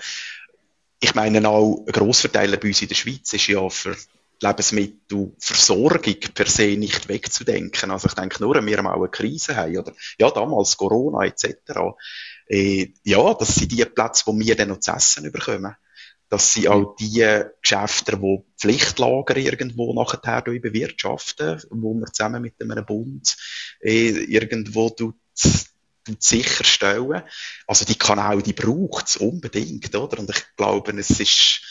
ich 1.01 1.15
meine 1.15 1.49
auch, 1.49 1.85
ein 1.87 1.93
Grossverteiler 1.93 2.57
bei 2.57 2.69
uns 2.69 2.83
in 2.83 2.89
der 2.89 2.97
Schweiz 2.97 3.33
ist 3.33 3.47
ja 3.47 3.69
für 3.69 3.97
Lebensmittelversorgung 4.41 6.21
per 6.35 6.47
se 6.47 6.77
nicht 6.77 7.09
wegzudenken. 7.09 7.91
Also 7.91 8.09
ich 8.09 8.15
denke 8.15 8.43
nur, 8.43 8.55
wenn 8.55 8.67
wir 8.67 8.83
mal 8.83 8.95
eine 8.95 9.09
Krise 9.09 9.57
haben 9.57 9.77
oder 9.77 9.93
ja, 10.19 10.31
damals 10.31 10.77
Corona 10.77 11.25
etc. 11.25 11.55
Äh, 12.47 12.93
ja, 13.03 13.35
das 13.35 13.57
sind 13.57 13.73
die 13.73 13.85
Plätze, 13.85 14.25
wo 14.27 14.39
wir 14.39 14.57
dann 14.57 14.69
noch 14.69 14.81
zu 14.81 14.93
essen 14.93 15.31
bekommen. 15.33 15.75
Das 16.29 16.53
sind 16.53 16.69
auch 16.69 16.95
die 16.97 17.27
Geschäfte, 17.63 18.21
wo 18.21 18.45
Pflichtlager 18.59 19.37
irgendwo 19.37 19.95
nachher 19.95 20.43
bewirtschaften, 20.43 21.63
wo 21.71 21.95
wir 21.95 22.07
zusammen 22.07 22.43
mit 22.43 22.61
einem 22.61 22.85
Bund 22.85 23.35
äh, 23.81 24.11
irgendwo 24.11 24.95
sicherstellen. 26.19 27.23
Also 27.67 27.85
die 27.87 27.97
Kanäle, 27.97 28.43
die 28.43 28.53
braucht 28.53 29.09
es 29.09 29.17
unbedingt, 29.17 29.95
oder? 29.95 30.19
Und 30.19 30.31
ich 30.31 30.45
glaube, 30.57 30.93
es 30.99 31.11
ist 31.19 31.63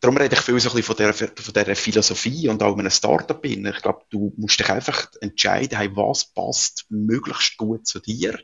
darum 0.00 0.16
rede 0.16 0.34
ich 0.34 0.40
viel 0.40 0.58
so 0.60 0.70
ein 0.70 0.76
bisschen 0.76 1.14
von 1.34 1.54
der 1.54 1.76
Philosophie 1.76 2.48
und 2.48 2.62
auch 2.62 2.74
in 2.74 2.80
einem 2.80 2.90
Startup 2.90 3.40
bin. 3.40 3.66
Ich 3.66 3.82
glaube, 3.82 4.04
du 4.10 4.32
musst 4.36 4.58
dich 4.58 4.68
einfach 4.68 5.10
entscheiden, 5.20 5.78
hey, 5.78 5.90
was 5.94 6.32
passt 6.32 6.86
möglichst 6.88 7.56
gut 7.56 7.86
zu 7.86 8.00
dir, 8.00 8.38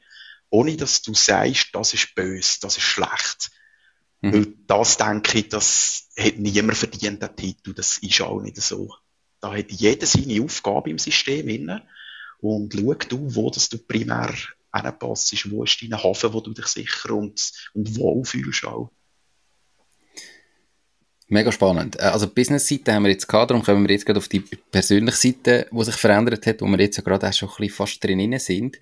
ohne 0.51 0.76
dass 0.76 1.03
du 1.03 1.14
sagst, 1.14 1.68
das 1.72 1.95
ist 1.95 2.14
böse, 2.14 2.59
das 2.61 2.76
ist 2.76 2.84
schlecht. 2.84 3.51
Mhm. 4.20 4.32
Weil 4.32 4.55
das 4.66 4.97
denke 4.97 5.38
ich, 5.38 5.49
das 5.49 6.09
hat 6.18 6.38
niemand 6.38 6.78
verdient, 6.78 7.22
den 7.22 7.36
Titel. 7.36 7.74
Das 7.74 7.99
ist 7.99 8.20
auch 8.20 8.40
nicht 8.40 8.57
so. 8.57 8.95
Da 9.40 9.55
hat 9.57 9.70
jeder 9.70 10.07
seine 10.07 10.43
Aufgabe 10.43 10.90
im 10.90 10.99
System 10.99 11.49
inne 11.49 11.86
und 12.40 12.74
schau 12.74 12.95
du, 12.95 13.34
wo 13.34 13.51
das 13.51 13.68
du 13.68 13.78
primär 13.78 14.32
anpasst, 14.70 15.51
wo 15.51 15.64
ist 15.64 15.82
dein 15.82 16.03
Hafen, 16.03 16.32
wo 16.32 16.40
du 16.40 16.53
dich 16.53 16.66
sicher 16.66 17.11
und, 17.11 17.53
und 17.74 17.97
wohl 17.97 18.24
fühlst 18.24 18.64
auch. 18.64 18.90
Mega 21.28 21.50
spannend. 21.52 21.98
Äh, 21.98 22.04
also 22.04 22.28
Business-Seite 22.28 22.92
haben 22.92 23.04
wir 23.04 23.10
jetzt 23.10 23.26
gehabt, 23.26 23.50
darum 23.50 23.62
kommen 23.62 23.86
wir 23.86 23.94
jetzt 23.94 24.06
gerade 24.06 24.18
auf 24.18 24.28
die 24.28 24.40
persönliche 24.40 25.16
Seite, 25.16 25.66
die 25.70 25.84
sich 25.84 25.96
verändert 25.96 26.46
hat, 26.46 26.60
wo 26.60 26.66
wir 26.66 26.80
jetzt 26.80 26.96
ja 26.96 27.02
gerade 27.02 27.28
auch 27.28 27.32
schon 27.32 27.48
ein 27.48 27.54
bisschen 27.56 27.74
fast 27.74 28.04
drin 28.04 28.38
sind. 28.38 28.78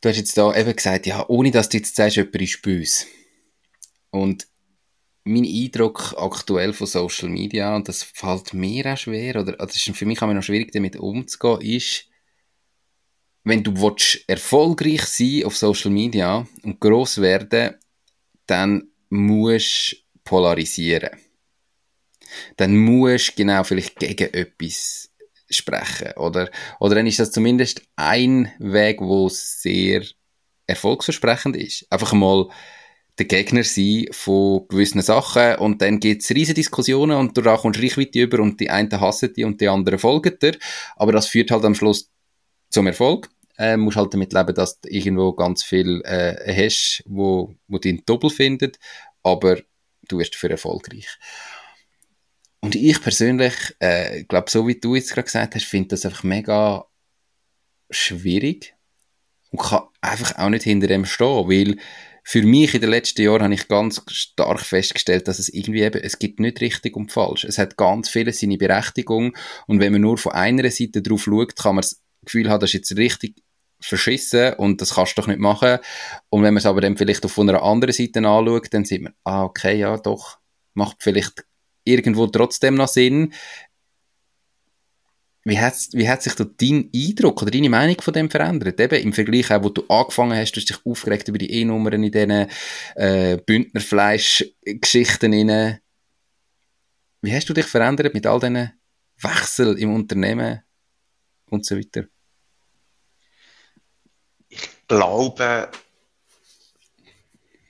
Du 0.00 0.08
hast 0.08 0.16
jetzt 0.16 0.36
da 0.36 0.54
eben 0.54 0.74
gesagt, 0.74 1.06
ja, 1.06 1.24
ohne 1.28 1.50
dass 1.50 1.68
du 1.68 1.78
jetzt 1.78 1.96
sagst, 1.96 2.16
jemand 2.16 2.40
ist 2.40 2.62
böse. 2.62 3.04
Und 4.10 4.46
mein 5.24 5.44
Eindruck 5.44 6.14
aktuell 6.16 6.72
von 6.72 6.86
Social 6.86 7.28
Media, 7.28 7.76
und 7.76 7.88
das 7.88 8.02
fällt 8.02 8.54
mir 8.54 8.86
auch 8.86 8.96
schwer, 8.96 9.40
oder 9.40 9.52
das 9.52 9.76
ist 9.76 9.96
für 9.96 10.06
mich 10.06 10.22
auch 10.22 10.32
noch 10.32 10.42
schwierig, 10.42 10.72
damit 10.72 10.96
umzugehen, 10.96 11.60
ist, 11.60 12.06
wenn 13.44 13.62
du 13.62 13.76
willst, 13.76 14.24
erfolgreich 14.26 15.02
sein 15.02 15.44
auf 15.44 15.56
Social 15.56 15.90
Media 15.90 16.46
und 16.62 16.80
gross 16.80 17.20
werden, 17.20 17.74
dann 18.46 18.88
musst 19.10 19.96
polarisieren. 20.28 21.10
Dann 22.56 22.76
musst 22.76 23.30
du 23.30 23.32
genau 23.36 23.64
vielleicht 23.64 23.98
gegen 23.98 24.32
etwas 24.34 25.10
sprechen, 25.50 26.12
oder? 26.16 26.50
Oder 26.78 26.96
dann 26.96 27.06
ist 27.06 27.18
das 27.18 27.32
zumindest 27.32 27.82
ein 27.96 28.52
Weg, 28.58 29.00
wo 29.00 29.28
sehr 29.30 30.02
erfolgsversprechend 30.66 31.56
ist. 31.56 31.86
Einfach 31.90 32.12
mal 32.12 32.48
der 33.18 33.26
Gegner 33.26 33.64
sein 33.64 34.06
von 34.12 34.66
gewissen 34.68 35.02
Sachen 35.02 35.56
und 35.56 35.82
dann 35.82 35.98
gibt's 35.98 36.30
riesige 36.30 36.54
Diskussionen 36.54 37.16
und 37.16 37.36
du 37.36 37.42
kommst 37.42 37.82
Reichweite 37.82 38.20
über 38.20 38.40
und 38.40 38.60
die 38.60 38.70
einen 38.70 39.00
hassen 39.00 39.32
die 39.34 39.44
und 39.44 39.60
die 39.60 39.68
anderen 39.68 39.98
folgen 39.98 40.38
dir, 40.40 40.56
aber 40.96 41.12
das 41.12 41.26
führt 41.26 41.50
halt 41.50 41.64
am 41.64 41.74
Schluss 41.74 42.10
zum 42.70 42.86
Erfolg. 42.86 43.28
Äh, 43.56 43.76
musst 43.76 43.96
halt 43.96 44.14
damit 44.14 44.32
leben, 44.32 44.54
dass 44.54 44.80
du 44.80 44.88
irgendwo 44.88 45.32
ganz 45.32 45.64
viel 45.64 46.00
äh, 46.04 46.36
hast, 46.54 47.02
wo, 47.06 47.56
wo 47.66 47.78
den 47.78 48.02
Doppel 48.06 48.30
findet, 48.30 48.78
aber 49.24 49.56
du 50.08 50.18
wirst 50.18 50.34
dafür 50.34 50.50
erfolgreich. 50.50 51.06
Und 52.60 52.74
ich 52.74 53.00
persönlich, 53.00 53.54
äh, 53.78 54.24
glaube, 54.24 54.50
so 54.50 54.66
wie 54.66 54.80
du 54.80 54.96
jetzt 54.96 55.10
gerade 55.10 55.24
gesagt 55.24 55.54
hast, 55.54 55.64
finde 55.64 55.88
das 55.88 56.04
einfach 56.04 56.24
mega 56.24 56.86
schwierig 57.90 58.74
und 59.50 59.60
kann 59.60 59.82
einfach 60.00 60.36
auch 60.36 60.48
nicht 60.48 60.64
hinter 60.64 60.88
dem 60.88 61.04
stehen, 61.04 61.48
weil 61.48 61.76
für 62.24 62.42
mich 62.42 62.74
in 62.74 62.82
den 62.82 62.90
letzten 62.90 63.22
Jahren 63.22 63.42
habe 63.42 63.54
ich 63.54 63.68
ganz 63.68 64.02
stark 64.08 64.60
festgestellt, 64.60 65.28
dass 65.28 65.38
es 65.38 65.48
irgendwie 65.48 65.80
eben, 65.80 66.02
es 66.02 66.18
gibt 66.18 66.40
nicht 66.40 66.60
richtig 66.60 66.94
und 66.94 67.10
falsch. 67.10 67.44
Es 67.44 67.56
hat 67.56 67.78
ganz 67.78 68.10
viele 68.10 68.34
seine 68.34 68.58
Berechtigung 68.58 69.34
und 69.66 69.80
wenn 69.80 69.92
man 69.92 70.02
nur 70.02 70.18
von 70.18 70.32
einer 70.32 70.70
Seite 70.70 71.00
drauf 71.00 71.22
schaut, 71.22 71.56
kann 71.56 71.76
man 71.76 71.82
das 71.82 72.02
Gefühl 72.24 72.50
haben, 72.50 72.60
das 72.60 72.70
ist 72.70 72.74
jetzt 72.74 72.96
richtig 72.98 73.36
verschissen 73.80 74.54
und 74.54 74.80
das 74.80 74.94
kannst 74.94 75.16
du 75.16 75.20
doch 75.20 75.28
nicht 75.28 75.40
machen. 75.40 75.78
Und 76.30 76.42
wenn 76.42 76.54
man 76.54 76.58
es 76.58 76.66
aber 76.66 76.80
dann 76.80 76.96
vielleicht 76.96 77.24
auf 77.24 77.38
einer 77.38 77.62
anderen 77.62 77.92
Seite 77.92 78.18
anschaut, 78.18 78.72
dann 78.72 78.84
sieht 78.84 79.02
man, 79.02 79.14
ah, 79.24 79.44
okay, 79.44 79.78
ja, 79.78 79.96
doch, 79.96 80.38
macht 80.74 80.96
vielleicht 81.00 81.44
irgendwo 81.84 82.26
trotzdem 82.26 82.74
noch 82.74 82.88
Sinn. 82.88 83.32
Wie 85.44 85.58
hat, 85.58 85.74
wie 85.92 86.08
hat 86.08 86.22
sich 86.22 86.34
da 86.34 86.44
dein 86.44 86.90
Eindruck 86.94 87.40
oder 87.40 87.50
deine 87.50 87.70
Meinung 87.70 87.98
von 88.00 88.12
dem 88.12 88.28
verändert? 88.30 88.78
Eben 88.80 89.02
im 89.02 89.14
Vergleich 89.14 89.50
auch, 89.50 89.62
wo 89.62 89.70
du 89.70 89.82
angefangen 89.88 90.36
hast, 90.36 90.52
du 90.52 90.60
hast 90.60 90.68
dich 90.68 90.84
aufgeregt 90.84 91.28
über 91.28 91.38
die 91.38 91.50
E-Nummern 91.50 92.02
in 92.02 92.12
diesen 92.12 92.48
äh, 92.96 93.38
Bündnerfleisch-Geschichten. 93.38 95.32
Wie 97.22 97.34
hast 97.34 97.48
du 97.48 97.54
dich 97.54 97.66
verändert 97.66 98.12
mit 98.12 98.26
all 98.26 98.40
diesen 98.40 98.72
Wechseln 99.22 99.78
im 99.78 99.94
Unternehmen 99.94 100.60
und 101.46 101.64
so 101.64 101.78
weiter? 101.78 102.04
Glaube, 104.88 105.70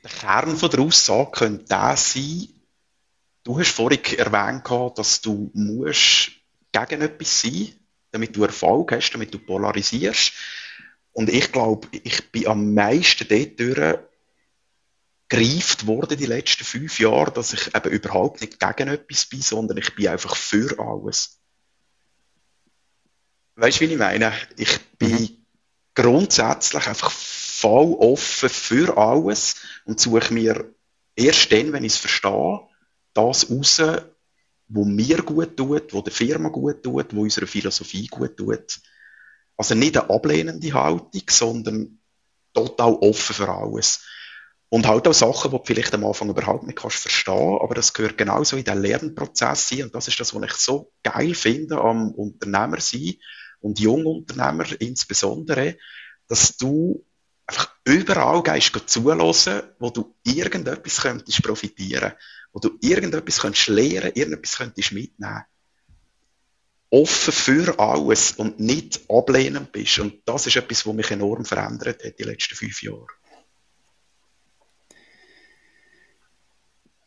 der 0.04 0.10
Kern 0.10 0.58
der 0.58 0.80
Aussage 0.80 1.30
könnte 1.32 1.64
der 1.64 1.96
sein, 1.96 2.48
du 3.44 3.58
hast 3.58 3.72
vorhin 3.72 4.02
erwähnt, 4.18 4.64
dass 4.96 5.20
du 5.20 5.50
musst 5.52 6.30
gegen 6.72 7.02
etwas 7.02 7.40
sein, 7.42 7.72
damit 8.12 8.36
du 8.36 8.44
Erfolg 8.44 8.92
hast, 8.92 9.10
damit 9.10 9.34
du 9.34 9.38
polarisierst. 9.38 10.32
Und 11.12 11.28
ich 11.28 11.50
glaube, 11.50 11.88
ich 11.90 12.30
bin 12.30 12.46
am 12.46 12.72
meisten 12.74 13.26
dort 13.28 14.00
gereift 15.28 15.86
worden 15.86 16.16
die 16.16 16.26
letzten 16.26 16.64
fünf 16.64 16.98
Jahre, 17.00 17.32
dass 17.32 17.52
ich 17.52 17.74
eben 17.74 17.90
überhaupt 17.90 18.40
nicht 18.40 18.58
gegen 18.58 18.88
etwas 18.88 19.26
bin, 19.26 19.42
sondern 19.42 19.76
ich 19.76 19.94
bin 19.94 20.08
einfach 20.08 20.36
für 20.36 20.78
alles. 20.78 21.38
Weißt 23.56 23.80
du, 23.80 23.88
wie 23.88 23.92
ich 23.92 23.98
meine? 23.98 24.32
Ich 24.56 24.78
bin 24.98 25.10
mhm. 25.10 25.37
Grundsätzlich 25.98 26.86
einfach 26.86 27.10
voll 27.10 27.92
offen 27.98 28.48
für 28.48 28.96
alles 28.96 29.56
und 29.84 29.98
suche 29.98 30.32
mir 30.32 30.72
erst 31.16 31.50
dann, 31.50 31.72
wenn 31.72 31.82
ich 31.82 31.94
es 31.94 31.98
verstehe, 31.98 32.60
das 33.14 33.50
raus, 33.50 33.82
wo 34.68 34.84
mir 34.84 35.22
gut 35.22 35.56
tut, 35.56 35.92
wo 35.92 36.00
der 36.00 36.12
Firma 36.12 36.50
gut 36.50 36.84
tut, 36.84 37.16
wo 37.16 37.22
unserer 37.22 37.48
Philosophie 37.48 38.06
gut 38.06 38.36
tut. 38.36 38.80
Also 39.56 39.74
nicht 39.74 39.96
eine 39.96 40.08
ablehnende 40.08 40.72
Haltung, 40.72 41.22
sondern 41.28 41.98
total 42.54 42.92
offen 42.92 43.34
für 43.34 43.48
alles. 43.48 44.06
Und 44.68 44.86
halt 44.86 45.08
auch 45.08 45.14
Sachen, 45.14 45.50
die 45.50 45.56
du 45.56 45.64
vielleicht 45.64 45.94
am 45.94 46.04
Anfang 46.04 46.28
überhaupt 46.28 46.64
nicht 46.64 46.78
kannst 46.78 46.98
verstehen, 46.98 47.58
aber 47.60 47.74
das 47.74 47.92
gehört 47.92 48.18
genauso 48.18 48.56
in 48.56 48.64
den 48.64 48.82
Lernprozess 48.82 49.68
sein. 49.68 49.84
Und 49.84 49.94
das 49.96 50.06
ist 50.06 50.20
das, 50.20 50.32
was 50.32 50.44
ich 50.44 50.52
so 50.52 50.92
geil 51.02 51.34
finde 51.34 51.80
am 51.80 52.12
Unternehmer 52.12 52.78
sein 52.78 53.14
und 53.60 53.80
Jungunternehmer 53.80 54.66
insbesondere, 54.80 55.76
dass 56.26 56.56
du 56.56 57.04
einfach 57.46 57.74
überall 57.84 58.42
gehst 58.42 58.72
zulassen, 58.86 59.62
wo 59.78 59.90
du 59.90 60.14
irgendetwas 60.24 61.00
könntest 61.00 61.42
profitieren 61.42 62.12
wo 62.52 62.60
du 62.60 62.78
irgendetwas 62.80 63.40
könntest 63.40 63.68
lernen, 63.68 64.12
irgendetwas 64.14 64.56
könntest 64.56 64.92
mitnehmen. 64.92 65.44
Offen 66.90 67.32
für 67.32 67.78
alles 67.78 68.32
und 68.32 68.60
nicht 68.60 69.00
ablehnend 69.10 69.72
bist. 69.72 69.98
Und 69.98 70.22
das 70.24 70.46
ist 70.46 70.56
etwas, 70.56 70.86
was 70.86 70.94
mich 70.94 71.10
enorm 71.10 71.44
verändert 71.44 72.02
hat 72.02 72.18
die 72.18 72.24
letzten 72.24 72.54
fünf 72.54 72.82
Jahre. 72.82 73.06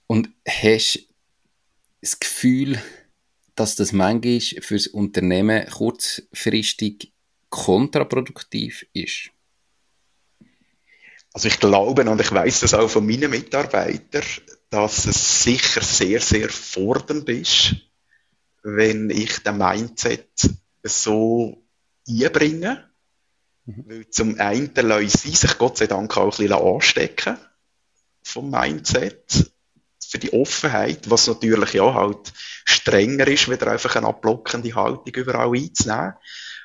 Und 0.05 0.29
hast 0.47 0.95
du 0.95 0.99
das 2.01 2.19
Gefühl, 2.19 2.81
dass 3.61 3.75
das 3.75 3.91
manchmal 3.91 4.39
für 4.39 4.73
das 4.73 4.87
Unternehmen 4.87 5.67
kurzfristig 5.67 7.13
kontraproduktiv 7.49 8.87
ist? 8.91 9.29
Also 11.31 11.47
ich 11.47 11.59
glaube 11.59 12.09
und 12.09 12.19
ich 12.19 12.31
weiß 12.31 12.61
das 12.61 12.73
auch 12.73 12.89
von 12.89 13.05
meinen 13.05 13.29
Mitarbeitern, 13.29 14.23
dass 14.71 15.05
es 15.05 15.43
sicher 15.43 15.83
sehr, 15.83 16.19
sehr 16.19 16.49
fordernd 16.49 17.29
ist, 17.29 17.75
wenn 18.63 19.11
ich 19.11 19.39
den 19.43 19.57
Mindset 19.59 20.29
so 20.81 21.63
einbringe. 22.09 22.89
Mhm. 23.65 23.83
Weil 23.85 24.09
zum 24.09 24.39
einen 24.39 24.73
lassen 24.73 25.09
sie 25.09 25.35
sich 25.35 25.55
Gott 25.59 25.77
sei 25.77 25.85
Dank 25.85 26.17
auch 26.17 26.39
ein 26.39 26.47
bisschen 26.47 26.53
anstecken 26.53 27.37
vom 28.23 28.49
Mindset 28.49 29.51
für 30.11 30.19
die 30.19 30.33
Offenheit, 30.33 31.09
was 31.09 31.27
natürlich 31.27 31.71
ja 31.71 31.93
halt 31.93 32.33
strenger 32.65 33.27
ist, 33.27 33.49
wieder 33.49 33.67
einfach 33.67 33.95
eine 33.95 34.07
abblockende 34.07 34.75
Haltung 34.75 35.13
überall 35.15 35.55
einzunehmen. 35.55 36.15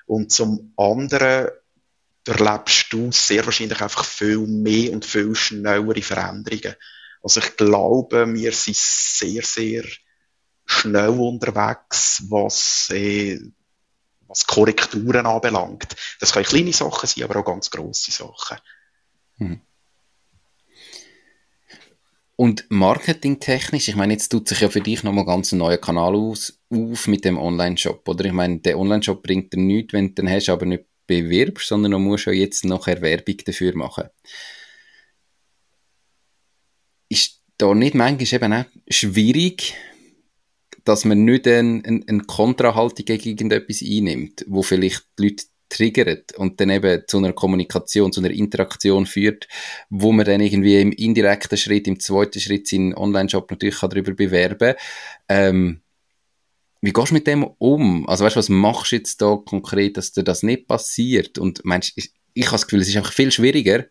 Und 0.07 0.33
zum 0.33 0.73
anderen 0.77 1.51
erlebst 2.27 2.93
du 2.93 3.13
sehr 3.13 3.45
wahrscheinlich 3.45 3.81
einfach 3.81 4.05
viel 4.05 4.39
mehr 4.39 4.93
und 4.93 5.05
viel 5.05 5.33
schnellere 5.37 6.03
Veränderungen. 6.03 6.75
Also 7.23 7.39
ich 7.39 7.57
glaube, 7.57 8.27
wir 8.35 8.51
sind 8.51 8.77
sehr, 8.77 9.43
sehr 9.43 9.85
schnell 10.65 11.11
unterwegs, 11.11 12.25
was, 12.29 12.91
äh, 12.91 13.39
was 14.27 14.45
Korrekturen 14.45 15.25
anbelangt. 15.25 15.95
Das 16.19 16.33
können 16.33 16.47
kleine 16.47 16.73
Sachen 16.73 17.07
sein, 17.07 17.23
aber 17.23 17.39
auch 17.41 17.45
ganz 17.45 17.71
grosse 17.71 18.11
Sachen. 18.11 18.59
Hm. 19.39 19.61
Und 22.37 22.67
marketingtechnisch, 22.69 23.89
ich 23.89 23.97
meine, 23.97 24.13
jetzt 24.13 24.29
tut 24.29 24.47
sich 24.47 24.61
ja 24.61 24.69
für 24.69 24.83
dich 24.83 25.03
nochmal 25.03 25.25
ganz 25.25 25.53
ein 25.53 25.59
neuer 25.59 25.79
Kanal 25.79 26.15
aus, 26.15 26.61
auf 26.69 27.07
mit 27.07 27.25
dem 27.25 27.39
Online-Shop, 27.39 28.07
oder? 28.07 28.27
Ich 28.27 28.33
meine, 28.33 28.59
der 28.59 28.79
Online-Shop 28.79 29.23
bringt 29.23 29.55
dir 29.55 29.59
nichts, 29.59 29.95
wenn 29.95 30.09
du 30.09 30.15
den 30.15 30.31
hast, 30.31 30.51
aber 30.51 30.67
nicht 30.67 30.85
bewirbst, 31.07 31.69
sondern 31.69 31.93
du 31.93 31.99
musst 31.99 32.27
ja 32.27 32.33
jetzt 32.33 32.65
nachher 32.67 33.01
Werbung 33.01 33.39
dafür 33.47 33.75
machen. 33.75 34.09
Ist 37.09 37.41
da 37.57 37.75
nicht 37.75 37.95
manchmal 37.95 38.35
eben 38.35 38.53
auch 38.53 38.65
schwierig, 38.89 39.75
dass 40.85 41.07
man 41.07 41.25
nicht 41.25 41.47
eine, 41.49 41.83
eine, 41.85 42.03
eine 42.07 42.23
Kontrahaltung 42.25 43.05
gegen 43.07 43.31
irgendetwas 43.31 43.83
einnimmt, 43.83 44.45
wo 44.47 44.63
vielleicht 44.63 45.07
die 45.19 45.29
Leute 45.29 45.47
triggert 45.69 46.33
und 46.37 46.61
dann 46.61 46.71
eben 46.71 47.03
zu 47.07 47.19
einer 47.19 47.33
Kommunikation, 47.33 48.13
zu 48.13 48.21
einer 48.21 48.31
Interaktion 48.31 49.07
führt, 49.07 49.49
wo 49.91 50.13
man 50.13 50.25
dann 50.25 50.41
irgendwie 50.41 50.81
im 50.81 50.93
indirekten 50.93 51.59
Schritt, 51.59 51.87
im 51.89 52.01
zweiten 52.01 52.41
Schritt 52.41 52.69
seinen 52.69 52.95
Online-Shop 52.95 53.51
natürlich 53.51 53.79
darüber 53.79 54.13
bewerben 54.13 54.59
kann. 54.59 54.75
Ähm, 55.29 55.81
wie 56.81 56.93
gehst 56.93 57.11
du 57.11 57.15
mit 57.15 57.27
dem 57.27 57.45
um? 57.45 58.09
Also 58.09 58.25
weißt 58.25 58.37
du, 58.37 58.39
was 58.39 58.49
machst 58.49 58.93
du 58.93 58.97
jetzt 58.97 59.21
da 59.21 59.37
konkret, 59.37 59.97
dass 59.97 60.13
dir 60.13 60.23
das 60.23 60.43
nicht 60.43 60.69
passiert? 60.69 61.39
Und 61.39 61.65
meinst, 61.65 61.93
ich, 61.97 62.13
ich 62.35 62.47
habe 62.47 62.55
das 62.55 62.67
Gefühl, 62.67 62.83
es 62.83 62.89
ist 62.89 62.97
einfach 62.97 63.13
viel 63.13 63.33
schwieriger 63.33 63.87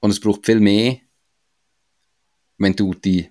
und 0.00 0.10
es 0.10 0.20
braucht 0.20 0.46
viel 0.46 0.60
mehr, 0.60 0.98
wenn 2.58 2.74
du 2.74 2.94
die 2.94 3.30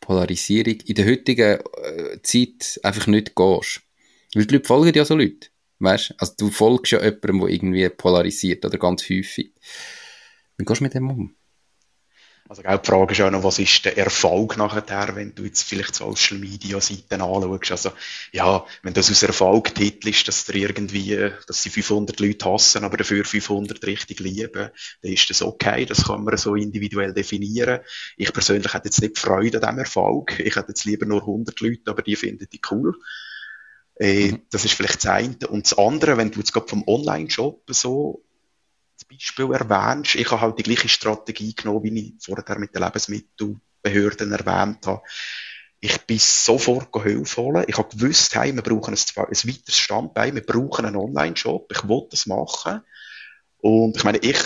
Polarisierung 0.00 0.80
in 0.86 0.94
der 0.94 1.06
heutigen 1.06 1.58
äh, 1.82 2.22
Zeit 2.22 2.80
einfach 2.82 3.06
nicht 3.06 3.34
gehst. 3.34 3.82
Weil 4.34 4.46
die 4.46 4.54
Leute 4.54 4.66
folgen 4.66 4.94
ja 4.94 5.04
so 5.04 5.16
Leute. 5.16 5.48
Weißt 5.80 6.14
Also 6.18 6.34
du 6.38 6.50
folgst 6.50 6.92
ja 6.92 7.00
jemandem, 7.02 7.40
der 7.40 7.48
irgendwie 7.48 7.88
polarisiert 7.88 8.64
oder 8.64 8.78
ganz 8.78 9.02
häufig. 9.04 9.52
Wie 10.56 10.64
gehst 10.64 10.80
du 10.80 10.84
mit 10.84 10.94
dem 10.94 11.10
um? 11.10 11.34
Also, 12.50 12.62
die 12.62 12.68
Frage 12.68 13.12
ist 13.12 13.20
auch 13.20 13.30
noch, 13.30 13.44
was 13.44 13.60
ist 13.60 13.84
der 13.84 13.96
Erfolg 13.96 14.56
nachher, 14.56 15.14
wenn 15.14 15.36
du 15.36 15.44
jetzt 15.44 15.62
vielleicht 15.62 15.94
Social 15.94 16.36
Media 16.36 16.80
Seiten 16.80 17.22
anschaust. 17.22 17.70
Also, 17.70 17.92
ja, 18.32 18.66
wenn 18.82 18.92
das 18.92 19.08
aus 19.08 19.22
Erfolg 19.22 19.72
titelst, 19.72 20.26
dass 20.26 20.46
dir 20.46 20.56
irgendwie, 20.56 21.30
dass 21.46 21.62
sie 21.62 21.70
500 21.70 22.18
Leute 22.18 22.52
hassen, 22.52 22.82
aber 22.82 22.96
dafür 22.96 23.24
500 23.24 23.86
richtig 23.86 24.18
lieben, 24.18 24.70
dann 25.00 25.12
ist 25.12 25.30
das 25.30 25.42
okay. 25.42 25.86
Das 25.86 26.04
kann 26.04 26.24
man 26.24 26.36
so 26.36 26.56
individuell 26.56 27.14
definieren. 27.14 27.80
Ich 28.16 28.32
persönlich 28.32 28.74
hätte 28.74 28.88
jetzt 28.88 29.00
nicht 29.00 29.16
Freude 29.16 29.58
an 29.58 29.76
diesem 29.76 29.78
Erfolg. 29.78 30.40
Ich 30.40 30.56
hätte 30.56 30.70
jetzt 30.70 30.84
lieber 30.84 31.06
nur 31.06 31.20
100 31.20 31.60
Leute, 31.60 31.88
aber 31.88 32.02
die 32.02 32.16
finden 32.16 32.48
die 32.52 32.60
cool. 32.72 32.96
Äh, 34.00 34.32
mhm. 34.32 34.42
Das 34.50 34.64
ist 34.64 34.72
vielleicht 34.74 35.04
das 35.04 35.10
eine. 35.10 35.36
Und 35.48 35.66
das 35.66 35.78
andere, 35.78 36.16
wenn 36.16 36.30
du 36.30 36.40
jetzt 36.40 36.52
gerade 36.52 36.66
vom 36.66 36.82
Online-Shop 36.86 37.62
so 37.68 38.22
das 38.98 39.04
Beispiel 39.06 39.52
erwähnst, 39.52 40.14
ich 40.14 40.30
habe 40.30 40.40
halt 40.40 40.58
die 40.58 40.62
gleiche 40.62 40.88
Strategie 40.88 41.54
genommen, 41.54 41.84
wie 41.84 42.16
ich 42.16 42.24
vorher 42.24 42.58
mit 42.58 42.74
den 42.74 42.82
Lebensmittelbehörden 42.82 44.32
erwähnt 44.32 44.86
habe. 44.86 45.02
Ich 45.80 45.98
bin 46.02 46.18
sofort 46.18 46.90
Hilfe 47.02 47.40
holen. 47.40 47.64
Ich 47.66 47.78
habe 47.78 47.94
gewusst, 47.94 48.34
hey, 48.34 48.54
wir 48.54 48.62
brauchen 48.62 48.94
ein, 48.94 49.00
ein 49.16 49.48
weiteres 49.48 49.78
Standbein, 49.78 50.34
wir 50.34 50.44
brauchen 50.44 50.84
einen 50.84 50.96
Online-Shop. 50.96 51.72
Ich 51.72 51.88
wollte 51.88 52.10
das 52.10 52.26
machen. 52.26 52.80
Und 53.58 53.96
ich 53.96 54.04
meine, 54.04 54.18
ich 54.18 54.38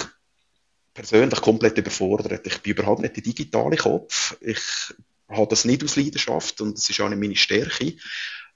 persönlich 0.92 1.40
komplett 1.40 1.78
überfordert. 1.78 2.46
Ich 2.46 2.60
bin 2.60 2.72
überhaupt 2.72 3.02
nicht 3.02 3.16
der 3.16 3.22
digitale 3.22 3.76
Kopf. 3.76 4.36
Ich 4.40 4.60
habe 5.28 5.48
das 5.48 5.64
nicht 5.64 5.82
aus 5.82 5.96
Leidenschaft 5.96 6.60
und 6.60 6.76
das 6.76 6.88
ist 6.88 7.00
auch 7.00 7.08
nicht 7.08 7.20
meine 7.20 7.36
Stärke. 7.36 7.94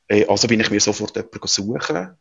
Äh, 0.08 0.26
also 0.26 0.48
bin 0.48 0.60
ich 0.60 0.70
mir 0.70 0.80
sofort 0.80 1.14
jemanden 1.16 1.46
suchen 1.46 2.16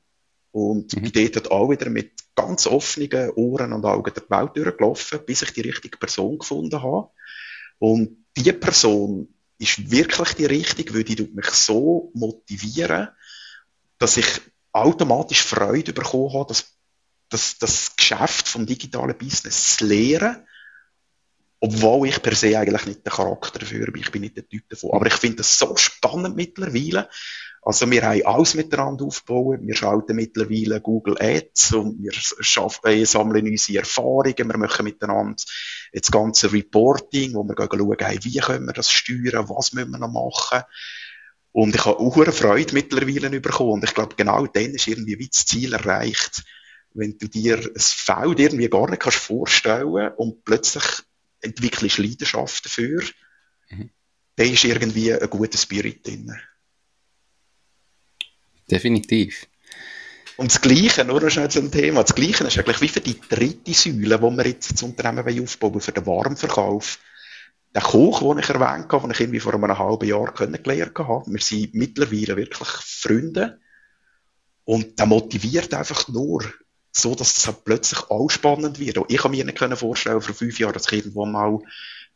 und 0.51 0.95
mhm. 0.95 1.11
bin 1.11 1.31
dort 1.31 1.51
auch 1.51 1.69
wieder 1.69 1.89
mit 1.89 2.11
ganz 2.35 2.67
offenen 2.67 3.31
Ohren 3.31 3.73
und 3.73 3.85
Augen 3.85 4.13
der 4.13 4.29
Welt 4.29 4.55
durchgelaufen, 4.55 5.19
bis 5.25 5.41
ich 5.41 5.53
die 5.53 5.61
richtige 5.61 5.97
Person 5.97 6.37
gefunden 6.37 6.81
habe. 6.81 7.09
Und 7.79 8.25
die 8.35 8.51
Person 8.53 9.33
ist 9.59 9.89
wirklich 9.89 10.33
die 10.33 10.45
richtige, 10.45 10.93
weil 10.93 11.03
die 11.03 11.29
mich 11.33 11.49
so 11.49 12.11
motivieren, 12.13 13.09
dass 13.97 14.17
ich 14.17 14.27
automatisch 14.71 15.41
Freude 15.41 15.93
bekommen 15.93 16.33
habe, 16.33 16.47
dass 16.49 16.77
das, 17.29 17.57
das 17.57 17.95
Geschäft 17.95 18.47
vom 18.47 18.65
digitalen 18.65 19.17
Business 19.17 19.77
zu 19.77 19.85
lehren, 19.85 20.45
obwohl 21.59 22.07
ich 22.07 22.21
per 22.21 22.35
se 22.35 22.57
eigentlich 22.57 22.85
nicht 22.85 23.05
der 23.05 23.11
Charakter 23.11 23.59
dafür 23.59 23.91
bin. 23.91 24.03
Ich 24.03 24.11
bin 24.11 24.21
nicht 24.21 24.37
der 24.37 24.47
Typ 24.47 24.69
davon. 24.69 24.91
Aber 24.93 25.07
ich 25.07 25.15
finde 25.15 25.37
das 25.37 25.57
so 25.57 25.75
spannend 25.75 26.35
mittlerweile. 26.35 27.09
Also 27.67 27.91
wir 27.91 28.01
haben 28.01 28.25
alles 28.25 28.53
miteinander 28.53 29.03
aufgebaut. 29.03 29.59
Wir 29.61 29.75
schalten 29.75 30.15
mittlerweile 30.15 30.79
Google 30.79 31.17
Ads 31.19 31.73
und 31.73 32.01
wir 32.01 32.13
schaffen, 32.13 32.89
äh, 32.89 33.05
sammeln 33.05 33.45
unsere 33.45 33.79
Erfahrungen. 33.79 34.37
Wir 34.37 34.57
machen 34.57 34.85
miteinander 34.85 35.43
das 35.91 36.09
ganze 36.09 36.53
Reporting, 36.53 37.33
wo 37.33 37.43
wir 37.43 37.55
schauen, 37.57 37.97
hey, 37.99 38.19
wie 38.23 38.37
können 38.37 38.67
wir 38.67 38.73
das 38.73 38.89
steuern, 38.89 39.49
was 39.49 39.73
müssen 39.73 39.91
wir 39.91 39.97
noch 39.97 40.07
machen. 40.07 40.63
Und 41.51 41.75
ich 41.75 41.83
habe 41.83 41.99
auch 41.99 42.15
eine 42.15 42.31
Freude 42.31 42.73
mittlerweile 42.73 43.41
bekommen. 43.41 43.71
Und 43.71 43.83
ich 43.83 43.93
glaube, 43.93 44.15
genau 44.15 44.47
dann 44.47 44.71
ist 44.71 44.87
irgendwie 44.87 45.19
wie 45.19 45.27
das 45.27 45.45
Ziel 45.45 45.73
erreicht 45.73 46.45
wenn 46.93 47.17
du 47.17 47.27
dir 47.27 47.57
ein 47.57 47.79
Feld 47.79 48.39
irgendwie 48.39 48.69
gar 48.69 48.89
nicht 48.89 49.01
kannst 49.01 49.19
vorstellen 49.19 50.13
und 50.17 50.43
plötzlich 50.43 50.83
entwickelst 51.41 51.99
Leidenschaft 51.99 52.65
dafür, 52.65 53.03
mhm. 53.69 53.91
dann 54.35 54.47
ist 54.47 54.63
irgendwie 54.63 55.13
ein 55.13 55.29
guter 55.29 55.57
Spirit 55.59 56.07
drin. 56.07 56.33
Definitiv. 58.69 59.47
Und 60.37 60.51
das 60.51 60.61
Gleiche, 60.61 61.03
nur 61.03 61.19
noch 61.19 61.29
schnell 61.29 61.49
zum 61.49 61.71
Thema, 61.71 62.03
das 62.03 62.13
Gleiche 62.13 62.43
ist 62.43 62.57
eigentlich 62.57 62.81
wie 62.81 62.87
für 62.87 63.01
die 63.01 63.19
dritte 63.19 63.73
Säule, 63.73 64.19
die 64.19 64.37
wir 64.37 64.47
jetzt 64.47 64.73
das 64.73 64.83
Unternehmen 64.83 65.41
aufbauen 65.41 65.73
wollen, 65.73 65.81
für 65.81 65.91
den 65.91 66.05
Warmverkauf. 66.05 66.99
Der 67.73 67.81
Koch, 67.81 68.19
den 68.19 68.43
ich 68.43 68.49
erwähnt 68.49 68.91
habe, 68.91 69.01
den 69.01 69.11
ich 69.11 69.19
irgendwie 69.19 69.39
vor 69.39 69.53
einem 69.55 69.77
halben 69.77 70.07
Jahr 70.07 70.33
kennengelernt 70.33 70.97
habe, 70.99 71.31
wir 71.31 71.41
sind 71.41 71.73
mittlerweile 71.73 72.37
wirklich 72.37 72.67
Freunde. 72.67 73.59
Und 74.63 74.99
der 74.99 75.05
motiviert 75.07 75.73
einfach 75.73 76.07
nur, 76.07 76.43
so, 76.91 77.15
dass 77.15 77.35
das 77.35 77.47
halt 77.47 77.63
plötzlich 77.63 77.99
auch 78.09 78.29
spannend 78.29 78.79
wird. 78.79 78.97
ich 79.07 79.17
kann 79.17 79.31
mir 79.31 79.45
nicht 79.45 79.59
vorstellen, 79.59 80.21
vor 80.21 80.35
fünf 80.35 80.59
Jahren, 80.59 80.73
dass 80.73 80.87
ich 80.87 80.93
irgendwo 80.99 81.25
mal 81.25 81.59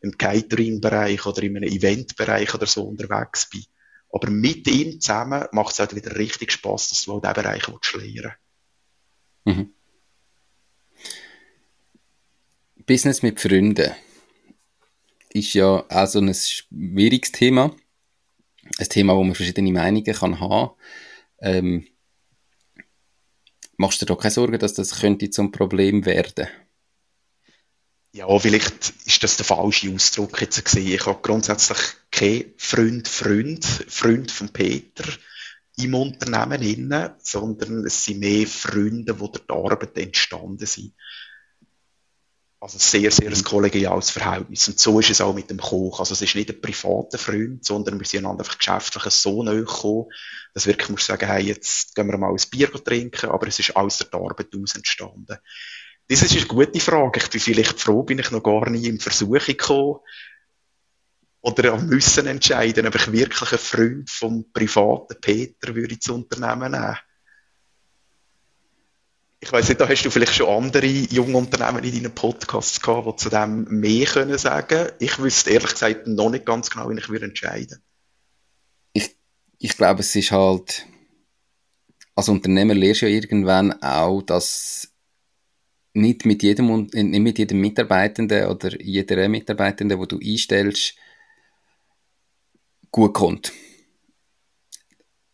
im 0.02 0.18
Catering-Bereich 0.18 1.26
oder 1.26 1.44
in 1.44 1.58
einem 1.58 1.70
Event-Bereich 1.70 2.54
oder 2.54 2.66
so 2.66 2.84
unterwegs 2.84 3.50
bin. 3.50 3.64
Aber 4.12 4.30
mit 4.30 4.68
ihm 4.68 5.00
zusammen 5.00 5.46
macht 5.52 5.74
es 5.74 5.80
halt 5.80 5.96
wieder 5.96 6.16
richtig 6.18 6.52
Spaß, 6.52 6.90
dass 6.90 7.04
du 7.04 7.14
auch 7.14 7.22
diesen 7.22 7.34
Bereich 7.34 7.68
lernen 7.68 8.34
mhm. 9.46 9.74
Business 12.86 13.22
mit 13.22 13.40
Freunden 13.40 13.92
ist 15.34 15.54
ja 15.54 15.86
auch 15.88 16.08
so 16.08 16.20
ein 16.20 16.34
schwieriges 16.34 17.32
Thema. 17.32 17.74
Ein 18.78 18.90
Thema, 18.90 19.16
wo 19.16 19.24
man 19.24 19.36
verschiedene 19.36 19.72
Meinungen 19.72 20.14
kann 20.14 20.40
haben. 20.42 20.72
Ähm, 21.40 21.88
Machst 23.82 24.00
du 24.00 24.06
dir 24.06 24.14
da 24.14 24.22
keine 24.22 24.30
Sorgen, 24.30 24.60
dass 24.60 24.76
das 24.76 25.00
könnte 25.00 25.32
zum 25.32 25.52
Problem 25.52 26.06
werden? 26.06 26.48
Ja, 28.14 28.38
vielleicht 28.40 28.94
ist 29.06 29.24
das 29.24 29.38
der 29.38 29.46
falsche 29.46 29.94
Ausdruck 29.94 30.42
jetzt 30.42 30.64
gesehen. 30.66 30.94
Ich 30.94 31.06
habe 31.06 31.22
grundsätzlich 31.22 31.78
keinen 32.12 32.54
Freund, 32.58 33.08
Freund, 33.08 33.66
Freund 33.66 34.32
von 34.32 34.50
Peter 34.50 35.06
im 35.78 35.94
Unternehmen 35.96 36.62
inne, 36.62 37.16
sondern 37.24 37.86
es 37.86 38.04
sind 38.04 38.20
mehr 38.20 38.46
Freunde, 38.48 39.14
die 39.14 39.20
durch 39.20 39.38
die 39.38 39.54
Arbeit 39.54 39.98
entstanden 39.98 40.66
sind. 40.66 40.94
Also 42.60 42.78
sehr, 42.78 43.10
sehr 43.10 43.32
ein 43.32 43.44
kollegiales 43.44 44.12
Verhältnis. 44.12 44.68
Und 44.68 44.78
so 44.78 45.00
ist 45.00 45.10
es 45.10 45.22
auch 45.22 45.34
mit 45.34 45.50
dem 45.50 45.58
Koch. 45.58 46.00
Also 46.00 46.14
es 46.14 46.22
ist 46.22 46.36
nicht 46.36 46.50
ein 46.50 46.62
privater 46.62 47.18
Freund, 47.18 47.66
sondern 47.66 47.98
wir 47.98 48.06
sind 48.06 48.26
einfach 48.26 48.58
geschäftlich 48.58 49.06
so 49.06 49.42
nahe 49.42 49.64
gekommen, 49.64 50.12
dass 50.54 50.68
wirklich 50.68 50.90
musst 50.90 51.08
sagen, 51.08 51.26
hey, 51.26 51.44
jetzt 51.44 51.96
gehen 51.96 52.08
wir 52.08 52.18
mal 52.18 52.30
ein 52.30 52.50
Bier 52.52 52.72
trinken, 52.72 53.32
aber 53.32 53.48
es 53.48 53.58
ist 53.58 53.76
aus 53.76 53.98
der 53.98 54.14
Arbeit 54.14 54.50
aus 54.62 54.76
entstanden. 54.76 55.38
Das 56.12 56.24
ist 56.24 56.36
eine 56.36 56.46
gute 56.46 56.80
Frage. 56.82 57.22
Ich 57.22 57.30
bin 57.30 57.40
vielleicht 57.40 57.80
froh, 57.80 58.04
bin 58.04 58.20
ich 58.20 58.32
noch 58.32 58.44
gar 58.44 58.70
nie 58.70 58.86
in 58.86 59.00
Versuchung 59.00 59.40
gekommen, 59.40 60.00
oder 61.40 61.72
am 61.72 61.88
müssen 61.88 62.28
entscheiden, 62.28 62.86
ob 62.86 62.96
ich 62.96 63.12
wirklich 63.14 63.52
einen 63.52 63.60
Freund 63.60 64.10
vom 64.10 64.52
privaten 64.52 65.20
Peter 65.22 65.74
würde 65.74 65.96
ins 65.96 66.10
Unternehmen 66.10 66.74
nehmen 66.74 66.98
ich 69.44 69.52
weiß 69.52 69.70
nicht, 69.70 69.82
da 69.82 69.90
hast 69.90 70.04
du 70.04 70.12
vielleicht 70.12 70.36
schon 70.36 70.50
andere 70.50 70.86
junge 70.86 71.36
Unternehmen 71.36 71.84
in 71.84 71.96
deinen 71.96 72.14
Podcasts 72.14 72.80
gehabt, 72.80 73.08
die 73.08 73.24
zu 73.24 73.30
dem 73.30 73.64
mehr 73.64 74.06
können 74.06 74.38
sagen. 74.38 74.92
Ich 75.00 75.18
wüsste 75.18 75.50
ehrlich 75.50 75.72
gesagt 75.72 76.06
noch 76.06 76.30
nicht 76.30 76.46
ganz 76.46 76.70
genau, 76.70 76.90
wie 76.90 77.00
ich 77.00 77.10
würde 77.10 77.26
entscheiden. 77.26 77.82
Ich, 78.94 79.16
ich 79.58 79.76
glaube, 79.76 80.02
es 80.02 80.16
ist 80.16 80.30
halt, 80.30 80.86
als 82.14 82.30
Unternehmer 82.30 82.76
lernst 82.76 83.02
du 83.02 83.08
ja 83.08 83.16
irgendwann 83.16 83.82
auch, 83.82 84.22
dass 84.22 84.91
nicht 85.94 86.26
mit 86.26 86.44
jedem, 86.44 86.88
nicht 86.94 87.20
mit 87.20 87.38
jedem 87.38 87.60
Mitarbeitenden 87.60 88.48
oder 88.48 88.82
jeder 88.82 89.28
Mitarbeitenden, 89.28 90.00
wo 90.00 90.06
du 90.06 90.20
einstellst, 90.20 90.96
gut 92.92 93.14
kommt. 93.14 93.52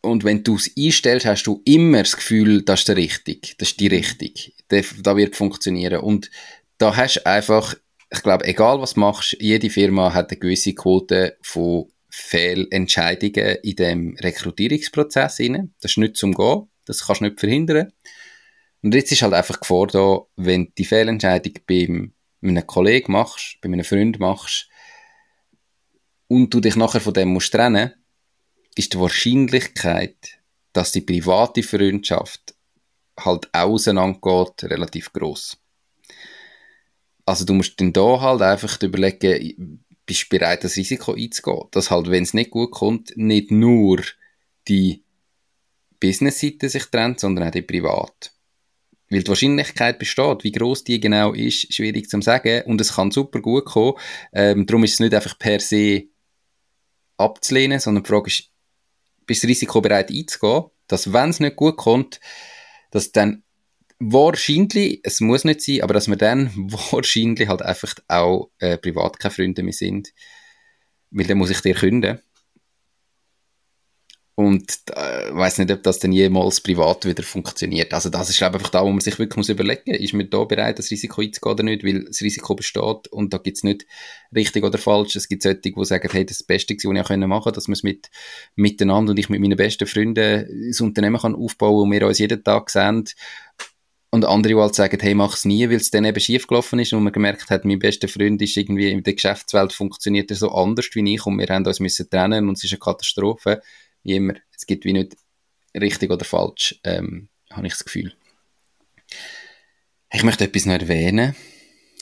Und 0.01 0.23
wenn 0.23 0.43
du 0.43 0.55
es 0.55 0.71
einstellst, 0.77 1.25
hast 1.25 1.43
du 1.43 1.61
immer 1.65 1.99
das 1.99 2.15
Gefühl, 2.15 2.61
das 2.61 2.81
ist 2.81 2.87
der 2.87 2.95
richtig, 2.95 3.55
das 3.57 3.69
ist 3.69 3.79
die 3.79 3.87
Richtung. 3.87 4.31
Da 4.69 5.17
wird 5.17 5.35
funktionieren. 5.35 5.99
Und 5.99 6.31
da 6.77 6.95
hast 6.95 7.17
du 7.17 7.25
einfach, 7.25 7.75
ich 8.11 8.23
glaube, 8.23 8.45
egal 8.45 8.79
was 8.79 8.95
machst, 8.95 9.35
jede 9.39 9.69
Firma 9.69 10.13
hat 10.13 10.31
eine 10.31 10.39
gewisse 10.39 10.73
Quote 10.73 11.37
von 11.41 11.91
Fehlentscheidungen 12.09 13.57
in 13.63 13.75
dem 13.75 14.17
Rekrutierungsprozess 14.19 15.39
rein. 15.39 15.73
Das 15.81 15.91
ist 15.91 15.97
nicht 15.97 16.15
zum 16.15 16.33
Gehen. 16.33 16.69
Das 16.85 17.05
kannst 17.05 17.21
du 17.21 17.25
nicht 17.25 17.39
verhindern. 17.39 17.91
Und 18.81 18.93
jetzt 18.93 19.11
ist 19.11 19.21
halt 19.21 19.33
einfach 19.33 19.59
Gefahr 19.59 19.87
da, 19.87 20.19
wenn 20.35 20.65
du 20.65 20.71
die 20.77 20.85
Fehlentscheidung 20.85 21.53
bei 21.67 21.87
einem 22.41 22.67
Kollegen 22.67 23.11
machst, 23.11 23.57
bei 23.61 23.67
einem 23.67 23.83
Freund 23.83 24.19
machst, 24.19 24.69
und 26.27 26.53
du 26.53 26.59
dich 26.59 26.75
nachher 26.75 27.01
von 27.01 27.13
dem 27.13 27.29
musst 27.29 27.53
trennen, 27.53 27.93
ist 28.75 28.93
die 28.93 28.99
Wahrscheinlichkeit, 28.99 30.39
dass 30.73 30.91
die 30.91 31.01
private 31.01 31.63
Freundschaft 31.63 32.53
halt 33.19 33.49
auseinandergeht, 33.53 34.63
relativ 34.65 35.13
groß. 35.13 35.57
Also 37.25 37.45
du 37.45 37.53
musst 37.53 37.79
dann 37.79 37.93
da 37.93 38.21
halt 38.21 38.41
einfach 38.41 38.81
überlegen, 38.81 39.83
bist 40.05 40.25
du 40.25 40.37
bereit, 40.37 40.63
das 40.63 40.77
Risiko 40.77 41.13
einzugehen, 41.13 41.67
dass 41.71 41.91
halt, 41.91 42.09
wenn 42.09 42.23
es 42.23 42.33
nicht 42.33 42.51
gut 42.51 42.71
kommt, 42.71 43.15
nicht 43.17 43.51
nur 43.51 44.01
die 44.67 45.03
Business-Seite 45.99 46.69
sich 46.69 46.85
trennt, 46.85 47.19
sondern 47.19 47.47
auch 47.47 47.51
die 47.51 47.63
privat. 47.63 48.31
Weil 49.09 49.23
die 49.23 49.27
Wahrscheinlichkeit 49.29 49.99
besteht, 49.99 50.43
wie 50.43 50.51
groß 50.51 50.83
die 50.83 50.99
genau 50.99 51.33
ist, 51.33 51.73
schwierig 51.73 52.09
zu 52.09 52.21
sagen 52.21 52.63
und 52.65 52.81
es 52.81 52.95
kann 52.95 53.11
super 53.11 53.39
gut 53.41 53.65
kommen. 53.65 53.93
Ähm, 54.33 54.65
darum 54.65 54.83
ist 54.83 54.93
es 54.93 54.99
nicht 54.99 55.13
einfach 55.13 55.39
per 55.39 55.59
se 55.59 56.03
abzulehnen, 57.17 57.79
sondern 57.79 58.03
die 58.03 58.09
Frage 58.09 58.27
ist, 58.27 58.49
bist 59.25 59.43
du 59.43 59.47
risikobereit 59.47 60.11
einzugehen, 60.11 60.65
dass 60.87 61.13
wenn 61.13 61.29
es 61.29 61.39
nicht 61.39 61.55
gut 61.55 61.77
kommt, 61.77 62.19
dass 62.91 63.11
dann 63.11 63.43
wahrscheinlich, 63.99 65.01
es 65.03 65.21
muss 65.21 65.43
nicht 65.43 65.61
sein, 65.61 65.81
aber 65.81 65.93
dass 65.93 66.07
wir 66.07 66.15
dann 66.15 66.51
wahrscheinlich 66.91 67.47
halt 67.47 67.61
einfach 67.61 67.95
auch 68.07 68.49
äh, 68.59 68.77
privat 68.77 69.19
keine 69.19 69.33
Freunde 69.33 69.63
mehr 69.63 69.73
sind. 69.73 70.13
Weil 71.11 71.25
dann 71.25 71.37
muss 71.37 71.49
ich 71.49 71.61
dir 71.61 71.73
künden. 71.73 72.19
Und 74.39 74.71
äh, 74.95 75.33
weiß 75.33 75.57
nicht, 75.57 75.71
ob 75.71 75.81
das 75.81 75.97
dann 75.97 76.11
jemals 76.11 76.61
privat 76.61 77.05
wieder 77.07 77.23
funktioniert. 77.23 77.91
Also 77.91 78.09
das 78.11 78.29
ist 78.29 78.43
einfach 78.43 78.69
da, 78.69 78.83
wo 78.83 78.89
man 78.89 78.99
sich 78.99 79.17
wirklich 79.17 79.35
muss 79.35 79.49
überlegen 79.49 79.81
muss, 79.87 79.97
ist 79.97 80.13
man 80.13 80.29
da 80.29 80.43
bereit, 80.43 80.77
das 80.77 80.91
Risiko 80.91 81.21
einzugehen 81.21 81.53
oder 81.53 81.63
nicht, 81.63 81.83
weil 81.83 82.03
das 82.03 82.21
Risiko 82.21 82.53
besteht 82.53 83.07
und 83.09 83.33
da 83.33 83.39
gibt 83.39 83.57
es 83.57 83.63
nicht 83.63 83.87
richtig 84.35 84.63
oder 84.63 84.77
falsch. 84.77 85.15
Es 85.15 85.27
gibt 85.27 85.41
solche, 85.41 85.61
die 85.61 85.73
sagen, 85.85 86.07
hey, 86.11 86.23
das 86.23 86.33
ist 86.33 86.41
das 86.41 86.45
Beste, 86.45 86.75
was 86.75 86.83
ich 86.83 86.87
machen 87.07 87.29
konnte, 87.29 87.51
dass 87.53 87.67
man 87.67 87.73
es 87.73 87.81
mit, 87.81 88.11
miteinander 88.55 89.09
und 89.09 89.17
ich 89.17 89.27
mit 89.29 89.41
meinen 89.41 89.57
besten 89.57 89.87
Freunden 89.87 90.45
das 90.67 90.81
Unternehmen 90.81 91.19
kann 91.19 91.33
aufbauen 91.33 91.85
und 91.85 91.91
wir 91.91 92.05
uns 92.05 92.19
jeden 92.19 92.43
Tag 92.43 92.69
sehen. 92.69 93.05
Und 94.11 94.23
andere, 94.23 94.53
die 94.53 94.59
halt 94.59 94.75
sagen, 94.75 94.99
hey, 95.01 95.15
mach 95.15 95.33
es 95.33 95.45
nie, 95.45 95.67
weil 95.67 95.77
es 95.77 95.89
dann 95.89 96.05
eben 96.05 96.19
schief 96.19 96.45
gelaufen 96.45 96.77
ist 96.77 96.93
und 96.93 97.03
man 97.03 97.11
gemerkt 97.11 97.49
hat, 97.49 97.65
mein 97.65 97.79
bester 97.79 98.07
Freund 98.07 98.39
ist 98.43 98.55
irgendwie 98.55 98.91
in 98.91 99.01
der 99.01 99.15
Geschäftswelt 99.15 99.73
funktioniert 99.73 100.29
er 100.29 100.37
so 100.37 100.51
anders 100.51 100.89
wie 100.93 101.15
ich 101.15 101.25
und 101.25 101.39
wir 101.39 101.47
haben 101.47 101.65
uns 101.65 101.79
müssen 101.79 102.07
trennen 102.07 102.47
und 102.47 102.57
es 102.57 102.63
ist 102.63 102.73
eine 102.73 102.79
Katastrophe 102.79 103.63
wie 104.07 104.15
immer, 104.15 104.35
es 104.55 104.65
gibt 104.65 104.85
wie 104.85 104.93
nicht 104.93 105.17
richtig 105.79 106.09
oder 106.09 106.25
falsch, 106.25 106.79
ähm, 106.83 107.29
habe 107.51 107.67
ich 107.67 107.73
das 107.73 107.83
Gefühl. 107.83 108.13
Ich 110.11 110.23
möchte 110.23 110.45
etwas 110.45 110.65
noch 110.65 110.79
erwähnen. 110.79 111.35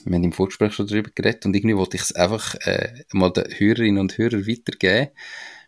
Wir 0.06 0.16
haben 0.16 0.24
im 0.24 0.32
Vorgespräch 0.32 0.74
schon 0.74 0.88
darüber 0.88 1.10
geredet 1.14 1.46
und 1.46 1.56
irgendwie 1.56 1.76
wollte 1.76 1.98
ich 1.98 2.04
es 2.04 2.12
einfach 2.12 2.54
äh, 2.62 3.04
mal 3.12 3.32
den 3.32 3.46
Hörerinnen 3.58 4.00
und 4.00 4.18
Hörern 4.20 4.48
weitergeben, 4.48 5.10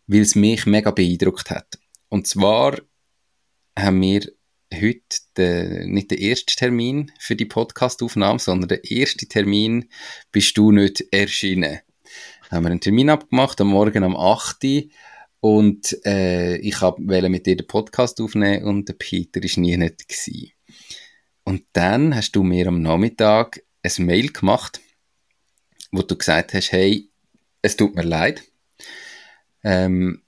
weil 0.06 0.22
es 0.22 0.36
mich 0.36 0.68
mega 0.68 0.92
beeindruckt 0.92 1.50
hat. 1.50 1.80
Und 2.10 2.28
zwar 2.28 2.80
haben 3.78 4.00
wir 4.00 4.32
heute 4.72 5.02
den, 5.38 5.92
nicht 5.92 6.12
den 6.12 6.20
ersten 6.20 6.56
Termin 6.56 7.12
für 7.20 7.36
die 7.36 7.46
Podcastaufnahme, 7.46 8.38
sondern 8.38 8.70
der 8.70 8.84
erste 8.84 9.28
Termin 9.28 9.90
bist 10.32 10.56
du 10.56 10.72
nicht 10.72 11.04
erschienen. 11.12 11.80
Haben 12.52 12.64
wir 12.64 12.72
einen 12.72 12.80
Termin 12.80 13.10
abgemacht, 13.10 13.60
am 13.60 13.70
Morgen 13.70 14.04
um 14.04 14.16
8 14.16 14.64
Uhr 14.64 14.84
und 15.40 15.98
äh, 16.06 16.58
ich 16.58 16.82
wollte 16.82 17.30
mit 17.30 17.46
dir 17.46 17.56
den 17.56 17.68
Podcast 17.68 18.20
aufnehmen 18.22 18.66
und 18.66 18.90
der 18.90 18.94
Peter 18.94 19.42
war 19.42 19.62
nie 19.62 19.78
nicht. 19.78 20.08
Gewesen. 20.08 20.52
Und 21.44 21.64
dann 21.74 22.16
hast 22.16 22.32
du 22.32 22.44
mir 22.44 22.68
am 22.68 22.82
Nachmittag 22.82 23.64
ein 23.84 24.06
Mail 24.06 24.32
gemacht, 24.32 24.82
wo 25.92 26.02
du 26.02 26.18
gesagt 26.18 26.54
hast, 26.54 26.72
hey, 26.72 27.10
es 27.62 27.78
tut 27.78 27.96
mir 27.96 28.04
leid. 28.04 28.44
Ähm, 29.64 30.24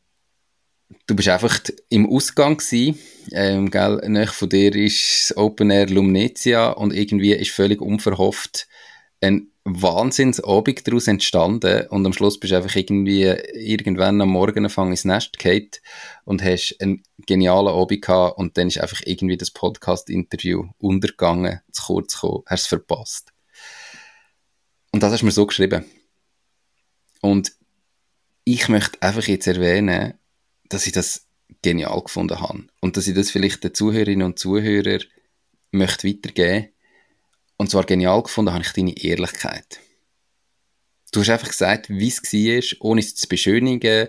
du 1.07 1.16
bist 1.16 1.28
einfach 1.28 1.60
im 1.89 2.10
Ausgang 2.10 2.57
gewesen, 2.57 2.97
ähm, 3.32 3.70
gell, 3.70 4.01
nach 4.07 4.34
von 4.34 4.49
dir 4.49 4.74
ist 4.76 5.30
das 5.30 5.38
Open 5.38 5.70
Air 5.70 5.88
Lumnezia 5.88 6.70
und 6.70 6.93
irgendwie 6.93 7.34
ist 7.34 7.51
völlig 7.51 7.82
unverhofft 7.82 8.68
ein 9.22 9.51
Wahnsinnsabend 9.72 10.88
daraus 10.88 11.07
entstanden 11.07 11.88
und 11.88 12.05
am 12.05 12.13
Schluss 12.13 12.39
bist 12.39 12.51
du 12.51 12.57
einfach 12.57 12.76
irgendwie 12.76 13.24
irgendwann 13.24 14.22
am 14.22 14.30
Morgen 14.30 14.65
anfangen 14.65 14.91
ins 14.91 15.05
Nest 15.05 15.38
gehalten 15.38 15.80
und 16.26 16.43
hast 16.43 16.76
einen 16.80 17.03
genialen 17.26 17.67
Abend 17.67 18.01
gehabt 18.01 18.38
und 18.38 18.57
dann 18.57 18.67
ist 18.67 18.80
einfach 18.80 19.01
irgendwie 19.05 19.38
das 19.38 19.51
Podcast-Interview 19.51 20.67
untergegangen, 20.80 21.61
zu 21.72 21.84
kurz 21.84 22.15
gekommen, 22.15 22.43
hast 22.47 22.61
es 22.61 22.67
verpasst. 22.67 23.32
Und 24.91 25.03
das 25.03 25.13
hast 25.13 25.22
du 25.22 25.26
mir 25.26 25.32
so 25.32 25.45
geschrieben. 25.45 25.86
Und 27.22 27.51
ich 28.43 28.70
möchte 28.70 29.01
einfach 29.01 29.28
jetzt 29.28 29.45
erwähnen, 29.45 30.15
dass 30.70 30.88
ich 30.88 30.93
das 30.93 31.28
genial 31.61 32.01
gefunden 32.01 32.39
habe 32.39 32.65
und 32.80 32.97
dass 32.97 33.07
ich 33.07 33.13
das 33.13 33.30
vielleicht 33.30 33.63
den 33.63 33.74
Zuhörerinnen 33.74 34.26
und 34.26 34.39
Zuhörern 34.39 35.03
möchte 35.72 36.07
weitergeben 36.07 36.70
und 37.60 37.70
zwar 37.70 37.84
genial 37.84 38.24
gefunden 38.24 38.53
habe 38.53 38.64
ich 38.64 38.72
deine 38.72 38.97
Ehrlichkeit. 38.97 39.80
Du 41.12 41.20
hast 41.20 41.30
einfach 41.30 41.49
gesagt, 41.49 41.89
wie 41.89 42.07
es 42.07 42.24
war, 42.24 42.88
ohne 42.88 43.01
es 43.01 43.16
zu 43.16 43.28
beschönigen, 43.28 44.07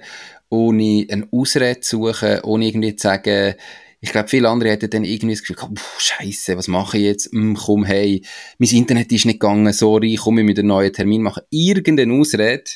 ohne 0.48 1.06
eine 1.10 1.28
Ausrede 1.32 1.80
zu 1.80 2.06
suchen, 2.06 2.40
ohne 2.42 2.66
irgendwie 2.66 2.94
zu 2.94 3.08
sagen, 3.08 3.56
ich 4.00 4.12
glaube, 4.12 4.28
viele 4.28 4.48
andere 4.48 4.70
hätten 4.70 4.88
dann 4.88 5.04
irgendwie 5.04 5.34
das 5.34 5.42
Gefühl, 5.42 5.56
oh, 5.62 5.98
Scheiße, 5.98 6.56
was 6.56 6.68
mache 6.68 6.96
ich 6.96 7.04
jetzt? 7.04 7.32
Hm, 7.32 7.56
komm, 7.56 7.84
hey, 7.84 8.24
mein 8.58 8.70
Internet 8.70 9.10
ist 9.12 9.26
nicht 9.26 9.40
gegangen, 9.40 9.72
sorry, 9.72 10.14
ich 10.14 10.20
komme 10.20 10.44
mit 10.44 10.58
einem 10.58 10.68
neuen 10.68 10.92
Termin 10.92 11.22
machen. 11.22 11.42
Irgendeine 11.50 12.14
Ausrede, 12.14 12.70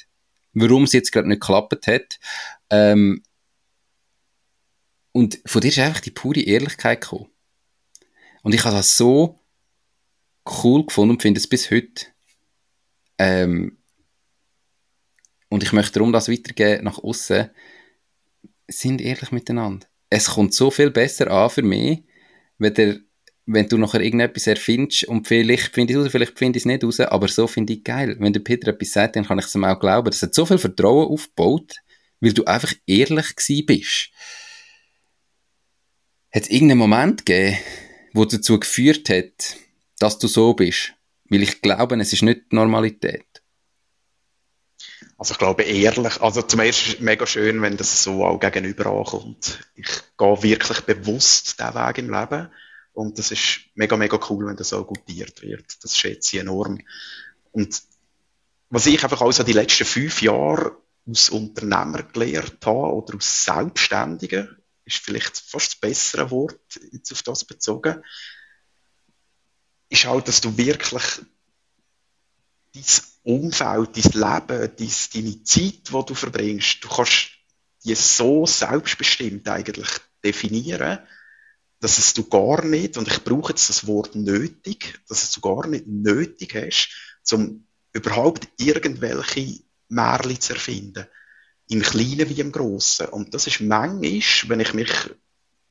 warum 0.54 0.84
es 0.84 0.92
jetzt 0.92 1.12
gerade 1.12 1.28
nicht 1.28 1.40
geklappt 1.40 1.86
hat. 1.86 2.18
Ähm, 2.68 3.22
und 5.12 5.38
von 5.46 5.60
dir 5.60 5.68
ist 5.68 5.78
einfach 5.78 6.00
die 6.00 6.10
pure 6.10 6.40
Ehrlichkeit 6.40 7.00
gekommen. 7.00 7.30
Und 8.42 8.54
ich 8.54 8.64
habe 8.64 8.76
das 8.76 8.96
so 8.96 9.43
cool 10.62 10.86
gefunden 10.86 11.12
und 11.12 11.22
finde 11.22 11.38
es 11.38 11.46
bis 11.46 11.70
heute. 11.70 12.06
Ähm, 13.18 13.78
und 15.48 15.62
ich 15.62 15.72
möchte 15.72 15.92
darum 15.92 16.12
das 16.12 16.28
weitergeben 16.28 16.84
nach 16.84 16.98
außen. 16.98 17.50
Sind 18.66 19.00
ehrlich 19.00 19.30
miteinander. 19.30 19.86
Es 20.10 20.26
kommt 20.26 20.54
so 20.54 20.70
viel 20.70 20.90
besser 20.90 21.30
an 21.30 21.50
für 21.50 21.62
mich, 21.62 22.02
wenn, 22.58 22.74
der, 22.74 22.98
wenn 23.46 23.68
du 23.68 23.78
nachher 23.78 24.00
irgendetwas 24.00 24.46
erfindest 24.46 25.04
und 25.04 25.28
vielleicht 25.28 25.74
finde 25.74 25.92
ich 25.92 25.98
es 25.98 26.04
raus, 26.04 26.12
vielleicht 26.12 26.38
finde 26.38 26.56
ich 26.56 26.62
es 26.62 26.66
nicht 26.66 26.84
raus, 26.84 27.00
aber 27.00 27.28
so 27.28 27.46
finde 27.46 27.74
ich 27.74 27.84
geil. 27.84 28.16
Wenn 28.18 28.32
der 28.32 28.40
Peter 28.40 28.68
etwas 28.68 28.92
sagt, 28.92 29.16
dann 29.16 29.26
kann 29.26 29.38
ich 29.38 29.46
es 29.46 29.54
ihm 29.54 29.64
auch 29.64 29.78
glauben. 29.78 30.10
Das 30.10 30.22
hat 30.22 30.34
so 30.34 30.46
viel 30.46 30.58
Vertrauen 30.58 31.08
aufgebaut, 31.08 31.76
weil 32.20 32.32
du 32.32 32.44
einfach 32.44 32.72
ehrlich 32.86 33.36
gewesen 33.36 33.66
bist. 33.66 34.10
Hat 36.32 36.42
es 36.42 36.50
irgendeinen 36.50 36.78
Moment 36.78 37.26
gegeben, 37.26 37.58
wo 38.12 38.24
dazu 38.24 38.58
geführt 38.58 39.08
hat, 39.08 39.56
dass 40.04 40.18
du 40.18 40.28
so 40.28 40.52
bist? 40.52 40.92
Weil 41.30 41.42
ich 41.42 41.62
glaube, 41.62 41.98
es 41.98 42.12
ist 42.12 42.22
nicht 42.22 42.52
die 42.52 42.56
Normalität. 42.56 43.42
Also 45.16 45.32
ich 45.32 45.38
glaube 45.38 45.62
ehrlich, 45.62 46.20
also 46.20 46.42
zum 46.42 46.60
ersten 46.60 46.90
ist 46.90 46.94
es 46.96 47.00
mega 47.00 47.26
schön, 47.26 47.62
wenn 47.62 47.78
das 47.78 48.02
so 48.02 48.24
auch 48.24 48.38
gegenüber 48.38 48.86
ankommt. 48.86 49.60
Ich 49.74 49.88
gehe 50.18 50.42
wirklich 50.42 50.80
bewusst 50.82 51.58
diesen 51.58 51.74
Weg 51.74 51.98
im 51.98 52.12
Leben 52.12 52.50
und 52.92 53.18
das 53.18 53.30
ist 53.30 53.60
mega, 53.74 53.96
mega 53.96 54.18
cool, 54.28 54.46
wenn 54.46 54.56
das 54.56 54.68
so 54.68 54.84
gutiert 54.84 55.40
wird. 55.42 55.82
Das 55.82 55.96
schätze 55.96 56.36
ich 56.36 56.42
enorm. 56.42 56.80
Und 57.52 57.80
was 58.68 58.86
ich 58.86 59.02
einfach 59.02 59.22
auch 59.22 59.32
so 59.32 59.42
die 59.42 59.52
letzten 59.52 59.86
fünf 59.86 60.20
Jahre 60.20 60.76
aus 61.08 61.30
Unternehmer 61.30 62.02
gelernt 62.02 62.58
habe 62.66 62.92
oder 62.92 63.16
aus 63.16 63.44
Selbstständigen, 63.44 64.56
ist 64.84 64.98
vielleicht 64.98 65.38
fast 65.38 65.72
das 65.72 65.80
bessere 65.80 66.30
Wort 66.30 66.60
jetzt 66.92 67.12
auf 67.12 67.22
das 67.22 67.44
bezogen, 67.44 68.02
ist 69.88 70.04
halt, 70.06 70.28
dass 70.28 70.40
du 70.40 70.56
wirklich 70.56 71.02
dein 72.74 72.84
Umfeld, 73.22 73.96
dein 73.96 74.12
Leben, 74.12 74.76
dein, 74.76 74.92
deine 75.14 75.42
Zeit, 75.44 75.88
die 75.88 76.04
du 76.06 76.14
verbringst, 76.14 76.82
du 76.82 76.88
kannst 76.88 77.30
die 77.84 77.94
so 77.94 78.46
selbstbestimmt 78.46 79.48
eigentlich 79.48 79.88
definieren, 80.22 80.98
dass 81.80 81.98
es 81.98 82.14
du 82.14 82.24
gar 82.24 82.64
nicht, 82.64 82.96
und 82.96 83.08
ich 83.08 83.22
brauche 83.22 83.52
jetzt 83.52 83.68
das 83.68 83.86
Wort 83.86 84.14
nötig, 84.14 85.00
dass 85.08 85.22
es 85.22 85.32
du 85.32 85.40
gar 85.42 85.66
nicht 85.66 85.86
nötig 85.86 86.54
hast, 86.54 86.88
um 87.32 87.66
überhaupt 87.92 88.48
irgendwelche 88.58 89.60
Märchen 89.88 90.40
zu 90.40 90.54
erfinden. 90.54 91.06
Im 91.68 91.82
Kleinen 91.82 92.28
wie 92.28 92.40
im 92.40 92.52
Grossen. 92.52 93.08
Und 93.08 93.34
das 93.34 93.46
ist 93.46 93.60
manchmal, 93.60 94.48
wenn 94.48 94.60
ich 94.60 94.74
mich 94.74 94.90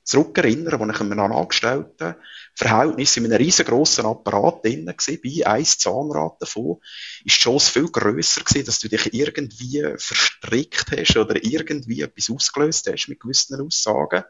zurückerinnern, 0.03 0.79
wo 0.79 0.89
ich 0.89 0.99
in 0.99 1.11
einem 1.11 1.31
Angestellten 1.31 2.15
Verhältnis 2.55 3.17
in 3.17 3.25
einem 3.25 3.37
riesengroßen 3.37 4.05
Apparat 4.05 4.63
drin 4.63 4.85
war, 4.85 5.53
ein 5.53 5.65
Zahnrad 5.65 6.41
davon, 6.41 6.77
ist 7.25 7.37
die 7.37 7.41
Chance 7.41 7.71
viel 7.71 7.89
grösser 7.89 8.43
gewesen, 8.43 8.65
dass 8.65 8.79
du 8.79 8.89
dich 8.89 9.13
irgendwie 9.13 9.93
verstrickt 9.97 10.91
hast 10.91 11.17
oder 11.17 11.43
irgendwie 11.43 12.01
etwas 12.01 12.29
ausgelöst 12.29 12.87
hast 12.91 13.07
mit 13.07 13.19
gewissen 13.19 13.59
Aussagen, 13.59 14.23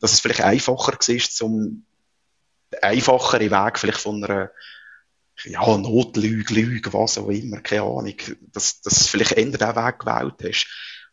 dass 0.00 0.12
es 0.12 0.20
vielleicht 0.20 0.40
einfacher 0.40 0.92
war, 0.92 1.30
zum 1.30 1.84
einfachere 2.82 3.50
Weg 3.50 3.78
vielleicht 3.78 4.00
von 4.00 4.24
einer 4.24 4.50
ja, 5.44 5.76
Notlüge, 5.76 6.54
Lüge, 6.54 6.92
was 6.92 7.18
auch 7.18 7.28
immer, 7.28 7.60
keine 7.60 7.82
Ahnung, 7.82 8.16
dass, 8.52 8.80
du 8.80 8.90
vielleicht 8.90 9.32
eher 9.32 9.44
diesen 9.44 9.60
Weg 9.60 9.98
gewählt 10.00 10.34
hast. 10.42 10.66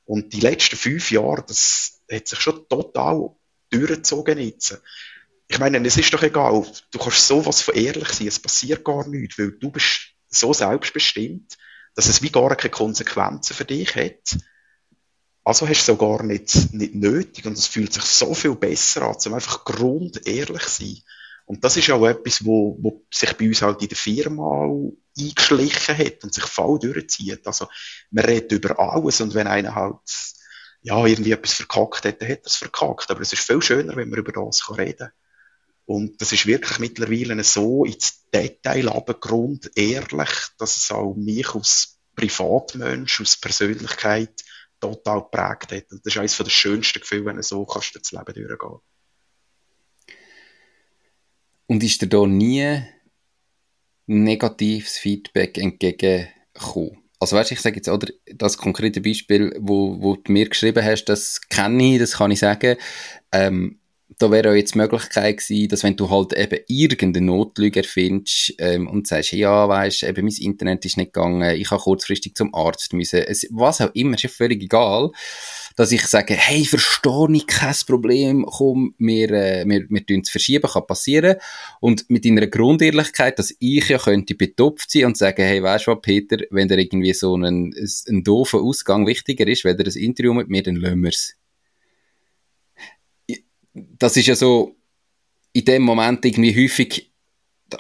Und 0.06 0.34
die 0.34 0.40
letzten 0.40 0.78
fünf 0.78 1.12
Jahre, 1.12 1.44
das 1.48 2.02
hat 2.12 2.28
sich 2.28 2.40
schon 2.40 2.68
total 2.68 3.30
durchgezogen 3.80 4.40
jetzt. 4.40 4.82
Ich 5.48 5.60
meine, 5.60 5.86
es 5.86 5.98
ist 5.98 6.14
doch 6.14 6.24
egal, 6.24 6.66
du 6.92 7.00
kannst 7.00 7.28
sowas 7.28 7.62
von 7.62 7.76
ehrlich 7.76 8.10
sein, 8.10 8.28
es 8.28 8.40
passiert 8.40 8.84
gar 8.84 9.08
nichts, 9.08 9.38
weil 9.38 9.52
du 9.52 9.72
bist 9.72 10.16
so 10.28 10.54
selbstbestimmt, 10.54 11.58
dass 11.94 12.08
es 12.08 12.22
wie 12.22 12.32
gar 12.32 12.56
keine 12.56 12.72
Konsequenzen 12.72 13.56
für 13.56 13.66
dich 13.66 13.96
hat. 13.96 14.38
Also 15.44 15.68
hast 15.68 15.88
du 15.88 15.94
es 15.94 16.00
gar 16.00 16.24
nicht, 16.24 16.74
nicht 16.74 16.96
nötig 16.96 17.46
und 17.46 17.58
es 17.58 17.68
fühlt 17.68 17.94
sich 17.94 18.04
so 18.04 18.34
viel 18.34 18.56
besser 18.56 19.04
an, 19.04 19.16
um 19.26 19.34
einfach 19.36 19.64
grundehrlich 19.64 20.64
sein. 20.64 20.98
Und 21.46 21.64
das 21.64 21.78
ist 21.78 21.92
auch 21.92 22.06
etwas, 22.08 22.44
wo, 22.44 22.76
wo 22.82 23.06
sich 23.14 23.32
bei 23.34 23.48
uns 23.48 23.62
halt 23.62 23.82
in 23.84 23.90
der 23.90 23.98
Firma 23.98 24.68
eingeschlichen 25.18 25.98
hat 25.98 26.24
und 26.24 26.34
sich 26.34 26.46
voll 26.46 26.80
durchzieht. 26.80 27.46
Also, 27.46 27.68
man 28.10 28.26
redet 28.26 28.52
über 28.54 28.80
alles 28.80 29.22
und 29.22 29.36
wenn 29.36 29.46
einer 29.46 29.76
halt 29.76 30.00
ja, 30.86 31.04
irgendwie 31.04 31.32
etwas 31.32 31.56
verkackt 31.56 32.06
hat, 32.06 32.22
dann 32.22 32.30
hat 32.30 32.42
er 32.42 32.46
es 32.46 32.58
verkackt. 32.58 33.10
Aber 33.10 33.22
es 33.22 33.34
ist 33.34 33.42
viel 33.42 33.62
schöner, 33.62 33.96
wenn 33.96 34.10
man 34.10 34.20
über 34.20 34.32
das 34.32 34.70
reden 34.78 34.98
kann. 34.98 35.12
Und 35.86 36.22
das 36.22 36.32
ist 36.32 36.46
wirklich 36.46 36.78
mittlerweile 36.78 37.44
so 37.44 37.86
ins 37.86 38.26
Detail 38.32 38.90
abgrund 38.90 39.72
ehrlich, 39.76 40.30
dass 40.60 40.78
es 40.78 40.92
auch 40.92 41.16
mich 41.16 41.54
als 41.56 42.00
Privatmensch, 42.16 43.20
als 43.20 43.38
Persönlichkeit 43.38 44.44
total 44.80 45.22
geprägt 45.24 45.72
hat. 45.72 45.92
Und 45.92 46.06
das 46.06 46.14
ist 46.14 46.18
eines 46.20 46.38
der 46.38 46.50
schönsten 46.50 47.00
Gefühle, 47.00 47.26
wenn 47.26 47.38
du 47.38 47.44
so 47.44 47.66
kannst 47.66 47.96
durchs 47.96 48.12
Leben 48.12 48.34
durchgehen. 48.34 48.80
Und 51.68 51.84
ist 51.84 52.02
dir 52.02 52.08
da 52.08 52.28
nie 52.28 52.84
negatives 54.06 54.98
Feedback 54.98 55.58
entgegengekommen? 55.58 57.05
Also 57.20 57.36
weißt, 57.36 57.52
ich 57.52 57.62
sage 57.62 57.78
jetzt, 57.78 57.90
oder 57.90 58.08
das 58.34 58.58
konkrete 58.58 59.02
Beispiel, 59.02 59.56
wo, 59.60 60.02
wo 60.02 60.16
du 60.16 60.32
mir 60.32 60.50
geschrieben 60.50 60.84
hast, 60.84 61.06
das 61.06 61.42
kenne 61.50 61.94
ich, 61.94 62.00
das 62.00 62.14
kann 62.18 62.32
ich 62.32 62.40
sagen. 62.40 62.76
Ähm, 63.32 63.80
da 64.18 64.32
wäre 64.32 64.52
auch 64.52 64.56
jetzt 64.56 64.76
die 64.76 64.80
Möglichkeit 64.80 65.38
gewesen, 65.38 65.70
dass 65.70 65.84
wenn 65.84 65.96
du 65.96 66.10
halt 66.10 66.34
eben 66.34 66.60
irgendeine 66.68 67.26
Notlüge 67.26 67.82
erfindest 67.82 68.54
ähm, 68.60 68.88
und 68.88 69.08
sagst, 69.08 69.32
ja, 69.32 69.68
weißt, 69.68 70.04
eben 70.04 70.26
mein 70.26 70.36
Internet 70.40 70.86
ist 70.86 70.98
nicht 70.98 71.14
gegangen, 71.14 71.56
ich 71.56 71.72
habe 71.72 71.82
kurzfristig 71.82 72.36
zum 72.36 72.54
Arzt 72.54 72.94
müssen, 72.94 73.20
es, 73.20 73.48
was 73.52 73.82
auch 73.82 73.94
immer, 73.94 74.16
ist 74.16 74.24
ja 74.24 74.30
völlig 74.30 74.62
egal, 74.62 75.12
dass 75.76 75.92
ich 75.92 76.06
sage, 76.08 76.36
hey, 76.36 76.64
verstehe 76.66 77.28
ich, 77.34 77.48
kein 77.48 77.76
Problem, 77.86 78.46
komm, 78.46 78.96
wir, 78.98 79.32
äh, 79.32 79.66
wir, 79.68 79.86
wir 79.90 80.06
tun 80.06 80.22
es 80.22 80.30
verschieben, 80.30 80.70
kann 80.70 80.88
passieren. 80.88 81.36
Und 81.82 82.10
mit 82.10 82.26
deiner 82.26 82.48
Grundehrlichkeit, 82.48 83.38
dass 83.40 83.54
ich 83.60 83.90
ja 83.90 83.98
könnte 83.98 84.36
betopft 84.36 84.92
sein 84.92 85.06
und 85.06 85.18
sagen, 85.18 85.44
hey, 85.44 85.62
weißt 85.62 85.88
du 85.88 85.92
was, 85.92 86.02
Peter, 86.02 86.38
wenn 86.50 86.68
dir 86.68 86.78
irgendwie 86.78 87.14
so 87.14 87.36
ein, 87.36 87.74
ein, 87.74 88.24
doofer 88.24 88.60
Ausgang 88.60 89.06
wichtiger 89.06 89.48
ist, 89.48 89.66
wenn 89.66 89.78
dir 89.78 89.86
ein 89.86 90.02
Interview 90.02 90.34
mit 90.34 90.50
mir, 90.50 90.64
dann 90.64 90.78
lassen 90.78 91.02
wir 91.02 91.10
es 91.10 91.36
das 93.76 94.18
ist 94.18 94.28
ja 94.28 94.36
so 94.36 94.76
in 95.54 95.66
dem 95.66 95.84
Moment 95.84 96.24
irgendwie 96.26 96.56
häufig 96.56 97.12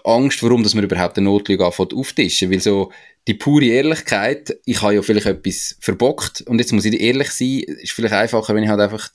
Angst, 0.03 0.41
warum 0.43 0.63
dass 0.63 0.73
man 0.73 0.83
überhaupt 0.83 1.17
eine 1.17 1.25
Notlüge 1.25 1.65
anfängt 1.65 1.93
auftischen. 1.93 2.51
Weil 2.51 2.59
so 2.59 2.91
die 3.27 3.35
pure 3.35 3.65
Ehrlichkeit, 3.65 4.57
ich 4.65 4.81
habe 4.81 4.95
ja 4.95 5.01
vielleicht 5.01 5.27
etwas 5.27 5.77
verbockt 5.79 6.41
und 6.41 6.59
jetzt 6.59 6.73
muss 6.73 6.85
ich 6.85 6.99
ehrlich 6.99 7.29
sein, 7.31 7.59
ist 7.59 7.91
vielleicht 7.91 8.13
einfacher, 8.13 8.55
wenn 8.55 8.63
ich 8.63 8.69
halt 8.69 8.81
einfach, 8.81 9.09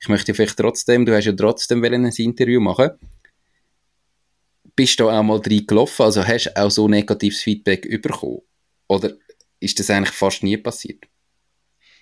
ich 0.00 0.08
möchte 0.08 0.32
ja 0.32 0.34
vielleicht 0.34 0.56
trotzdem, 0.56 1.06
du 1.06 1.14
hast 1.14 1.26
ja 1.26 1.32
trotzdem 1.32 1.82
ein 1.84 2.04
Interview 2.04 2.60
machen 2.60 2.90
bist 4.76 5.00
du 5.00 5.08
auch 5.08 5.22
mal 5.22 5.40
drin 5.40 5.66
gelaufen, 5.66 6.02
also 6.02 6.26
hast 6.26 6.46
du 6.46 6.56
auch 6.56 6.70
so 6.70 6.88
negatives 6.88 7.40
Feedback 7.40 7.88
bekommen? 8.02 8.40
Oder 8.88 9.12
ist 9.60 9.78
das 9.78 9.90
eigentlich 9.90 10.14
fast 10.14 10.42
nie 10.42 10.56
passiert? 10.56 11.04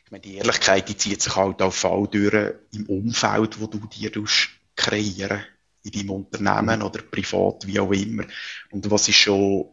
Ich 0.04 0.10
meine, 0.10 0.22
die 0.22 0.36
Ehrlichkeit, 0.36 0.88
die 0.88 0.96
zieht 0.96 1.22
sich 1.22 1.36
halt 1.36 1.62
auf 1.62 1.76
Fall 1.76 2.08
durch 2.10 2.54
im 2.72 2.86
Umfeld, 2.86 3.60
wo 3.60 3.66
du 3.66 3.78
dir 3.86 4.10
kreieren 4.76 5.44
in 5.82 5.92
deinem 5.92 6.10
Unternehmen 6.10 6.80
mhm. 6.80 6.86
oder 6.86 7.02
privat, 7.02 7.66
wie 7.66 7.80
auch 7.80 7.92
immer. 7.92 8.24
Und 8.70 8.90
was 8.90 9.08
ich 9.08 9.16
schon 9.16 9.68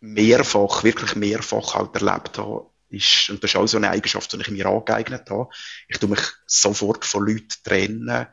mehrfach, 0.00 0.84
wirklich 0.84 1.16
mehrfach 1.16 1.74
halt 1.74 1.94
erlebt 1.94 2.38
habe, 2.38 2.66
ist, 2.90 3.30
und 3.30 3.42
das 3.42 3.50
ist 3.50 3.56
auch 3.56 3.66
so 3.66 3.76
eine 3.76 3.90
Eigenschaft, 3.90 4.32
die 4.32 4.40
ich 4.40 4.50
mir 4.50 4.66
angeeignet 4.66 5.28
habe, 5.30 5.48
ich 5.88 5.98
tue 5.98 6.10
mich 6.10 6.20
sofort 6.46 7.04
von 7.04 7.26
Leuten 7.26 7.48
trennen, 7.62 8.26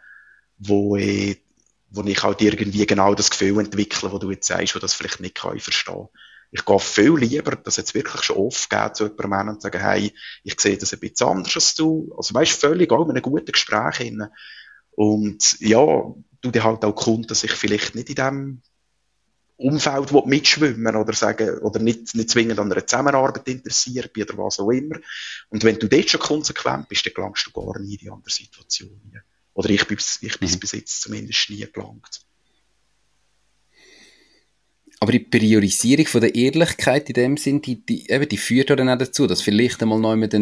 wo 0.58 0.96
ich, 0.96 1.42
wo 1.90 2.04
ich 2.04 2.24
halt 2.24 2.42
irgendwie 2.42 2.86
genau 2.86 3.16
das 3.16 3.32
Gefühl 3.32 3.60
entwickle, 3.60 4.12
wo 4.12 4.18
du 4.18 4.32
jetzt 4.32 4.48
sagst, 4.48 4.76
wo 4.76 4.80
das 4.80 4.94
vielleicht 4.94 5.20
nicht 5.20 5.36
kann 5.36 5.58
ich 5.58 5.64
verstehen. 5.64 6.08
Ich 6.52 6.66
gehe 6.66 6.80
viel 6.80 7.16
lieber, 7.16 7.56
das 7.56 7.78
jetzt 7.78 7.96
wirklich 7.96 8.24
schon 8.24 8.36
oft 8.36 8.70
geht 8.70 8.96
zu 8.96 9.08
jemandem 9.08 9.56
und 9.56 9.62
sagen, 9.62 9.80
hey, 9.80 10.14
ich 10.44 10.60
sehe 10.60 10.78
das 10.78 10.94
ein 10.94 11.00
bisschen 11.00 11.28
anders 11.28 11.56
als 11.56 11.76
du. 11.76 12.14
Also 12.18 12.34
weißt, 12.34 12.60
völlig 12.60 12.92
auch 12.92 13.06
in 13.06 13.12
einem 13.12 13.22
guten 13.22 13.52
Gespräch 13.52 13.98
hin. 13.98 14.28
Und 14.92 15.60
ja, 15.62 16.14
du 16.42 16.52
dir 16.52 16.64
halt 16.64 16.84
auch 16.84 16.96
Kunden, 16.96 17.28
dass 17.28 17.44
ich 17.44 17.52
vielleicht 17.52 17.96
nicht 17.96 18.10
in 18.10 18.16
dem 18.16 18.62
Umfeld 19.58 20.12
mitschwimmen 20.26 20.96
oder 20.96 21.14
sagen, 21.14 21.60
oder 21.60 21.80
nicht, 21.80 22.16
nicht 22.16 22.30
zwingend 22.32 22.60
an 22.60 22.72
einer 22.72 22.86
Zusammenarbeit 22.86 23.48
interessiert 23.48 24.12
bin 24.12 24.24
oder 24.24 24.38
was 24.40 24.60
auch 24.60 24.72
immer. 24.72 24.98
Und 25.50 25.64
wenn 25.64 25.78
du 25.78 25.88
dort 25.88 26.10
schon 26.10 26.20
konsequent 26.20 26.90
bist, 26.90 27.06
dann 27.06 27.14
gelangst 27.14 27.48
du 27.48 27.52
gar 27.52 27.80
nie 27.80 27.94
in 27.94 28.00
die 28.00 28.10
andere 28.10 28.32
Situation. 28.32 29.00
Oder 29.54 29.70
ich 29.70 29.86
bin, 29.86 29.98
ich 30.22 30.40
bin 30.40 30.50
mhm. 30.50 30.60
bis 30.60 30.72
jetzt 30.72 31.02
zumindest 31.02 31.50
nie 31.50 31.68
gelangt. 31.72 32.22
Aber 35.00 35.12
die 35.12 35.20
Priorisierung 35.20 36.06
von 36.06 36.22
der 36.22 36.36
Ehrlichkeit 36.36 37.10
in 37.10 37.14
dem 37.14 37.38
Sinn, 37.38 37.62
die, 37.62 37.84
die, 37.84 38.10
eben, 38.10 38.30
die 38.30 38.38
führt 38.38 38.70
dann 38.70 38.90
auch 38.90 38.98
dazu, 38.98 39.26
dass 39.26 39.42
vielleicht 39.42 39.82
einmal 39.82 40.00
neu 40.00 40.16
mit 40.16 40.34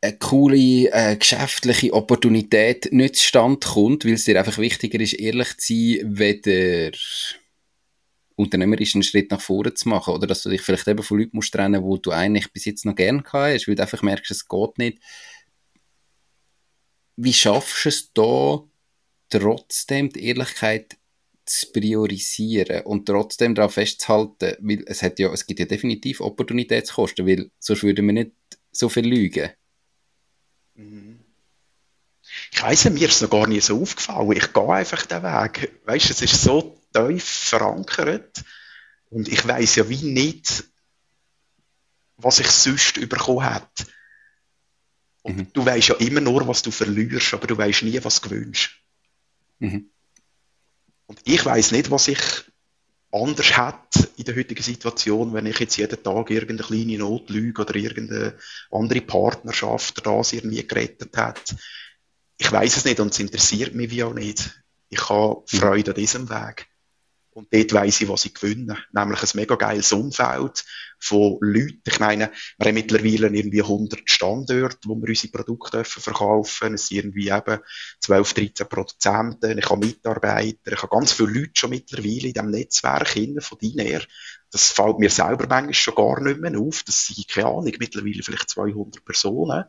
eine 0.00 0.18
coole 0.18 0.90
äh, 0.92 1.16
geschäftliche 1.16 1.92
Opportunität 1.92 2.92
nicht 2.92 3.16
zustande 3.16 3.66
kommt, 3.66 4.04
weil 4.04 4.12
es 4.12 4.24
dir 4.24 4.38
einfach 4.38 4.58
wichtiger 4.58 5.00
ist, 5.00 5.14
ehrlich 5.14 5.56
zu 5.58 5.74
sein, 5.74 6.18
weder 6.18 6.92
unternehmerisch 8.36 8.94
einen 8.94 9.02
Schritt 9.02 9.30
nach 9.30 9.40
vorne 9.40 9.74
zu 9.74 9.88
machen 9.88 10.14
oder 10.14 10.26
dass 10.26 10.42
du 10.42 10.50
dich 10.50 10.60
vielleicht 10.60 10.86
eben 10.86 11.02
von 11.02 11.18
Leuten 11.18 11.36
musst 11.36 11.52
trennen, 11.52 11.82
wo 11.82 11.96
du 11.96 12.10
eigentlich 12.10 12.52
bis 12.52 12.66
jetzt 12.66 12.84
noch 12.84 12.94
gern 12.94 13.24
hast, 13.32 13.66
weil 13.66 13.74
du 13.74 13.82
einfach 13.82 14.02
merkst, 14.02 14.30
es 14.30 14.46
geht 14.46 14.78
nicht. 14.78 14.98
Wie 17.16 17.32
schaffst 17.32 17.84
du 17.84 17.88
es 17.88 18.12
da 18.12 18.62
trotzdem 19.30 20.10
die 20.10 20.26
Ehrlichkeit 20.26 20.98
zu 21.46 21.72
priorisieren 21.72 22.82
und 22.82 23.06
trotzdem 23.06 23.54
darauf 23.54 23.74
festzuhalten, 23.74 24.56
weil 24.60 24.84
es 24.86 25.02
hat 25.02 25.18
ja, 25.18 25.32
es 25.32 25.46
gibt 25.46 25.60
ja 25.60 25.66
definitiv 25.66 26.20
Opportunitätskosten, 26.20 27.26
weil 27.26 27.50
sonst 27.58 27.84
würden 27.84 28.06
wir 28.06 28.12
nicht 28.12 28.32
so 28.72 28.88
viel 28.88 29.06
lügen. 29.06 29.50
Mhm. 30.76 31.20
Ich 32.52 32.62
weiss, 32.62 32.84
mir 32.84 33.08
ist 33.08 33.22
noch 33.22 33.30
gar 33.30 33.46
nicht 33.46 33.64
so 33.64 33.80
aufgefallen. 33.80 34.32
Ich 34.32 34.52
gehe 34.52 34.68
einfach 34.68 35.06
den 35.06 35.22
Weg. 35.22 35.72
Weißt, 35.84 36.10
es 36.10 36.22
ist 36.22 36.42
so 36.42 36.80
tief 36.92 37.24
verankert 37.24 38.44
und 39.10 39.28
ich 39.28 39.46
weiß 39.46 39.76
ja 39.76 39.88
wie 39.88 40.02
nicht, 40.02 40.64
was 42.16 42.40
ich 42.40 42.48
sonst 42.48 42.94
bekommen 43.08 43.48
hätte. 43.48 43.86
Und 45.22 45.36
mhm. 45.36 45.52
du 45.52 45.64
weißt 45.66 45.88
ja 45.88 45.94
immer 45.96 46.20
nur, 46.20 46.46
was 46.48 46.62
du 46.62 46.70
verlierst, 46.70 47.34
aber 47.34 47.46
du 47.46 47.58
weißt 47.58 47.82
nie, 47.82 48.02
was 48.02 48.20
du 48.20 48.28
gewünscht. 48.28 48.82
Mhm. 49.58 49.90
Und 51.06 51.20
ich 51.24 51.44
weiß 51.44 51.72
nicht, 51.72 51.90
was 51.90 52.08
ich 52.08 52.20
anders 53.22 53.56
hätte 53.56 54.08
in 54.16 54.24
der 54.24 54.36
heutigen 54.36 54.62
Situation, 54.62 55.32
wenn 55.34 55.46
ich 55.46 55.58
jetzt 55.58 55.76
jeden 55.76 56.02
Tag 56.02 56.30
irgendeine 56.30 56.68
kleine 56.68 56.98
Notlüge 56.98 57.62
oder 57.62 57.74
irgendeine 57.74 58.34
andere 58.70 59.00
Partnerschaft 59.00 59.98
oder 60.00 60.18
das 60.18 60.32
irgendwie 60.32 60.66
gerettet 60.66 61.16
hätte. 61.16 61.56
Ich 62.38 62.50
weiß 62.50 62.76
es 62.76 62.84
nicht 62.84 63.00
und 63.00 63.12
es 63.12 63.18
interessiert 63.18 63.74
mich 63.74 63.90
wie 63.90 64.04
auch 64.04 64.14
nicht. 64.14 64.62
Ich 64.88 65.08
habe 65.08 65.42
Freude 65.46 65.92
an 65.92 65.96
diesem 65.96 66.28
Weg. 66.28 66.68
Und 67.36 67.52
dort 67.52 67.74
weiss 67.74 68.00
ich, 68.00 68.08
was 68.08 68.24
ich 68.24 68.32
gewinne. 68.32 68.78
Nämlich 68.92 69.22
ein 69.22 69.28
mega 69.34 69.56
geiles 69.56 69.92
Umfeld 69.92 70.64
von 70.98 71.36
Leuten. 71.42 71.82
Ich 71.86 72.00
meine, 72.00 72.32
wir 72.56 72.68
haben 72.68 72.74
mittlerweile 72.74 73.28
irgendwie 73.28 73.60
100 73.60 74.08
Standorte, 74.08 74.88
wo 74.88 74.96
wir 74.96 75.10
unsere 75.10 75.32
Produkte 75.32 75.84
verkaufen. 75.84 76.72
Es 76.72 76.86
sind 76.86 76.96
irgendwie 76.96 77.28
eben 77.28 77.58
12, 78.00 78.32
13 78.32 78.68
Produzenten. 78.70 79.58
Ich 79.58 79.68
habe 79.68 79.86
Mitarbeiter. 79.86 80.72
Ich 80.72 80.82
habe 80.82 80.88
ganz 80.88 81.12
viele 81.12 81.28
Leute 81.28 81.50
schon 81.52 81.68
mittlerweile 81.68 82.08
in 82.08 82.32
diesem 82.32 82.50
Netzwerk 82.50 83.08
hin, 83.10 83.38
von 83.42 83.58
her. 83.60 84.00
Das 84.50 84.72
fällt 84.72 84.98
mir 84.98 85.10
selber 85.10 85.46
manchmal 85.46 85.74
schon 85.74 85.94
gar 85.94 86.22
nicht 86.22 86.40
mehr 86.40 86.58
auf. 86.58 86.84
Das 86.84 87.06
sind, 87.06 87.28
keine 87.28 87.48
Ahnung, 87.48 87.74
mittlerweile 87.78 88.22
vielleicht 88.22 88.48
200 88.48 89.04
Personen. 89.04 89.66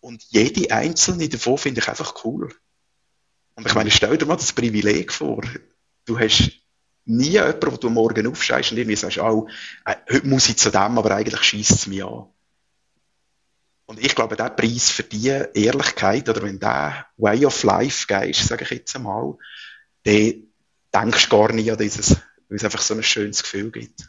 Und 0.00 0.22
jede 0.28 0.70
einzelne 0.70 1.30
davon 1.30 1.56
finde 1.56 1.80
ich 1.80 1.88
einfach 1.88 2.26
cool. 2.26 2.54
Und 3.54 3.66
ich 3.66 3.74
meine, 3.74 3.90
stell 3.90 4.18
dir 4.18 4.26
mal 4.26 4.36
das 4.36 4.52
Privileg 4.52 5.14
vor 5.14 5.40
du 6.10 6.18
hast 6.18 6.50
nie 7.04 7.30
jemanden, 7.30 7.72
wo 7.72 7.76
du 7.76 7.88
morgen 7.88 8.26
aufstehst 8.26 8.72
und 8.72 8.78
irgendwie 8.78 8.96
sagst, 8.96 9.18
oh, 9.18 9.48
heute 9.86 10.26
muss 10.26 10.48
ich 10.48 10.56
zu 10.56 10.70
dem, 10.70 10.98
aber 10.98 11.12
eigentlich 11.12 11.42
schießt 11.42 11.70
es 11.70 11.86
mich 11.86 12.04
an. 12.04 12.26
Und 13.86 14.04
ich 14.04 14.14
glaube, 14.14 14.36
der 14.36 14.50
Preis 14.50 14.90
für 14.90 15.02
die 15.02 15.28
Ehrlichkeit, 15.28 16.28
oder 16.28 16.42
wenn 16.42 16.60
der 16.60 17.06
Way 17.16 17.46
of 17.46 17.62
Life 17.64 18.06
gehst, 18.06 18.46
sage 18.46 18.64
ich 18.64 18.70
jetzt 18.70 18.94
einmal, 18.94 19.36
dann 20.04 20.46
denkst 20.94 21.28
du 21.28 21.36
gar 21.36 21.52
nicht 21.52 21.70
an 21.72 21.78
dieses, 21.78 22.16
weil 22.48 22.56
es 22.56 22.64
einfach 22.64 22.82
so 22.82 22.94
ein 22.94 23.02
schönes 23.02 23.42
Gefühl 23.42 23.70
gibt. 23.72 24.08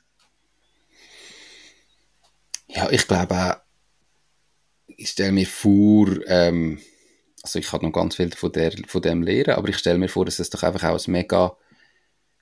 Ja, 2.67 2.89
ich 2.89 3.07
glaube 3.07 3.35
auch, 3.35 3.57
ich 4.87 5.09
stelle 5.09 5.31
mir 5.31 5.47
vor, 5.47 6.07
ähm, 6.27 6.79
also 7.41 7.57
ich 7.57 7.71
habe 7.71 7.85
noch 7.85 7.91
ganz 7.91 8.15
viel 8.15 8.31
von, 8.35 8.51
der, 8.51 8.73
von 8.87 9.01
dem 9.01 9.23
lernen, 9.23 9.55
aber 9.55 9.69
ich 9.69 9.79
stelle 9.79 9.97
mir 9.97 10.09
vor, 10.09 10.25
dass 10.25 10.39
es 10.39 10.51
doch 10.51 10.61
einfach 10.61 10.83
auch 10.83 11.07
ein 11.07 11.11
mega 11.11 11.57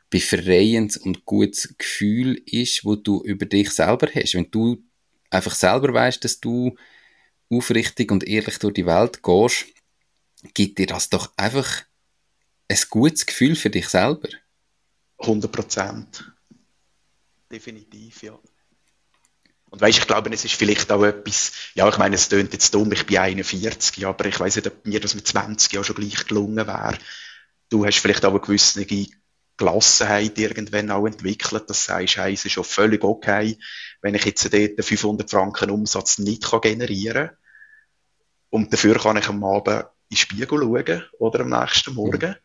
befreiendes 0.10 0.98
und 0.98 1.26
gutes 1.26 1.76
Gefühl 1.78 2.42
ist, 2.46 2.84
wo 2.84 2.96
du 2.96 3.24
über 3.24 3.46
dich 3.46 3.72
selber 3.72 4.08
hast. 4.14 4.34
Wenn 4.34 4.50
du 4.52 4.84
einfach 5.30 5.54
selber 5.54 5.94
weißt, 5.94 6.24
dass 6.24 6.40
du 6.40 6.76
aufrichtig 7.50 8.12
und 8.12 8.28
ehrlich 8.28 8.60
durch 8.60 8.74
die 8.74 8.86
Welt 8.86 9.22
gehst, 9.24 9.66
gibt 10.54 10.78
dir 10.78 10.88
das 10.88 11.10
doch 11.10 11.32
einfach 11.38 11.84
ein 12.68 12.80
gutes 12.90 13.26
Gefühl 13.26 13.56
für 13.56 13.70
dich 13.70 13.90
selber. 13.90 14.30
100 15.20 15.52
Prozent. 15.52 16.32
Definitiv, 17.52 18.24
ja. 18.24 18.40
Und 19.72 19.82
weißt, 19.82 20.00
ich 20.00 20.08
glaube, 20.08 20.32
es 20.32 20.46
ist 20.46 20.56
vielleicht 20.56 20.92
auch 20.92 21.04
etwas, 21.04 21.52
ja, 21.76 21.88
ich 21.88 21.98
meine, 21.98 22.16
es 22.16 22.30
tönt 22.30 22.54
jetzt 22.54 22.74
dumm, 22.74 22.92
ich 22.92 23.06
bin 23.06 23.18
41, 23.18 24.06
aber 24.06 24.26
ich 24.26 24.40
weiß 24.40 24.56
nicht, 24.56 24.68
ob 24.68 24.86
mir 24.86 25.00
das 25.00 25.14
mit 25.14 25.28
20 25.28 25.74
Jahren 25.74 25.84
schon 25.84 25.96
gleich 25.96 26.26
gelungen 26.26 26.66
wäre. 26.66 26.98
Du 27.70 27.86
hast 27.86 28.00
vielleicht 28.00 28.26
auch 28.26 28.32
eine 28.32 28.40
gewisse 28.40 28.80
Gelassenheit 29.60 30.40
irgendwann 30.40 30.90
auch 30.90 31.06
entwickelt, 31.06 31.70
dass 31.70 31.86
du 31.86 31.92
sagst, 31.92 32.18
hey, 32.18 32.34
es 32.34 32.46
ist 32.46 32.54
schon 32.54 32.64
völlig 32.64 33.04
okay, 33.04 33.58
wenn 34.02 34.16
ich 34.16 34.26
jetzt 34.26 34.52
dort 34.52 34.84
500 34.84 35.30
Franken 35.30 35.70
Umsatz 35.70 36.18
nicht 36.18 36.50
generieren 36.62 37.28
kann. 37.28 37.38
Und 38.50 38.74
dafür 38.74 38.98
kann 38.98 39.18
ich 39.18 39.28
am 39.28 39.44
Abend 39.44 39.86
in 40.10 40.16
den 40.16 40.18
Spiegel 40.18 40.48
schauen 40.48 41.04
oder 41.20 41.42
am 41.42 41.50
nächsten 41.50 41.94
Morgen. 41.94 42.36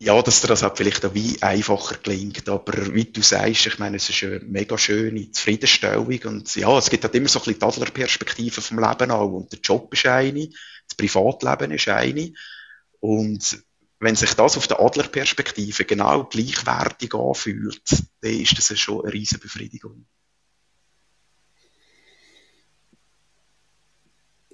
Ja, 0.00 0.22
dass 0.22 0.40
dir 0.40 0.46
das 0.46 0.62
halt 0.62 0.76
vielleicht 0.76 1.04
auch 1.04 1.14
wie 1.14 1.42
einfacher 1.42 1.96
gelingt. 1.96 2.48
Aber 2.48 2.94
wie 2.94 3.04
du 3.04 3.20
sagst, 3.20 3.66
ich 3.66 3.78
meine, 3.78 3.96
es 3.96 4.08
ist 4.08 4.22
eine 4.22 4.40
mega 4.40 4.78
schöne 4.78 5.30
Zufriedenstellung. 5.30 6.20
Und 6.24 6.54
ja, 6.54 6.78
es 6.78 6.88
gibt 6.88 7.04
halt 7.04 7.14
immer 7.14 7.28
so 7.28 7.40
ein 7.40 7.44
bisschen 7.44 7.58
die 7.58 7.66
Adlerperspektive 7.66 8.60
vom 8.60 8.78
Leben 8.78 9.10
auch. 9.10 9.32
Und 9.32 9.52
der 9.52 9.58
Job 9.60 9.92
ist 9.92 10.06
eine, 10.06 10.48
das 10.88 10.96
Privatleben 10.96 11.72
ist 11.72 11.88
eine. 11.88 12.32
Und 13.00 13.62
wenn 14.00 14.14
sich 14.14 14.34
das 14.34 14.56
auf 14.56 14.66
der 14.66 14.80
Adlerperspektive 14.80 15.84
genau 15.84 16.24
gleichwertig 16.24 17.14
anfühlt, 17.14 17.82
dann 18.20 18.30
ist 18.30 18.56
das 18.56 18.78
schon 18.78 19.02
eine 19.02 19.12
riesige 19.12 19.40
Befriedigung. 19.40 20.06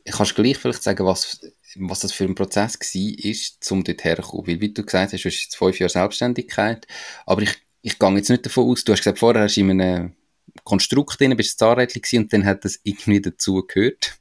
Kannst 0.06 0.36
du 0.36 0.42
gleich 0.42 0.58
vielleicht 0.58 0.82
sagen, 0.82 1.06
was, 1.06 1.40
was 1.76 2.00
das 2.00 2.12
für 2.12 2.24
ein 2.24 2.34
Prozess 2.34 2.78
war, 2.78 3.72
um 3.72 3.84
dort 3.84 4.04
herzukommen? 4.04 4.46
Weil, 4.46 4.60
wie 4.60 4.72
du 4.72 4.84
gesagt 4.84 5.12
hast, 5.12 5.24
du 5.24 5.28
hast 5.28 5.40
jetzt 5.40 5.56
fünf 5.56 5.78
Jahre 5.78 5.90
Selbstständigkeit, 5.90 6.86
aber 7.24 7.42
ich, 7.42 7.54
ich 7.80 7.98
gehe 7.98 8.14
jetzt 8.14 8.28
nicht 8.28 8.44
davon 8.44 8.70
aus, 8.70 8.84
du 8.84 8.92
hast 8.92 9.00
gesagt, 9.00 9.18
vorher 9.18 9.42
hast 9.42 9.56
du 9.56 9.60
in 9.60 9.80
einem 9.80 10.16
Konstrukt 10.62 11.18
drin, 11.18 11.36
bist 11.36 11.60
du 11.60 11.64
Zahnrädchen 11.64 12.24
und 12.24 12.32
dann 12.32 12.44
hat 12.44 12.64
das 12.64 12.80
irgendwie 12.82 13.20
dazu 13.20 13.64
gehört. 13.66 14.18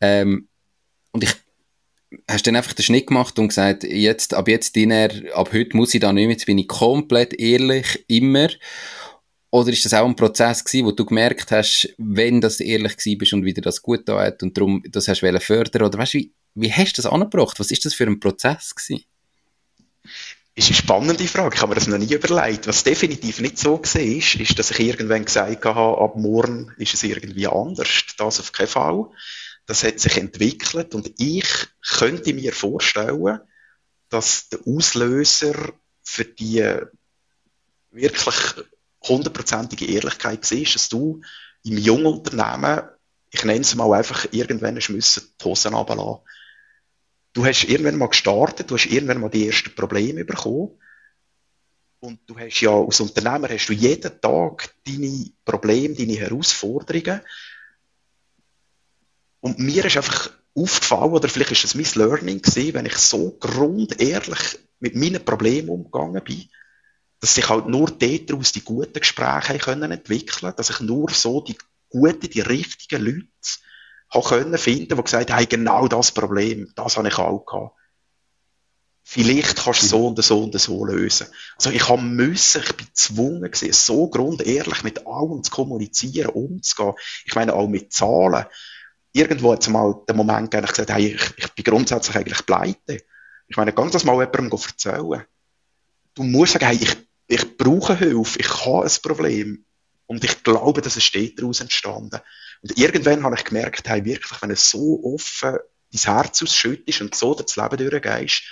Ähm, 0.00 0.48
und 1.12 1.24
ich 1.24 1.34
hast 2.28 2.46
dann 2.46 2.56
einfach 2.56 2.72
den 2.72 2.82
Schnitt 2.82 3.06
gemacht 3.06 3.38
und 3.38 3.48
gesagt, 3.48 3.84
jetzt, 3.84 4.34
ab 4.34 4.48
jetzt, 4.48 4.76
Diner, 4.76 5.10
ab 5.34 5.52
heute 5.52 5.76
muss 5.76 5.94
ich 5.94 6.00
da 6.00 6.12
nicht 6.12 6.26
mehr, 6.26 6.32
jetzt 6.32 6.46
bin 6.46 6.58
ich 6.58 6.68
komplett 6.68 7.38
ehrlich, 7.38 8.04
immer. 8.08 8.48
Oder 9.50 9.72
ist 9.72 9.84
das 9.84 9.94
auch 9.94 10.06
ein 10.06 10.16
Prozess 10.16 10.64
gewesen, 10.64 10.86
wo 10.86 10.92
du 10.92 11.04
gemerkt 11.04 11.50
hast, 11.50 11.92
wenn 11.98 12.40
das 12.40 12.60
ehrlich 12.60 12.96
gewesen 12.96 13.18
bist 13.18 13.32
und 13.32 13.44
wieder 13.44 13.62
das 13.62 13.82
gut 13.82 14.08
da 14.08 14.20
hat 14.20 14.42
und 14.42 14.56
darum 14.56 14.82
das 14.88 15.08
hast 15.08 15.22
du 15.22 15.40
fördern 15.40 15.82
oder 15.82 15.98
weißt 15.98 16.14
du, 16.14 16.18
wie, 16.18 16.32
wie 16.54 16.72
hast 16.72 16.98
du 16.98 17.02
das 17.02 17.10
angebracht? 17.10 17.58
Was 17.58 17.70
ist 17.70 17.84
das 17.84 17.94
für 17.94 18.06
ein 18.06 18.20
Prozess 18.20 18.74
gewesen? 18.74 19.04
ist 20.54 20.68
eine 20.68 20.76
spannende 20.76 21.26
Frage. 21.26 21.54
Ich 21.54 21.62
habe 21.62 21.70
mir 21.70 21.74
das 21.76 21.86
noch 21.86 21.98
nie 21.98 22.12
überlegt. 22.12 22.66
Was 22.66 22.84
definitiv 22.84 23.40
nicht 23.40 23.58
so 23.58 23.80
war, 23.80 24.00
ist, 24.00 24.34
ist, 24.34 24.58
dass 24.58 24.70
ich 24.70 24.80
irgendwann 24.80 25.24
gesagt 25.24 25.64
habe, 25.64 26.02
ab 26.02 26.16
morgen 26.16 26.72
ist 26.76 26.94
es 26.94 27.02
irgendwie 27.02 27.46
anders. 27.46 28.04
Das 28.18 28.40
auf 28.40 28.52
keinen 28.52 28.68
Fall 28.68 29.06
das 29.70 29.84
hat 29.84 30.00
sich 30.00 30.16
entwickelt 30.16 30.96
und 30.96 31.12
ich 31.18 31.46
könnte 31.96 32.34
mir 32.34 32.52
vorstellen, 32.52 33.38
dass 34.08 34.48
der 34.48 34.58
Auslöser 34.66 35.54
für 36.02 36.24
die 36.24 36.68
wirklich 37.92 38.34
hundertprozentige 39.04 39.86
Ehrlichkeit 39.86 40.50
war, 40.50 40.58
dass 40.72 40.88
du 40.88 41.20
im 41.62 41.78
jungen 41.78 42.06
Unternehmen, 42.06 42.82
ich 43.30 43.44
nenne 43.44 43.60
es 43.60 43.76
mal 43.76 43.96
einfach, 43.96 44.26
irgendwann 44.32 44.74
müssen 44.74 44.98
die 45.40 45.44
Hosen 45.44 45.74
runterlassen. 45.74 46.24
Du 47.32 47.46
hast 47.46 47.62
irgendwann 47.62 47.98
mal 47.98 48.08
gestartet, 48.08 48.72
du 48.72 48.74
hast 48.74 48.86
irgendwann 48.86 49.20
mal 49.20 49.30
die 49.30 49.46
ersten 49.46 49.72
Probleme 49.76 50.24
bekommen. 50.24 50.80
Und 52.00 52.18
du 52.26 52.36
hast 52.36 52.60
ja, 52.60 52.72
als 52.72 52.98
Unternehmer 52.98 53.48
hast 53.48 53.68
du 53.68 53.72
jeden 53.72 54.20
Tag 54.20 54.74
deine 54.84 55.30
Probleme, 55.44 55.94
deine 55.94 56.14
Herausforderungen. 56.14 57.20
Und 59.40 59.58
mir 59.58 59.84
ist 59.84 59.96
einfach 59.96 60.30
aufgefallen, 60.54 61.12
oder 61.12 61.28
vielleicht 61.28 61.52
ist 61.52 61.64
es 61.64 61.74
mein 61.74 61.86
Learning 61.94 62.42
gewesen, 62.42 62.74
wenn 62.74 62.86
ich 62.86 62.96
so 62.96 63.36
grundehrlich 63.38 64.58
mit 64.80 64.94
meinen 64.96 65.24
Problemen 65.24 65.68
umgegangen 65.68 66.22
bin, 66.24 66.48
dass 67.20 67.34
sich 67.34 67.48
halt 67.48 67.66
nur 67.66 67.90
daraus 67.90 68.52
die 68.52 68.64
guten 68.64 68.98
Gespräche 68.98 69.58
können 69.58 69.92
entwickeln 69.92 70.54
dass 70.56 70.70
ich 70.70 70.80
nur 70.80 71.10
so 71.10 71.42
die 71.42 71.56
guten, 71.90 72.30
die 72.30 72.40
richtigen 72.40 73.04
Leute 73.04 73.26
habe 74.12 74.28
können 74.28 74.58
finden, 74.58 74.96
die 74.96 75.02
gesagt 75.02 75.30
haben, 75.30 75.48
genau 75.48 75.86
das 75.86 76.12
Problem, 76.12 76.72
das 76.74 76.96
habe 76.96 77.08
ich 77.08 77.18
auch 77.18 77.44
gehabt. 77.44 77.76
Vielleicht 79.02 79.56
kannst 79.56 79.82
du 79.82 79.86
so 79.86 80.06
und 80.08 80.22
so 80.22 80.42
und 80.44 80.60
so 80.60 80.84
lösen. 80.84 81.26
Also 81.56 81.70
ich 81.70 81.88
habe 81.88 82.02
müssen, 82.02 82.62
ich 82.62 82.76
bin 82.76 82.86
gezwungen 82.86 83.50
gewesen, 83.50 83.72
so 83.72 84.08
grundehrlich 84.08 84.82
mit 84.82 85.06
allem 85.06 85.42
zu 85.42 85.50
kommunizieren, 85.50 86.30
umzugehen. 86.30 86.94
Ich 87.24 87.34
meine 87.34 87.54
auch 87.54 87.68
mit 87.68 87.92
Zahlen 87.92 88.46
irgendwo 89.12 89.52
hat 89.52 89.62
es 89.62 89.68
mal 89.68 90.02
den 90.08 90.16
Moment 90.16 90.50
gegeben, 90.50 90.66
ich 90.66 90.70
gesagt 90.70 90.90
hey, 90.90 91.14
ich, 91.14 91.32
ich 91.36 91.52
bin 91.52 91.64
grundsätzlich 91.64 92.16
eigentlich 92.16 92.46
pleite. 92.46 93.04
Ich 93.48 93.56
meine, 93.56 93.72
ganz 93.72 93.92
das 93.92 94.04
mal 94.04 94.12
jemandem 94.14 94.50
erzählen. 94.50 95.24
Du 96.14 96.22
musst 96.22 96.52
sagen, 96.52 96.66
hey, 96.66 96.78
ich, 96.80 96.96
ich 97.26 97.56
brauche 97.56 97.96
Hilfe, 97.96 98.38
ich 98.38 98.66
habe 98.66 98.84
ein 98.84 99.02
Problem. 99.02 99.64
Und 100.06 100.24
ich 100.24 100.42
glaube, 100.42 100.82
dass 100.82 100.96
es 100.96 101.04
steht 101.04 101.38
daraus 101.38 101.60
entstanden. 101.60 102.20
Und 102.62 102.78
irgendwann 102.78 103.22
habe 103.22 103.36
ich 103.36 103.44
gemerkt, 103.44 103.88
hey, 103.88 104.04
wirklich, 104.04 104.42
wenn 104.42 104.50
du 104.50 104.56
so 104.56 105.00
offen 105.04 105.58
dein 105.92 106.14
Herz 106.14 106.42
ausschüttest 106.42 107.00
und 107.00 107.14
so 107.14 107.34
das 107.34 107.56
Leben 107.56 107.76
durchgehst, 107.76 108.42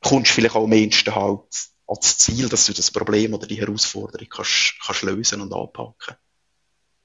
kommst 0.00 0.30
du 0.30 0.34
vielleicht 0.34 0.54
auch 0.54 0.64
am 0.64 0.72
ehesten 0.72 1.14
halt 1.14 1.70
ans 1.86 2.18
Ziel, 2.18 2.48
dass 2.48 2.66
du 2.66 2.72
das 2.72 2.90
Problem 2.90 3.34
oder 3.34 3.46
die 3.46 3.60
Herausforderung 3.60 4.28
kannst, 4.28 4.74
kannst 4.84 5.02
lösen 5.02 5.40
und 5.40 5.52
anpacken. 5.52 6.16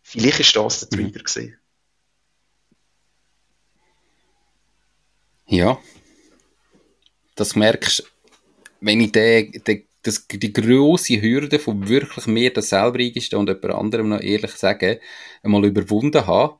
Vielleicht 0.01 0.39
ist 0.39 0.55
das 0.55 0.81
der 0.81 0.89
Trigger 0.89 1.19
mhm. 1.19 1.23
gewesen. 1.23 1.57
Ja. 5.47 5.79
Das 7.35 7.55
merkst 7.55 8.03
wenn 8.85 9.01
ich 9.01 9.11
den, 9.11 9.51
den, 9.65 9.87
das, 10.03 10.27
die 10.27 10.53
grosse 10.53 11.21
Hürde 11.21 11.57
von 11.57 11.87
wirklich 11.87 12.27
mir 12.27 12.53
das 12.53 12.69
selber 12.69 12.99
eingestehen 12.99 13.39
und 13.39 13.49
jemand 13.49 13.73
anderem 13.73 14.09
noch 14.09 14.21
ehrlich 14.21 14.51
sagen, 14.51 14.97
einmal 15.41 15.65
überwunden 15.65 16.27
habe, 16.27 16.59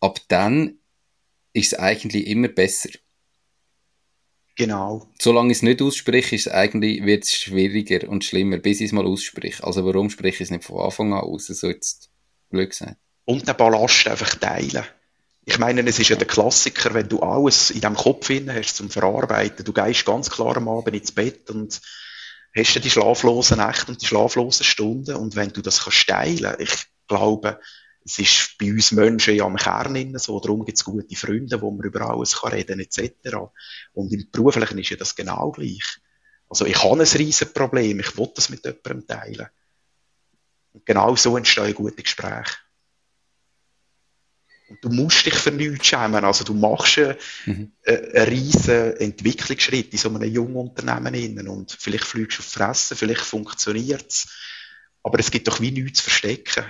ab 0.00 0.20
dann 0.28 0.78
ist 1.52 1.72
es 1.72 1.78
eigentlich 1.78 2.28
immer 2.28 2.48
besser. 2.48 2.90
Genau. 4.54 5.08
Solange 5.18 5.50
ich 5.50 5.58
es 5.58 5.62
nicht 5.62 5.82
ausspreche, 5.82 6.36
ist 6.36 6.46
es 6.46 6.52
eigentlich, 6.52 7.04
wird 7.04 7.24
es 7.24 7.34
schwieriger 7.34 8.08
und 8.08 8.24
schlimmer, 8.24 8.58
bis 8.58 8.80
ich 8.80 8.86
es 8.86 8.92
mal 8.92 9.06
ausspreche. 9.06 9.64
Also 9.64 9.84
warum 9.84 10.10
spreche 10.10 10.36
ich 10.36 10.48
es 10.48 10.50
nicht 10.50 10.64
von 10.64 10.84
Anfang 10.84 11.12
an 11.14 11.20
aus, 11.20 11.46
so 11.46 11.68
jetzt 11.68 12.10
blöd 12.50 12.70
gesagt. 12.70 12.96
Und 13.24 13.48
den 13.48 13.56
Ballast 13.56 14.06
einfach 14.06 14.34
teilen. 14.36 14.84
Ich 15.44 15.58
meine, 15.58 15.84
es 15.88 15.98
ist 15.98 16.08
ja 16.08 16.16
der 16.16 16.26
Klassiker, 16.26 16.94
wenn 16.94 17.08
du 17.08 17.20
alles 17.20 17.70
in 17.70 17.80
deinem 17.80 17.96
Kopf 17.96 18.30
hast 18.30 18.76
zum 18.76 18.90
Verarbeiten. 18.90 19.64
Du 19.64 19.72
gehst 19.72 20.04
ganz 20.04 20.30
klar 20.30 20.56
am 20.56 20.68
Abend 20.68 20.94
ins 20.94 21.12
Bett 21.12 21.50
und 21.50 21.80
hast 22.56 22.84
die 22.84 22.90
schlaflosen 22.90 23.58
Nächte 23.58 23.90
und 23.90 24.00
die 24.00 24.06
schlaflosen 24.06 24.64
Stunden. 24.64 25.16
Und 25.16 25.34
wenn 25.34 25.52
du 25.52 25.60
das 25.60 25.84
kannst 25.84 26.06
teilen, 26.06 26.54
ich 26.60 26.86
glaube, 27.08 27.58
es 28.04 28.18
ist 28.18 28.56
bei 28.58 28.70
uns 28.70 28.92
Menschen 28.92 29.34
ja 29.34 29.44
am 29.44 29.56
Kern 29.56 30.18
so, 30.18 30.38
darum 30.40 30.64
gibt 30.64 30.78
es 30.78 30.84
gute 30.84 31.16
Freunde, 31.16 31.60
wo 31.60 31.70
man 31.70 31.86
über 31.86 32.02
alles 32.02 32.40
kann 32.40 32.52
reden 32.52 32.80
etc. 32.80 33.36
Und 33.92 34.12
im 34.12 34.28
Beruflichen 34.30 34.78
ist 34.78 34.90
ja 34.90 34.96
das 34.96 35.14
genau 35.14 35.50
gleich. 35.52 35.98
Also 36.48 36.66
ich 36.66 36.82
habe 36.82 37.00
ein 37.00 37.06
riesen 37.06 37.52
Problem, 37.52 38.00
ich 38.00 38.16
will 38.16 38.30
das 38.34 38.48
mit 38.48 38.64
jemandem 38.64 39.06
teilen. 39.06 39.48
Und 40.72 40.86
genau 40.86 41.16
so 41.16 41.36
entstehen 41.36 41.74
gute 41.74 42.02
Gespräche. 42.02 42.56
Du 44.80 44.88
musst 44.88 45.26
dich 45.26 45.34
für 45.34 45.50
nichts 45.50 45.86
schämen. 45.86 46.24
Also 46.24 46.44
du 46.44 46.54
machst 46.54 46.98
einen, 46.98 47.16
mhm. 47.46 47.72
einen 47.84 48.28
riesen 48.28 48.96
Entwicklungsschritt 48.96 49.92
in 49.92 49.98
so 49.98 50.08
einem 50.08 50.22
jungen 50.22 50.56
Unternehmen 50.56 51.14
innen. 51.14 51.48
Und 51.48 51.76
vielleicht 51.78 52.04
fliegst 52.04 52.38
du 52.38 52.42
auf 52.42 52.48
Fressen, 52.48 52.96
vielleicht 52.96 53.22
funktioniert 53.22 54.06
es. 54.08 54.28
Aber 55.02 55.18
es 55.18 55.30
gibt 55.30 55.48
doch 55.48 55.60
wie 55.60 55.70
nichts 55.70 55.98
zu 55.98 56.04
verstecken. 56.04 56.64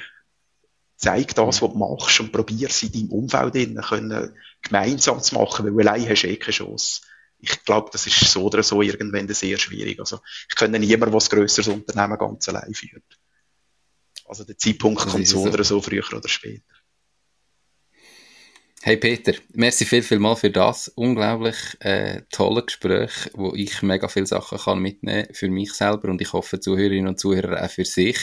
Zeig 0.96 1.34
das, 1.34 1.60
was 1.60 1.72
du 1.72 1.78
machst 1.78 2.20
und 2.20 2.32
probier 2.32 2.68
es 2.68 2.82
in 2.82 2.92
deinem 2.92 3.10
Umfeld 3.10 3.56
innen 3.56 3.82
können, 3.82 4.36
gemeinsam 4.62 5.20
zu 5.20 5.34
machen, 5.34 5.76
weil 5.76 5.88
allein 5.88 6.08
hast 6.08 6.22
du 6.22 6.28
eh 6.28 6.36
keine 6.36 6.52
Chance. 6.52 7.02
Ich 7.38 7.64
glaube, 7.64 7.90
das 7.92 8.06
ist 8.06 8.20
so 8.20 8.44
oder 8.44 8.62
so 8.62 8.82
irgendwann 8.82 9.28
sehr 9.34 9.58
schwierig. 9.58 9.98
Also, 9.98 10.20
ich 10.48 10.54
kenne 10.54 10.78
niemanden, 10.78 11.12
ein 11.12 11.18
grösseres 11.18 11.66
Unternehmen 11.66 12.16
ganz 12.16 12.48
allein 12.48 12.72
führt. 12.72 13.02
Also, 14.26 14.44
der 14.44 14.56
Zeitpunkt 14.56 15.00
kommt 15.00 15.26
so, 15.26 15.42
so 15.42 15.50
oder 15.50 15.64
so, 15.64 15.82
früher 15.82 16.04
oder 16.12 16.28
später. 16.28 16.71
Hey 18.84 18.96
Peter, 18.96 19.34
merci 19.54 19.84
viel, 19.84 20.02
viel 20.02 20.18
mal 20.18 20.34
für 20.34 20.50
das 20.50 20.88
unglaublich 20.88 21.54
äh, 21.78 22.22
tolle 22.32 22.64
Gespräch, 22.64 23.12
wo 23.32 23.54
ich 23.54 23.80
mega 23.82 24.08
viele 24.08 24.26
Sachen 24.26 24.58
kann 24.58 24.80
mitnehmen 24.80 25.28
für 25.30 25.48
mich 25.50 25.72
selber 25.72 26.08
und 26.08 26.20
ich 26.20 26.32
hoffe 26.32 26.58
Zuhörerinnen 26.58 27.06
und 27.06 27.20
Zuhörer 27.20 27.62
auch 27.64 27.70
für 27.70 27.84
sich. 27.84 28.16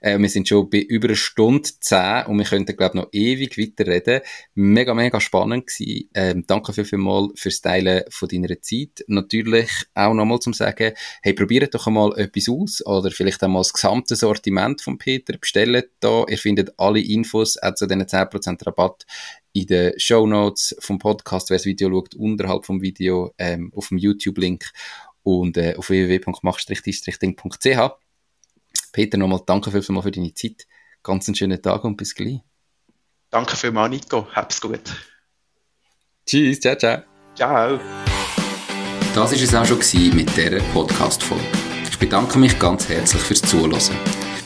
Äh, 0.00 0.16
wir 0.20 0.28
sind 0.28 0.46
schon 0.46 0.70
bei 0.70 0.78
über 0.78 1.08
einer 1.08 1.16
Stunde 1.16 1.68
zehn 1.80 2.26
und 2.26 2.38
wir 2.38 2.44
könnten 2.44 2.76
glaube 2.76 2.96
noch 2.96 3.08
ewig 3.10 3.58
weiterreden. 3.58 4.20
Mega, 4.54 4.94
mega 4.94 5.20
spannend 5.20 5.66
gewesen. 5.66 6.08
Ähm, 6.14 6.44
danke 6.46 6.72
viel, 6.72 6.84
viel 6.84 7.00
mal 7.00 7.30
fürs 7.34 7.60
Teilen 7.60 8.04
von 8.08 8.28
deiner 8.28 8.62
Zeit. 8.62 9.04
Natürlich 9.08 9.70
auch 9.94 10.14
nochmal 10.14 10.38
zum 10.38 10.52
sagen, 10.52 10.92
hey, 11.22 11.32
probiert 11.32 11.74
doch 11.74 11.88
einmal 11.88 12.16
etwas 12.16 12.48
aus 12.48 12.86
oder 12.86 13.10
vielleicht 13.10 13.42
einmal 13.42 13.62
das 13.62 13.72
gesamte 13.72 14.14
Sortiment 14.14 14.80
von 14.80 14.96
Peter. 14.96 15.36
Bestellt 15.36 15.90
da. 15.98 16.24
Ihr 16.28 16.38
findet 16.38 16.78
alle 16.78 17.00
Infos 17.00 17.60
auch 17.60 17.74
zu 17.74 17.88
diesen 17.88 18.02
10% 18.02 18.64
Rabatt 18.64 19.04
in 19.60 19.66
den 19.66 19.98
Show 19.98 20.26
Notes 20.26 20.76
vom 20.80 20.98
Podcast, 20.98 21.50
wer 21.50 21.58
das 21.58 21.66
Video 21.66 21.90
schaut, 21.90 22.14
unterhalb 22.14 22.66
vom 22.66 22.80
Video, 22.80 23.32
ähm, 23.38 23.72
auf 23.74 23.88
dem 23.88 23.98
YouTube-Link. 23.98 24.70
und 25.22 25.56
äh, 25.58 25.74
auf 25.76 25.90
www.mach-ding.ch. 25.90 27.90
Peter, 28.92 29.18
nochmal 29.18 29.42
danke 29.44 29.70
vielmals 29.70 30.04
für 30.04 30.10
deine 30.10 30.32
Zeit. 30.32 30.66
Ganz 31.02 31.28
einen 31.28 31.34
schönen 31.34 31.60
Tag 31.60 31.84
und 31.84 31.96
bis 31.96 32.14
gleich. 32.14 32.40
Danke 33.30 33.56
vielmals, 33.56 33.90
Nico. 33.90 34.26
Hab's 34.32 34.60
gut. 34.60 34.80
Tschüss, 36.24 36.60
ciao, 36.60 36.76
ciao. 36.76 37.02
Ciao. 37.34 37.78
Das 39.14 39.32
war 39.32 39.32
es 39.32 39.54
auch 39.54 39.66
schon 39.66 40.16
mit 40.16 40.36
dieser 40.36 40.60
Podcast-Folge. 40.72 41.44
Ich 41.90 41.98
bedanke 41.98 42.38
mich 42.38 42.58
ganz 42.58 42.88
herzlich 42.88 43.22
fürs 43.22 43.42
Zuhören. 43.42 44.27